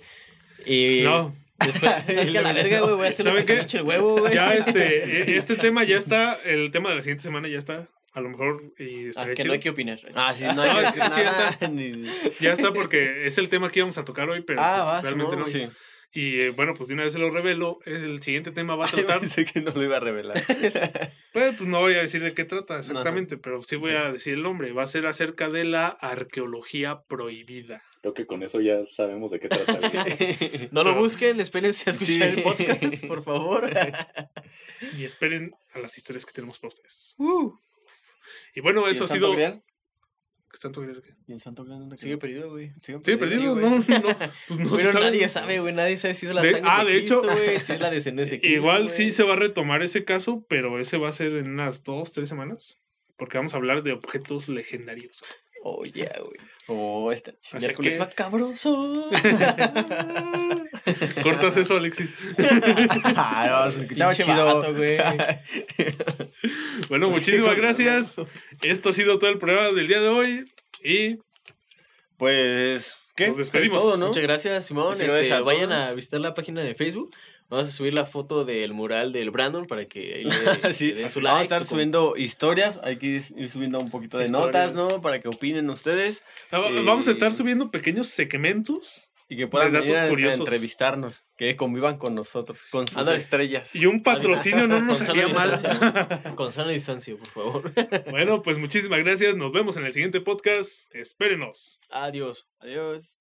Y 0.66 1.02
No. 1.04 1.36
Después, 1.66 2.04
¿sabes 2.06 2.32
qué? 2.32 2.38
A 2.40 2.42
la 2.42 2.54
verga, 2.54 2.80
güey, 2.82 2.96
voy 2.96 3.06
a 3.06 3.10
hacer 3.10 3.26
lo 3.26 3.32
¿Saben 3.32 3.42
que 3.44 3.46
se 3.48 3.54
qué? 3.54 3.58
me 3.60 3.64
eche 3.64 3.78
el 3.80 3.84
huevo, 3.84 4.20
güey. 4.20 4.34
Ya 4.34 4.54
este, 4.54 5.34
e- 5.34 5.38
este 5.38 5.56
tema 5.56 5.84
ya 5.84 5.98
está, 5.98 6.38
el 6.46 6.72
tema 6.72 6.90
de 6.90 6.96
la 6.96 7.02
siguiente 7.02 7.24
semana 7.24 7.48
ya 7.48 7.58
está, 7.58 7.88
a 8.14 8.22
lo 8.22 8.30
mejor 8.30 8.62
y 8.78 9.06
Ah, 9.06 9.10
estaría 9.10 9.34
que 9.36 9.42
chido. 9.44 9.48
no 9.48 9.54
hay 9.54 9.60
que 9.60 9.70
opinar. 9.70 10.00
Ah, 10.16 10.34
sí, 10.34 10.44
no 10.56 10.62
hay 10.62 10.70
No, 10.74 10.80
que 10.80 10.86
es 10.88 10.94
que- 10.94 11.00
es 11.02 11.10
que 11.10 11.22
ya 11.24 11.30
está. 11.30 11.70
Ya 12.40 12.54
está 12.54 12.74
porque 12.74 13.28
es 13.28 13.38
el 13.38 13.50
tema 13.50 13.70
que 13.70 13.80
íbamos 13.80 13.98
a 13.98 14.06
tocar 14.06 14.30
hoy, 14.30 14.42
pero 14.42 14.62
Ah, 14.62 15.00
pues, 15.02 15.14
va, 15.14 15.16
realmente 15.18 15.36
no. 15.38 15.46
Sí. 15.48 15.68
Y 16.12 16.40
eh, 16.42 16.50
bueno, 16.50 16.74
pues 16.74 16.88
de 16.88 16.96
una 16.96 17.04
vez 17.04 17.14
se 17.14 17.20
lo 17.20 17.30
revelo, 17.30 17.78
el 17.86 18.20
siguiente 18.24 18.50
tema 18.52 18.76
va 18.76 18.88
a 18.88 18.90
tratar, 18.90 19.20
Pensé 19.20 19.46
que 19.46 19.62
no 19.62 19.72
lo 19.72 19.84
iba 19.84 19.98
a 19.98 20.00
revelar. 20.00 20.44
pues, 20.48 20.80
pues 21.34 21.62
no 21.62 21.82
voy 21.82 21.94
a 21.94 22.02
decir 22.02 22.24
de 22.24 22.32
qué 22.34 22.46
trata 22.46 22.80
exactamente, 22.80 23.38
pero 23.38 23.62
sí 23.64 23.76
voy 23.76 23.92
a 23.92 24.12
decir 24.12 24.34
el 24.34 24.42
nombre, 24.42 24.72
va 24.72 24.82
a 24.82 24.88
ser 24.88 25.06
acerca 25.06 25.50
de 25.50 25.66
la 25.66 25.88
arqueología 25.88 27.02
prohibida. 27.08 27.84
Creo 28.02 28.14
que 28.14 28.26
con 28.26 28.44
eso 28.44 28.62
ya 28.62 28.84
sabemos 28.86 29.32
de 29.32 29.40
qué 29.40 29.50
trata. 29.50 29.78
No 30.72 30.84
lo 30.84 30.92
Pero- 30.92 31.02
busquen, 31.02 31.40
espérense 31.42 31.90
a 31.90 31.94
escuchar 31.94 32.14
Sí. 32.16 32.22
el 32.38 32.44
podcast, 32.44 33.06
por 33.06 33.22
favor. 33.24 33.70
Y 34.98 35.04
esperen 35.04 35.54
a 35.74 35.80
las 35.80 35.98
historias 35.98 36.26
que 36.26 36.32
tenemos 36.32 36.58
para 36.60 36.70
ustedes. 36.70 37.16
Uh, 37.18 37.52
Y 38.56 38.62
bueno, 38.62 38.88
¿Y 38.88 38.92
eso 38.92 39.04
ha 39.04 39.08
Santo 39.08 39.26
sido... 39.26 39.34
Grial? 39.34 39.62
¿Santo 40.54 40.82
Grial 40.82 41.02
qué? 41.04 41.14
¿Y 41.28 41.34
el 41.34 41.42
Santo 41.42 41.64
Grial 41.66 41.80
dónde 41.82 41.98
sigue 41.98 42.18
perdido, 42.18 42.50
güey. 42.50 42.72
Sigue 42.82 43.00
Sí, 43.04 43.18
perdido. 43.18 43.52
güey. 43.54 43.66
no, 43.66 43.76
no, 43.80 43.84
pues 44.48 44.60
no 44.60 44.70
se 44.76 44.82
Pero 44.82 44.92
sabe. 44.94 45.06
nadie 45.06 45.28
sabe, 45.28 45.60
güey. 45.60 45.74
Nadie 45.74 45.98
sabe 45.98 46.14
si 46.14 46.26
es 46.26 46.34
la 46.34 46.42
De- 46.42 46.52
sangre 46.52 46.70
ah, 46.74 46.86
de, 46.86 46.92
de 46.94 46.98
hecho- 47.00 47.22
Cristo, 47.22 47.38
güey. 47.44 47.60
Si 47.60 47.74
es 47.74 47.80
la 47.82 47.90
descendencia 47.92 48.38
de 48.38 48.42
Cristo. 48.42 48.58
Igual 48.62 48.90
sí 48.90 49.12
se 49.12 49.24
va 49.24 49.34
a 49.34 49.36
retomar 49.36 49.84
ese 49.84 50.06
caso, 50.06 50.46
pero 50.48 50.80
ese 50.80 50.98
va 50.98 51.10
a 51.10 51.12
ser 51.12 51.34
en 51.34 51.50
unas 51.52 51.84
dos, 51.84 52.14
tres 52.14 52.30
semanas. 52.30 52.78
Porque 53.18 53.38
vamos 53.38 53.54
a 53.54 53.58
hablar 53.58 53.84
de 53.84 53.92
objetos 53.92 54.48
legendarios. 54.48 55.22
Oh, 55.64 55.84
yeah, 55.86 56.18
güey. 56.20 56.40
Oh, 56.68 57.12
está 57.12 57.34
Miércoles 57.60 57.94
que- 57.94 58.00
macabroso. 58.00 59.10
Cortas 61.24 61.58
eso, 61.58 61.78
Alexis. 61.78 62.14
Ah, 63.16 63.64
no, 63.66 63.72
se 63.72 63.82
escuchaba 63.84 64.14
chido. 64.14 64.46
vato, 64.46 64.74
güey. 64.76 64.98
Bueno, 66.90 67.10
muchísimas 67.10 67.56
gracias. 67.56 68.16
Esto 68.62 68.90
ha 68.90 68.94
sido 68.94 69.20
todo 69.20 69.30
el 69.30 69.38
programa 69.38 69.70
del 69.74 69.88
día 69.88 70.02
de 70.02 70.08
hoy. 70.08 70.46
Y 70.84 71.18
Pues 72.18 72.94
¿Qué? 73.16 73.28
Nos 73.28 73.38
despedimos. 73.38 73.78
Es 73.78 73.84
todo, 73.84 73.98
¿no? 73.98 74.08
Muchas 74.08 74.24
gracias, 74.24 74.66
Simón. 74.68 74.94
Este, 75.00 75.34
a 75.34 75.42
vayan 75.42 75.70
todos. 75.70 75.82
a 75.90 75.94
visitar 75.94 76.22
la 76.22 76.34
página 76.34 76.62
de 76.62 76.74
Facebook. 76.74 77.14
Vamos 77.50 77.70
a 77.70 77.72
subir 77.72 77.94
la 77.96 78.06
foto 78.06 78.46
del 78.46 78.74
mural 78.74 79.12
del 79.12 79.32
Brandon 79.32 79.66
para 79.66 79.86
que 79.86 80.14
ahí 80.14 80.24
le, 80.26 80.74
Sí, 80.74 80.94
le 80.94 81.02
den 81.02 81.10
su 81.10 81.20
vamos 81.20 81.32
a 81.32 81.42
like. 81.42 81.44
estar 81.46 81.64
su 81.64 81.70
subiendo 81.70 82.16
historias, 82.16 82.80
hay 82.84 82.98
que 82.98 83.08
ir 83.36 83.50
subiendo 83.50 83.80
un 83.80 83.90
poquito 83.90 84.18
de 84.20 84.26
Historias. 84.26 84.74
notas, 84.74 84.94
¿no? 84.96 85.02
Para 85.02 85.20
que 85.20 85.28
opinen 85.30 85.70
ustedes 85.70 86.22
Ah, 86.52 86.62
Eh, 86.70 86.82
Vamos 86.86 87.08
a 87.08 87.12
estar 87.12 87.34
subiendo 87.34 87.72
pequeños 87.72 88.08
segmentos 88.08 89.02
y 89.32 89.38
que 89.38 89.48
puedan 89.48 89.72
venir 89.72 89.96
a- 89.96 90.04
a, 90.06 90.34
entrevistarnos, 90.34 91.24
que 91.38 91.56
convivan 91.56 91.98
con 91.98 92.16
nosotros, 92.16 92.66
con 92.72 92.88
sus 92.88 93.08
estrellas. 93.10 93.76
y 93.76 93.86
un 93.86 94.02
patrocinio 94.02 94.68
no 94.68 94.80
nos 94.82 95.02
haría 95.08 95.28
mal. 95.28 95.54
Con 96.36 96.52
sana 96.52 96.72
distancia, 96.72 97.16
por 97.16 97.28
favor. 97.28 97.72
Bueno, 98.10 98.42
pues 98.42 98.58
muchísimas 98.58 99.00
gracias. 99.00 99.36
Nos 99.36 99.52
vemos 99.52 99.78
en 99.78 99.86
el 99.86 99.94
siguiente 99.94 100.20
podcast. 100.22 100.94
Espérenos. 100.96 101.80
Adiós. 101.92 102.48
Adiós. 102.60 103.19